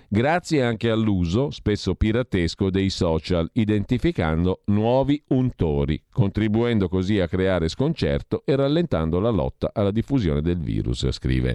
[0.08, 8.44] grazie anche all'uso, spesso piratesco, dei social, identificando nuovi untori, contribuendo così a creare sconcerto
[8.46, 11.54] e rallentando la lotta alla diffusione del virus, scrive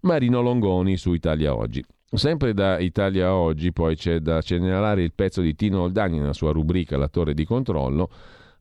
[0.00, 1.84] Marino Longoni su Italia Oggi.
[2.16, 6.50] Sempre da Italia Oggi poi c'è da segnalare il pezzo di Tino Oldani nella sua
[6.50, 8.08] rubrica La torre di controllo,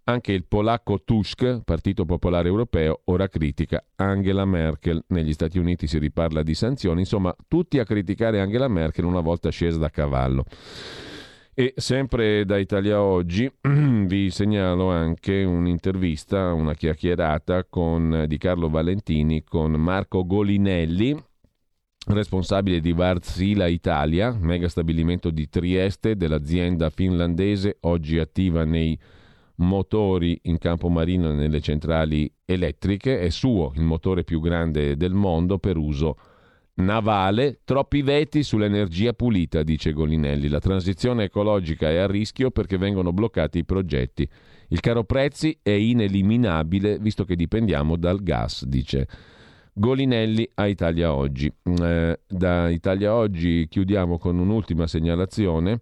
[0.04, 5.02] anche il polacco Tusk, Partito Popolare Europeo, ora critica Angela Merkel.
[5.08, 9.50] Negli Stati Uniti si riparla di sanzioni, insomma, tutti a criticare Angela Merkel una volta
[9.52, 10.44] scesa da cavallo.
[11.54, 19.46] E sempre da Italia Oggi vi segnalo anche un'intervista, una chiacchierata con, di Carlo Valentini
[19.46, 21.18] con Marco Golinelli,
[22.08, 28.98] responsabile di Varzila Italia, mega stabilimento di Trieste dell'azienda finlandese oggi attiva nei
[29.58, 35.58] motori in campo marino nelle centrali elettriche, è suo il motore più grande del mondo
[35.58, 36.18] per uso
[36.76, 40.50] navale, troppi veti sull'energia pulita, dice Golinelli.
[40.50, 44.28] La transizione ecologica è a rischio perché vengono bloccati i progetti.
[44.70, 49.08] Il caro prezzi è ineliminabile visto che dipendiamo dal gas, dice
[49.78, 51.52] Golinelli a Italia Oggi.
[51.64, 55.82] Eh, da Italia Oggi chiudiamo con un'ultima segnalazione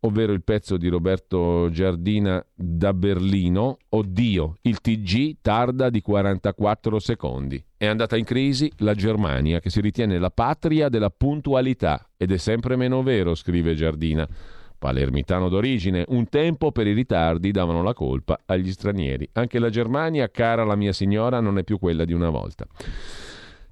[0.00, 7.62] ovvero il pezzo di Roberto Giardina da Berlino, Oddio, il TG tarda di 44 secondi.
[7.76, 12.38] È andata in crisi la Germania, che si ritiene la patria della puntualità, ed è
[12.38, 14.26] sempre meno vero, scrive Giardina.
[14.80, 19.28] Palermitano d'origine, un tempo per i ritardi davano la colpa agli stranieri.
[19.32, 22.66] Anche la Germania, cara la mia signora, non è più quella di una volta.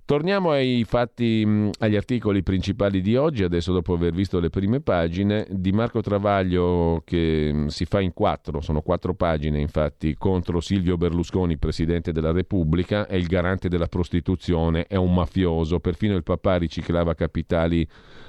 [0.04, 4.80] Torniamo ai fatti, mm, agli articoli principali di oggi, adesso dopo aver visto le prime
[4.80, 10.60] pagine, di Marco Travaglio che mm, si fa in quattro, sono quattro pagine infatti, contro
[10.60, 16.22] Silvio Berlusconi, Presidente della Repubblica, è il garante della prostituzione, è un mafioso, perfino il
[16.22, 17.86] papà riciclava capitali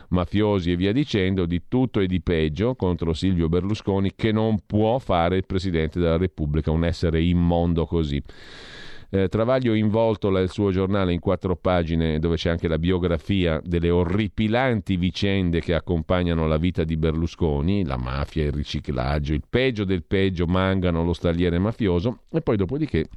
[0.10, 5.00] mafiosi e via dicendo, di tutto e di peggio contro Silvio Berlusconi che non può
[5.00, 8.22] fare il Presidente della Repubblica, un essere immondo così.
[9.12, 13.90] Eh, Travaglio involto il suo giornale in quattro pagine dove c'è anche la biografia delle
[13.90, 20.04] orripilanti vicende che accompagnano la vita di Berlusconi, la mafia, il riciclaggio, il peggio del
[20.04, 23.08] peggio, Mangano, lo stagliere mafioso e poi dopodiché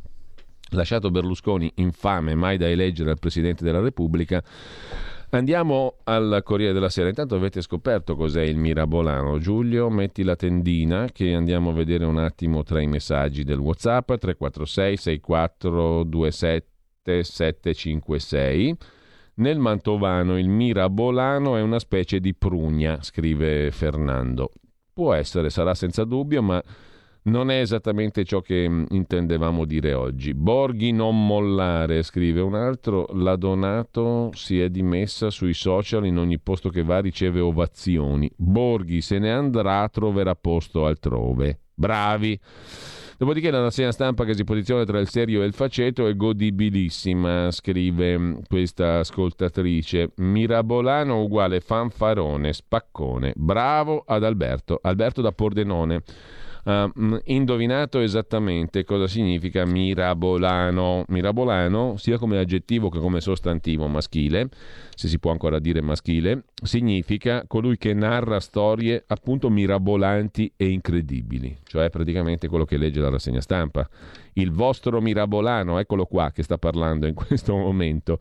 [0.70, 4.42] lasciato Berlusconi infame mai da eleggere al Presidente della Repubblica
[5.34, 7.08] Andiamo al Corriere della Sera.
[7.08, 9.38] Intanto avete scoperto cos'è il Mirabolano.
[9.38, 14.12] Giulio, metti la tendina che andiamo a vedere un attimo tra i messaggi del WhatsApp
[14.12, 18.76] 346 6427 756.
[19.36, 24.50] Nel Mantovano il Mirabolano è una specie di prugna, scrive Fernando.
[24.92, 26.62] Può essere, sarà senza dubbio, ma
[27.24, 30.34] non è esattamente ciò che mm, intendevamo dire oggi.
[30.34, 36.38] Borghi non mollare, scrive un altro, la Donato si è dimessa sui social in ogni
[36.38, 38.30] posto che va riceve ovazioni.
[38.34, 41.60] Borghi se ne andrà, troverà posto altrove.
[41.74, 42.38] Bravi!
[43.22, 47.52] Dopodiché la rassegna stampa che si posiziona tra il serio e il faceto è godibilissima,
[47.52, 50.10] scrive mm, questa ascoltatrice.
[50.16, 53.32] Mirabolano uguale fanfarone, spaccone.
[53.36, 54.80] Bravo ad Alberto.
[54.82, 56.02] Alberto da Pordenone.
[56.64, 61.04] Uh, indovinato esattamente cosa significa mirabolano.
[61.08, 64.48] Mirabolano, sia come aggettivo che come sostantivo maschile,
[64.94, 71.58] se si può ancora dire maschile, significa colui che narra storie appunto mirabolanti e incredibili,
[71.64, 73.88] cioè praticamente quello che legge la rassegna stampa.
[74.34, 78.18] Il vostro mirabolano, eccolo qua che sta parlando in questo momento,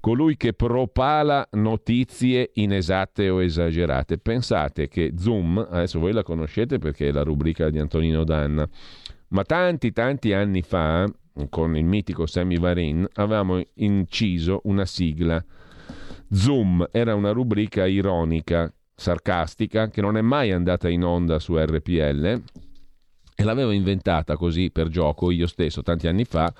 [0.00, 4.18] colui che propala notizie inesatte o esagerate.
[4.18, 8.68] Pensate che Zoom, adesso voi la conoscete perché è la rubrica di Antonino Danna,
[9.28, 11.06] ma tanti tanti anni fa,
[11.48, 15.44] con il mitico Sammy Varin, avevamo inciso una sigla
[16.34, 22.42] Zoom era una rubrica ironica, sarcastica, che non è mai andata in onda su RPL
[23.36, 26.52] e l'avevo inventata così per gioco io stesso tanti anni fa.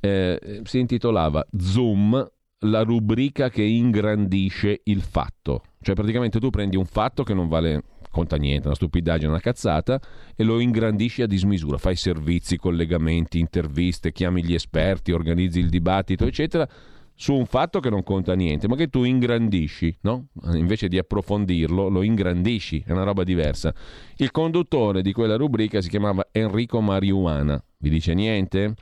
[0.00, 2.30] Eh, si intitolava Zoom,
[2.66, 5.62] la rubrica che ingrandisce il fatto.
[5.80, 7.82] Cioè praticamente tu prendi un fatto che non vale
[8.14, 10.00] conta niente, una stupidaggine, una cazzata,
[10.36, 11.78] e lo ingrandisci a dismisura.
[11.78, 16.68] Fai servizi, collegamenti, interviste, chiami gli esperti, organizzi il dibattito, eccetera
[17.16, 20.26] su un fatto che non conta niente, ma che tu ingrandisci, no?
[20.54, 23.72] Invece di approfondirlo, lo ingrandisci, è una roba diversa.
[24.16, 27.62] Il conduttore di quella rubrica si chiamava Enrico Mariuana.
[27.78, 28.74] Vi dice niente?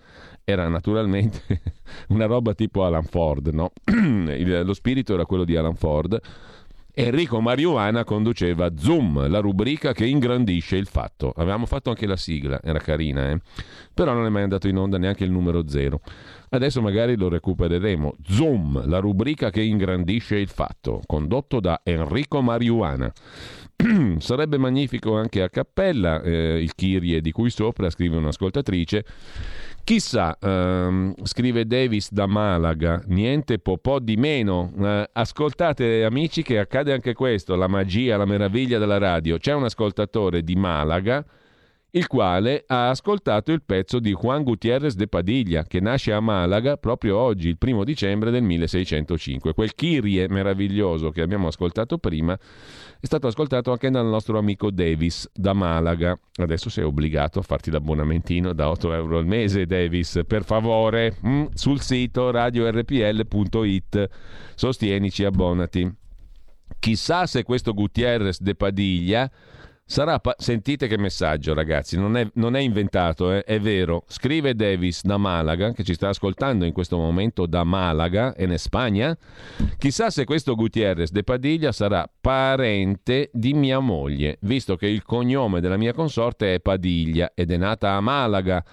[0.44, 1.60] Era naturalmente
[2.08, 3.72] una roba tipo Alan Ford, no?
[3.84, 6.18] lo spirito era quello di Alan Ford.
[6.94, 11.32] Enrico Mariuana conduceva Zoom, la rubrica che ingrandisce il fatto.
[11.34, 13.40] Avevamo fatto anche la sigla, era carina, eh?
[13.94, 16.02] però non è mai andato in onda neanche il numero zero.
[16.50, 18.16] Adesso magari lo recupereremo.
[18.24, 23.10] Zoom, la rubrica che ingrandisce il fatto, condotto da Enrico Mariuana.
[24.18, 29.04] Sarebbe magnifico anche a cappella, eh, il Kirie di cui sopra scrive un'ascoltatrice.
[29.84, 34.72] Chissà, ehm, scrive Davis da Malaga, niente po' di meno.
[34.80, 39.38] Eh, ascoltate amici che accade anche questo, la magia, la meraviglia della radio.
[39.38, 41.24] C'è un ascoltatore di Malaga
[41.94, 46.78] il quale ha ascoltato il pezzo di Juan Gutiérrez de Padilla, che nasce a Malaga
[46.78, 49.52] proprio oggi, il primo dicembre del 1605.
[49.52, 55.28] Quel Kyrie meraviglioso che abbiamo ascoltato prima è stato ascoltato anche dal nostro amico Davis
[55.34, 56.18] da Malaga.
[56.36, 61.46] Adesso sei obbligato a farti l'abbonamentino da 8 euro al mese, Davis, per favore, mm,
[61.52, 64.08] sul sito radiorpl.it.
[64.54, 65.94] Sostienici, abbonati.
[66.78, 69.30] Chissà se questo Gutierrez de Padilla
[69.92, 73.44] Sarà pa- Sentite che messaggio, ragazzi, non è, non è inventato, eh?
[73.44, 74.04] è vero.
[74.06, 79.14] Scrive Davis da Malaga, che ci sta ascoltando in questo momento da Malaga, in Spagna.
[79.76, 85.60] Chissà se questo Gutierrez de Padilla sarà parente di mia moglie, visto che il cognome
[85.60, 88.64] della mia consorte è Padilla ed è nata a Malaga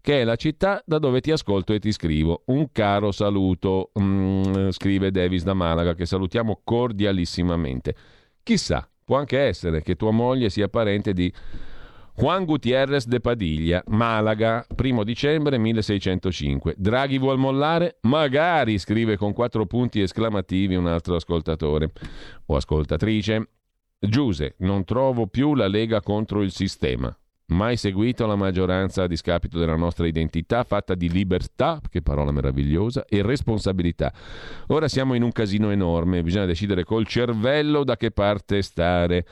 [0.00, 2.44] che è la città da dove ti ascolto e ti scrivo.
[2.46, 7.96] Un caro saluto, mm, scrive Davis da Malaga, che salutiamo cordialissimamente.
[8.44, 11.32] Chissà, Può anche essere che tua moglie sia parente di
[12.14, 16.74] Juan Gutierrez de Padilla, Malaga, 1 dicembre 1605.
[16.76, 17.96] Draghi vuol mollare?
[18.02, 21.90] Magari, scrive con quattro punti esclamativi un altro ascoltatore
[22.44, 23.48] o ascoltatrice.
[23.98, 27.10] Giuse, non trovo più la Lega contro il sistema
[27.48, 33.04] mai seguito la maggioranza a discapito della nostra identità fatta di libertà, che parola meravigliosa,
[33.08, 34.12] e responsabilità.
[34.68, 39.24] Ora siamo in un casino enorme, bisogna decidere col cervello da che parte stare,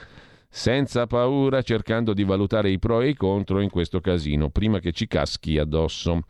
[0.49, 4.93] senza paura, cercando di valutare i pro e i contro in questo casino, prima che
[4.93, 6.25] ci caschi addosso.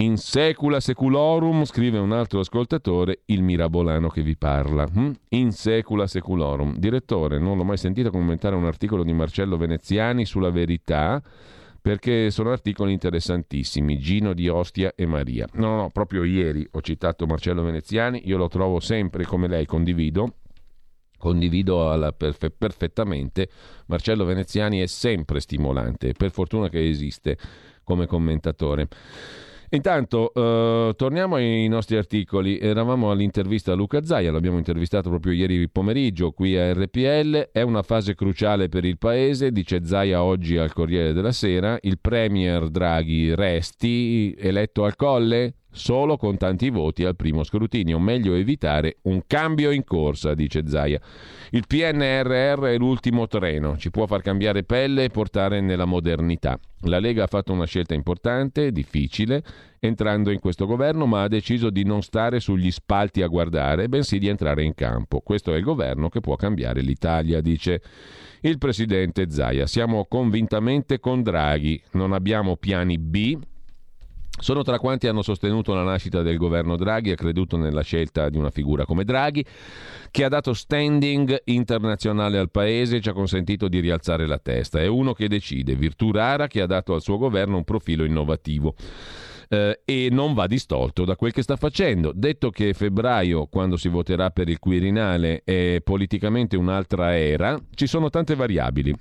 [0.00, 4.86] In secula seculorum, scrive un altro ascoltatore, il mirabolano che vi parla.
[4.86, 5.10] Hm?
[5.30, 6.76] In secula seculorum.
[6.76, 11.20] Direttore, non l'ho mai sentito commentare un articolo di Marcello Veneziani sulla verità,
[11.82, 15.48] perché sono articoli interessantissimi, Gino di Ostia e Maria.
[15.54, 20.34] No, no, proprio ieri ho citato Marcello Veneziani, io lo trovo sempre come lei, condivido,
[21.18, 23.48] condivido perfe- perfettamente.
[23.86, 27.36] Marcello Veneziani è sempre stimolante, per fortuna che esiste
[27.82, 28.86] come commentatore.
[29.70, 32.58] Intanto eh, torniamo ai nostri articoli.
[32.58, 37.50] Eravamo all'intervista a Luca Zaia, l'abbiamo intervistato proprio ieri pomeriggio qui a RPL.
[37.52, 41.78] È una fase cruciale per il paese, dice Zaia oggi al Corriere della Sera.
[41.82, 45.57] Il premier Draghi resti eletto al colle?
[45.70, 47.98] Solo con tanti voti al primo scrutinio.
[47.98, 51.00] Meglio evitare un cambio in corsa, dice Zaia.
[51.50, 56.58] Il PNRR è l'ultimo treno, ci può far cambiare pelle e portare nella modernità.
[56.82, 59.42] La Lega ha fatto una scelta importante, difficile,
[59.80, 64.18] entrando in questo governo, ma ha deciso di non stare sugli spalti a guardare, bensì
[64.18, 65.20] di entrare in campo.
[65.20, 67.82] Questo è il governo che può cambiare l'Italia, dice
[68.42, 69.66] il presidente Zaia.
[69.66, 73.36] Siamo convintamente con Draghi, non abbiamo piani B,
[74.40, 78.38] Sono tra quanti hanno sostenuto la nascita del governo Draghi e creduto nella scelta di
[78.38, 79.44] una figura come Draghi,
[80.10, 84.80] che ha dato standing internazionale al paese e ci ha consentito di rialzare la testa.
[84.80, 88.74] È uno che decide, virtù rara che ha dato al suo governo un profilo innovativo.
[89.50, 92.12] Eh, e non va distolto da quel che sta facendo.
[92.14, 98.08] Detto che febbraio, quando si voterà per il Quirinale, è politicamente un'altra era, ci sono
[98.10, 98.94] tante variabili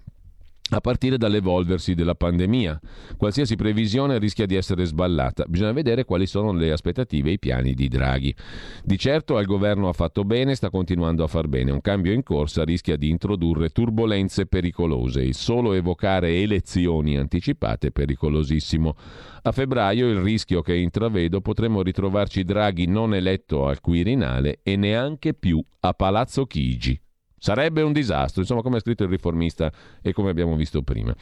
[0.70, 2.80] a partire dall'evolversi della pandemia.
[3.16, 5.46] Qualsiasi previsione rischia di essere sballata.
[5.48, 8.36] Bisogna vedere quali sono le aspettative e i piani di Draghi.
[8.84, 11.72] Di certo al governo ha fatto bene, sta continuando a far bene.
[11.72, 15.22] Un cambio in corsa rischia di introdurre turbulenze pericolose.
[15.22, 18.96] Il solo evocare elezioni anticipate è pericolosissimo.
[19.44, 25.34] A febbraio il rischio che intravedo potremmo ritrovarci Draghi non eletto al Quirinale e neanche
[25.34, 27.00] più a Palazzo Chigi.
[27.48, 29.72] Sarebbe un disastro, insomma, come ha scritto il riformista
[30.02, 31.16] e come abbiamo visto prima.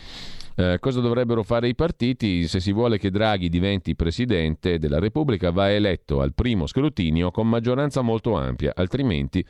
[0.55, 2.47] Eh, cosa dovrebbero fare i partiti?
[2.47, 7.47] Se si vuole che Draghi diventi presidente della Repubblica, va eletto al primo scrutinio con
[7.47, 9.45] maggioranza molto ampia, altrimenti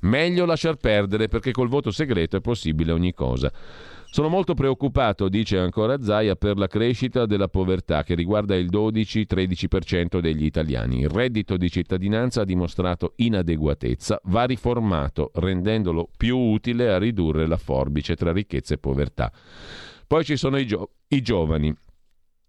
[0.00, 3.52] meglio lasciar perdere perché col voto segreto è possibile ogni cosa.
[4.16, 10.20] Sono molto preoccupato, dice ancora Zaia, per la crescita della povertà che riguarda il 12-13%
[10.20, 11.00] degli italiani.
[11.00, 17.58] Il reddito di cittadinanza ha dimostrato inadeguatezza, va riformato rendendolo più utile a ridurre la
[17.58, 19.30] forbice tra ricchezza e povertà.
[20.06, 21.76] Poi ci sono i, gio- i giovani.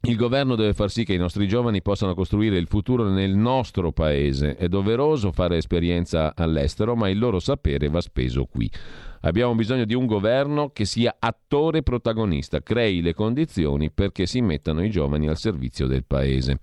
[0.03, 3.91] Il governo deve far sì che i nostri giovani possano costruire il futuro nel nostro
[3.91, 4.55] paese.
[4.55, 8.71] È doveroso fare esperienza all'estero, ma il loro sapere va speso qui.
[9.21, 14.83] Abbiamo bisogno di un governo che sia attore protagonista, crei le condizioni perché si mettano
[14.83, 16.59] i giovani al servizio del paese.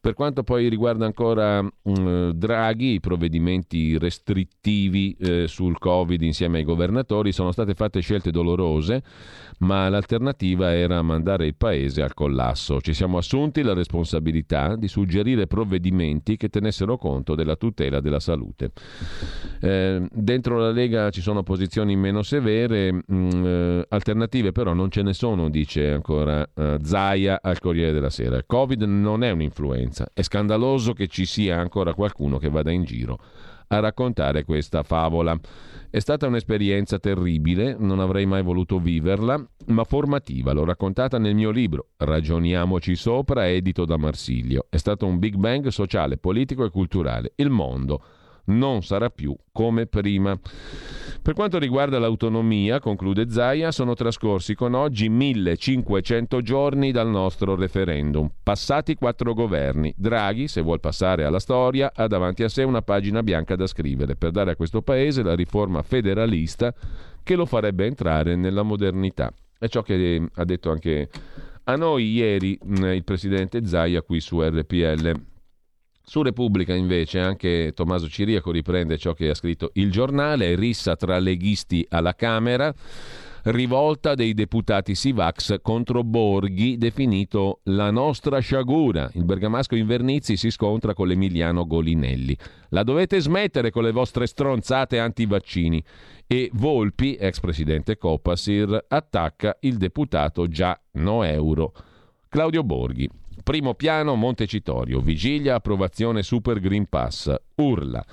[0.00, 6.64] Per quanto poi riguarda ancora um, Draghi, i provvedimenti restrittivi eh, sul Covid insieme ai
[6.64, 9.02] governatori sono state fatte scelte dolorose,
[9.58, 12.80] ma l'alternativa era mandare il paese al collasso.
[12.80, 18.70] Ci siamo assunti la responsabilità di suggerire provvedimenti che tenessero conto della tutela della salute.
[19.60, 24.90] Eh, dentro la Lega ci sono posizioni meno severe, mh, mm, eh, alternative però non
[24.90, 28.36] ce ne sono, dice ancora eh, Zaia al Corriere della Sera.
[28.36, 30.08] Il Covid non è un'influenza.
[30.12, 33.18] È scandaloso che ci sia ancora qualcuno che vada in giro
[33.72, 35.38] a raccontare questa favola.
[35.90, 40.52] È stata un'esperienza terribile, non avrei mai voluto viverla, ma formativa.
[40.52, 44.66] L'ho raccontata nel mio libro Ragioniamoci sopra, edito da Marsilio.
[44.68, 47.32] È stato un Big Bang sociale, politico e culturale.
[47.36, 48.02] Il mondo
[48.50, 50.38] non sarà più come prima.
[51.22, 58.30] Per quanto riguarda l'autonomia, conclude Zaia, sono trascorsi con oggi 1500 giorni dal nostro referendum,
[58.42, 59.92] passati quattro governi.
[59.96, 64.16] Draghi, se vuol passare alla storia, ha davanti a sé una pagina bianca da scrivere
[64.16, 66.74] per dare a questo paese la riforma federalista
[67.22, 69.30] che lo farebbe entrare nella modernità.
[69.58, 71.10] È ciò che ha detto anche
[71.64, 75.12] a noi ieri mm, il presidente Zaia qui su RPL.
[76.02, 81.18] Su Repubblica invece anche Tommaso Ciriaco riprende ciò che ha scritto il giornale, rissa tra
[81.18, 82.74] leghisti alla Camera,
[83.44, 89.10] rivolta dei deputati Sivax contro Borghi, definito la nostra sciagura.
[89.14, 92.36] Il bergamasco Invernizzi si scontra con l'Emiliano Golinelli.
[92.70, 95.82] La dovete smettere con le vostre stronzate antivaccini.
[96.26, 101.72] E Volpi, ex presidente Copasir, attacca il deputato già no euro.
[102.28, 103.19] Claudio Borghi.
[103.42, 107.34] Primo piano Montecitorio, vigilia, approvazione Super Green Pass.
[107.56, 108.04] Urla.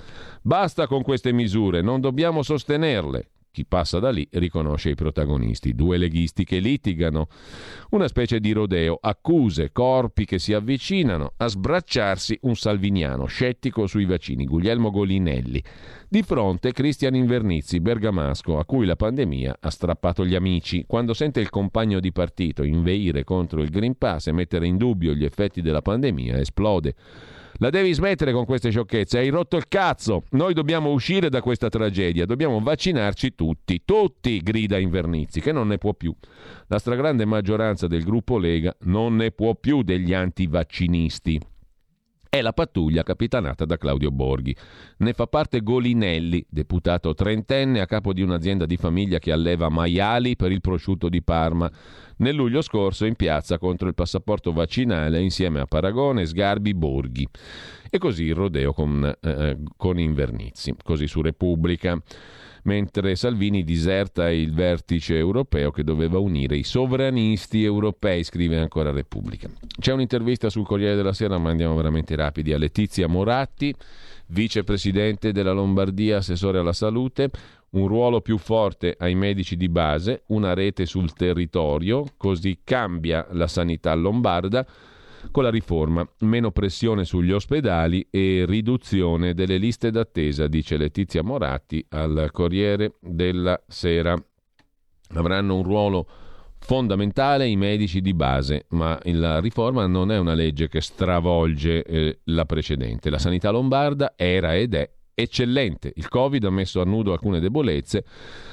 [0.42, 3.28] Basta con queste misure, non dobbiamo sostenerle.
[3.58, 7.26] Chi passa da lì riconosce i protagonisti, due leghisti che litigano,
[7.90, 14.04] una specie di rodeo, accuse, corpi che si avvicinano, a sbracciarsi un salviniano, scettico sui
[14.04, 15.60] vaccini, Guglielmo Golinelli.
[16.08, 20.84] Di fronte Cristian Invernizzi, bergamasco, a cui la pandemia ha strappato gli amici.
[20.86, 25.14] Quando sente il compagno di partito inveire contro il Green Pass e mettere in dubbio
[25.14, 26.94] gli effetti della pandemia, esplode.
[27.60, 30.22] La devi smettere con queste sciocchezze, hai rotto il cazzo.
[30.30, 35.76] Noi dobbiamo uscire da questa tragedia, dobbiamo vaccinarci tutti, tutti, grida Invernizzi, che non ne
[35.76, 36.14] può più.
[36.68, 41.40] La stragrande maggioranza del gruppo Lega non ne può più degli antivaccinisti.
[42.30, 44.54] È la pattuglia capitanata da Claudio Borghi.
[44.98, 50.36] Ne fa parte Golinelli, deputato trentenne a capo di un'azienda di famiglia che alleva maiali
[50.36, 51.70] per il prosciutto di Parma
[52.18, 57.26] nel luglio scorso in piazza contro il passaporto vaccinale insieme a Paragone, Sgarbi, Borghi.
[57.88, 61.98] E così il rodeo con, eh, eh, con Invernizzi, così su Repubblica
[62.68, 69.48] mentre Salvini diserta il vertice europeo che doveva unire i sovranisti europei, scrive ancora Repubblica.
[69.80, 73.74] C'è un'intervista sul Corriere della Sera, ma andiamo veramente rapidi, a Letizia Moratti,
[74.26, 77.30] vicepresidente della Lombardia, assessore alla salute,
[77.70, 83.46] un ruolo più forte ai medici di base, una rete sul territorio, così cambia la
[83.46, 84.66] sanità lombarda.
[85.30, 86.08] Con la riforma.
[86.20, 93.60] Meno pressione sugli ospedali e riduzione delle liste d'attesa, dice Letizia Moratti al Corriere della
[93.66, 94.14] Sera.
[95.14, 96.06] Avranno un ruolo
[96.58, 102.18] fondamentale i medici di base, ma la riforma non è una legge che stravolge eh,
[102.24, 103.10] la precedente.
[103.10, 104.90] La sanità lombarda era ed è
[105.20, 105.92] eccellente.
[105.96, 108.04] Il Covid ha messo a nudo alcune debolezze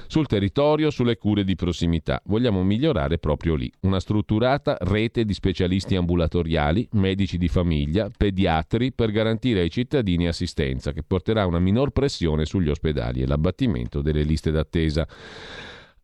[0.07, 2.19] sul territorio, sulle cure di prossimità.
[2.25, 3.71] Vogliamo migliorare proprio lì.
[3.81, 10.91] Una strutturata rete di specialisti ambulatoriali, medici di famiglia, pediatri per garantire ai cittadini assistenza
[10.91, 15.07] che porterà una minor pressione sugli ospedali e l'abbattimento delle liste d'attesa.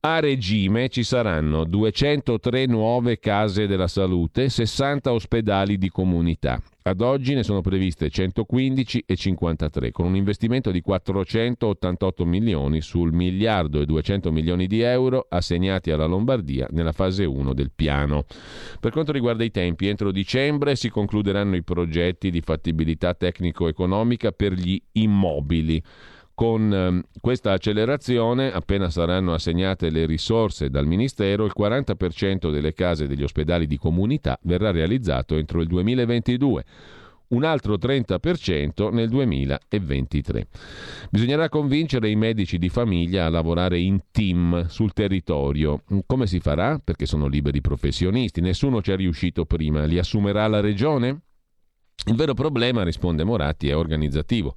[0.03, 6.59] A regime ci saranno 203 nuove case della salute, 60 ospedali di comunità.
[6.81, 13.13] Ad oggi ne sono previste 115 e 53, con un investimento di 488 milioni sul
[13.13, 18.25] miliardo e 200 milioni di euro assegnati alla Lombardia nella fase 1 del piano.
[18.79, 24.53] Per quanto riguarda i tempi, entro dicembre si concluderanno i progetti di fattibilità tecnico-economica per
[24.53, 25.79] gli immobili.
[26.41, 33.05] Con ehm, questa accelerazione, appena saranno assegnate le risorse dal Ministero, il 40% delle case
[33.05, 36.63] degli ospedali di comunità verrà realizzato entro il 2022
[37.27, 40.47] un altro 30% nel 2023.
[41.11, 45.83] Bisognerà convincere i medici di famiglia a lavorare in team sul territorio.
[46.07, 46.81] Come si farà?
[46.83, 49.85] Perché sono liberi professionisti, nessuno ci è riuscito prima.
[49.85, 51.21] Li assumerà la regione?
[52.07, 54.55] Il vero problema, risponde Moratti, è organizzativo.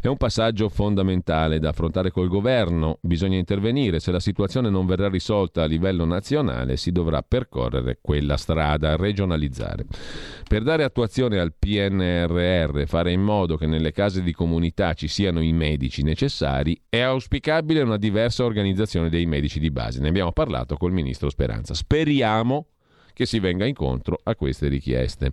[0.00, 2.98] È un passaggio fondamentale da affrontare col governo.
[3.02, 4.00] Bisogna intervenire.
[4.00, 9.84] Se la situazione non verrà risolta a livello nazionale, si dovrà percorrere quella strada, regionalizzare.
[10.48, 15.42] Per dare attuazione al PNRR, fare in modo che nelle case di comunità ci siano
[15.42, 20.00] i medici necessari, è auspicabile una diversa organizzazione dei medici di base.
[20.00, 21.74] Ne abbiamo parlato col ministro Speranza.
[21.74, 22.68] Speriamo
[23.12, 25.32] che si venga incontro a queste richieste.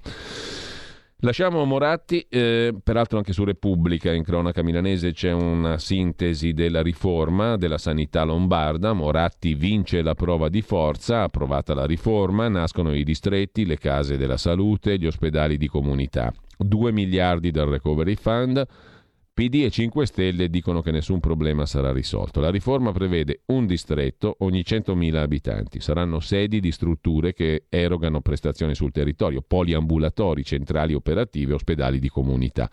[1.26, 7.56] Lasciamo Moratti, eh, peraltro anche su Repubblica, in cronaca milanese c'è una sintesi della riforma
[7.56, 8.91] della sanità lombarda.
[8.91, 14.36] Moratti vince la prova di forza, approvata la riforma, nascono i distretti, le case della
[14.36, 16.34] salute, gli ospedali di comunità.
[16.58, 18.62] 2 miliardi dal Recovery Fund,
[19.34, 22.39] PD e 5 Stelle dicono che nessun problema sarà risolto.
[22.39, 25.80] La riforma prevede un distretto ogni 100.000 abitanti.
[25.80, 32.69] Saranno sedi di strutture che erogano prestazioni sul territorio, poliambulatori, centrali operative, ospedali di comunità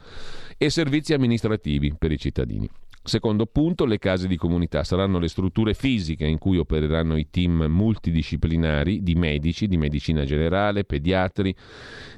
[0.58, 2.68] e servizi amministrativi per i cittadini.
[3.02, 7.64] Secondo punto, le case di comunità saranno le strutture fisiche in cui opereranno i team
[7.66, 11.54] multidisciplinari di medici, di medicina generale, pediatri,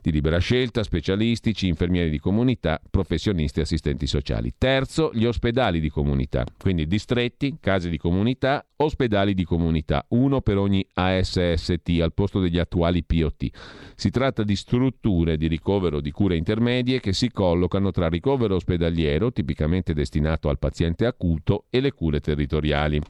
[0.03, 4.55] di libera scelta, specialistici, infermieri di comunità, professionisti e assistenti sociali.
[4.59, 10.59] Terzo, gli ospedali di comunità, quindi distretti, case di comunità, ospedali di comunità, uno per
[10.59, 13.51] ogni ASST al posto degli attuali POT.
[13.95, 19.31] Si tratta di strutture di ricovero di cure intermedie che si collocano tra ricovero ospedaliero,
[19.31, 20.71] tipicamente destinato al paziente
[21.05, 23.01] acuto, e le cure territoriali.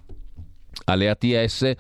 [0.85, 1.75] Alle ATS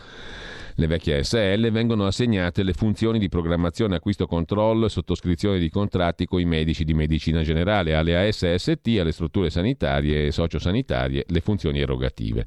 [0.76, 6.24] le vecchie ASL vengono assegnate le funzioni di programmazione, acquisto, controllo e sottoscrizione di contratti
[6.24, 11.80] con i medici di medicina generale, alle ASST, alle strutture sanitarie e sociosanitarie, le funzioni
[11.80, 12.46] erogative.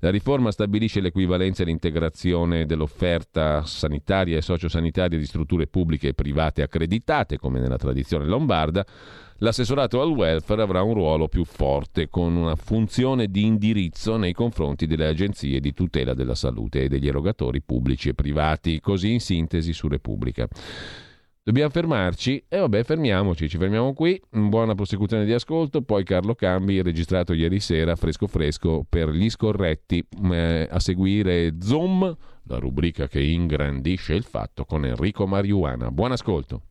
[0.00, 6.62] La riforma stabilisce l'equivalenza e l'integrazione dell'offerta sanitaria e sociosanitaria di strutture pubbliche e private
[6.62, 8.86] accreditate, come nella tradizione lombarda,
[9.40, 14.86] L'assessorato al welfare avrà un ruolo più forte, con una funzione di indirizzo nei confronti
[14.86, 19.74] delle agenzie di tutela della salute e degli erogatori pubblici e privati, così in sintesi
[19.74, 20.48] su Repubblica.
[21.42, 26.80] Dobbiamo fermarci e vabbè fermiamoci, ci fermiamo qui, buona prosecuzione di ascolto, poi Carlo Cambi
[26.80, 30.02] registrato ieri sera fresco fresco per gli scorretti,
[30.32, 35.90] eh, a seguire Zoom, la rubrica che ingrandisce il fatto con Enrico Mariuana.
[35.90, 36.62] Buon ascolto.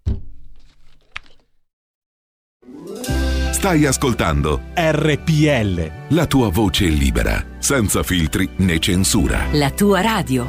[2.85, 6.13] Stai ascoltando RPL.
[6.15, 9.47] La tua voce libera, senza filtri né censura.
[9.53, 10.45] La tua radio.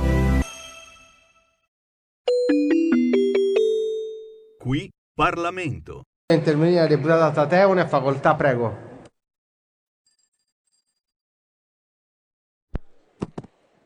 [4.58, 6.02] Qui Parlamento.
[6.30, 8.84] Intervenire la deputata Tateone, facoltà, prego.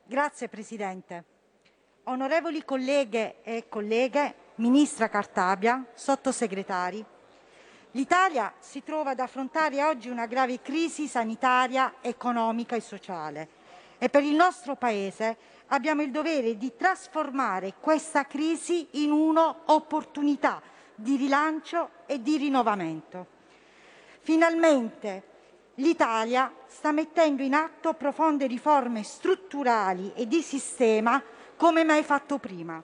[0.09, 1.25] Grazie Presidente.
[2.05, 7.05] Onorevoli colleghe e colleghe, Ministra Cartabia, sottosegretari,
[7.93, 13.49] L'Italia si trova ad affrontare oggi una grave crisi sanitaria, economica e sociale
[13.99, 15.37] e per il nostro Paese
[15.69, 20.63] abbiamo il dovere di trasformare questa crisi in un'opportunità
[20.95, 23.27] di rilancio e di rinnovamento.
[24.21, 25.23] Finalmente
[25.75, 31.21] l'Italia sta mettendo in atto profonde riforme strutturali e di sistema
[31.57, 32.81] come mai fatto prima.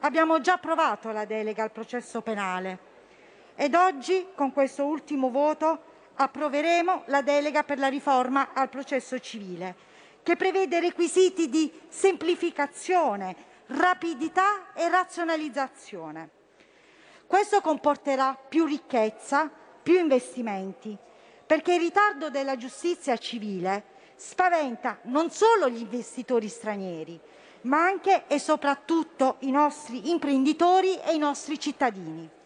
[0.00, 2.87] abbiamo già approvato la delega al processo penale
[3.60, 5.82] ed oggi, con questo ultimo voto,
[6.14, 9.74] approveremo la delega per la riforma al processo civile,
[10.22, 13.34] che prevede requisiti di semplificazione,
[13.66, 16.30] rapidità e razionalizzazione.
[17.26, 19.50] Questo comporterà più ricchezza,
[19.82, 20.96] più investimenti,
[21.44, 27.18] perché il ritardo della giustizia civile spaventa non solo gli investitori stranieri,
[27.62, 32.36] ma anche e soprattutto i nostri imprenditori e i nostri cittadini.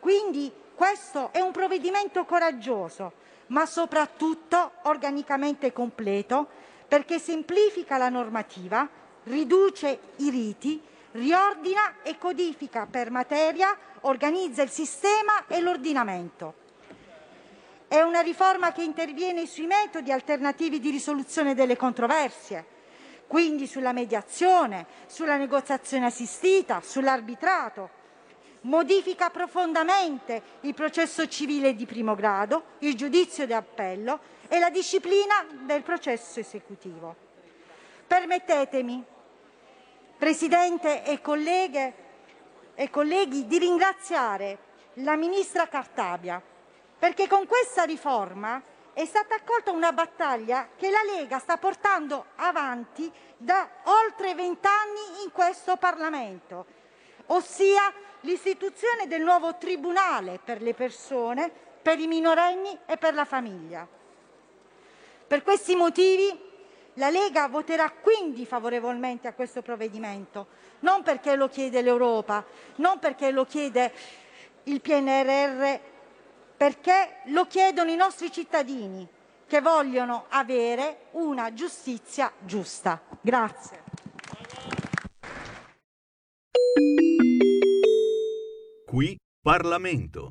[0.00, 3.12] Quindi questo è un provvedimento coraggioso,
[3.48, 6.48] ma soprattutto organicamente completo,
[6.88, 8.88] perché semplifica la normativa,
[9.24, 10.80] riduce i riti,
[11.12, 16.54] riordina e codifica per materia, organizza il sistema e l'ordinamento.
[17.86, 22.64] È una riforma che interviene sui metodi alternativi di risoluzione delle controversie,
[23.26, 27.98] quindi sulla mediazione, sulla negoziazione assistita, sull'arbitrato.
[28.62, 35.46] Modifica profondamente il processo civile di primo grado, il giudizio di appello e la disciplina
[35.62, 37.14] del processo esecutivo.
[38.06, 39.02] Permettetemi,
[40.18, 41.94] Presidente e colleghe
[42.74, 44.58] e colleghi, di ringraziare
[44.94, 46.42] la Ministra Cartabia
[47.00, 48.60] perché con questa riforma
[48.92, 55.32] è stata accolta una battaglia che la Lega sta portando avanti da oltre vent'anni in
[55.32, 56.66] questo Parlamento,
[57.26, 57.90] ossia
[58.20, 61.50] l'istituzione del nuovo tribunale per le persone,
[61.82, 63.86] per i minorenni e per la famiglia.
[65.26, 66.48] Per questi motivi
[66.94, 70.48] la Lega voterà quindi favorevolmente a questo provvedimento,
[70.80, 72.44] non perché lo chiede l'Europa,
[72.76, 73.92] non perché lo chiede
[74.64, 75.78] il PNRR
[76.60, 79.08] perché lo chiedono i nostri cittadini
[79.46, 83.00] che vogliono avere una giustizia giusta.
[83.22, 83.82] Grazie.
[88.90, 90.30] Qui Parlamento.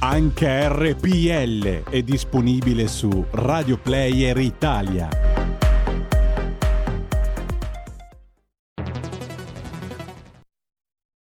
[0.00, 5.08] Anche RPL è disponibile su Radio Player Italia.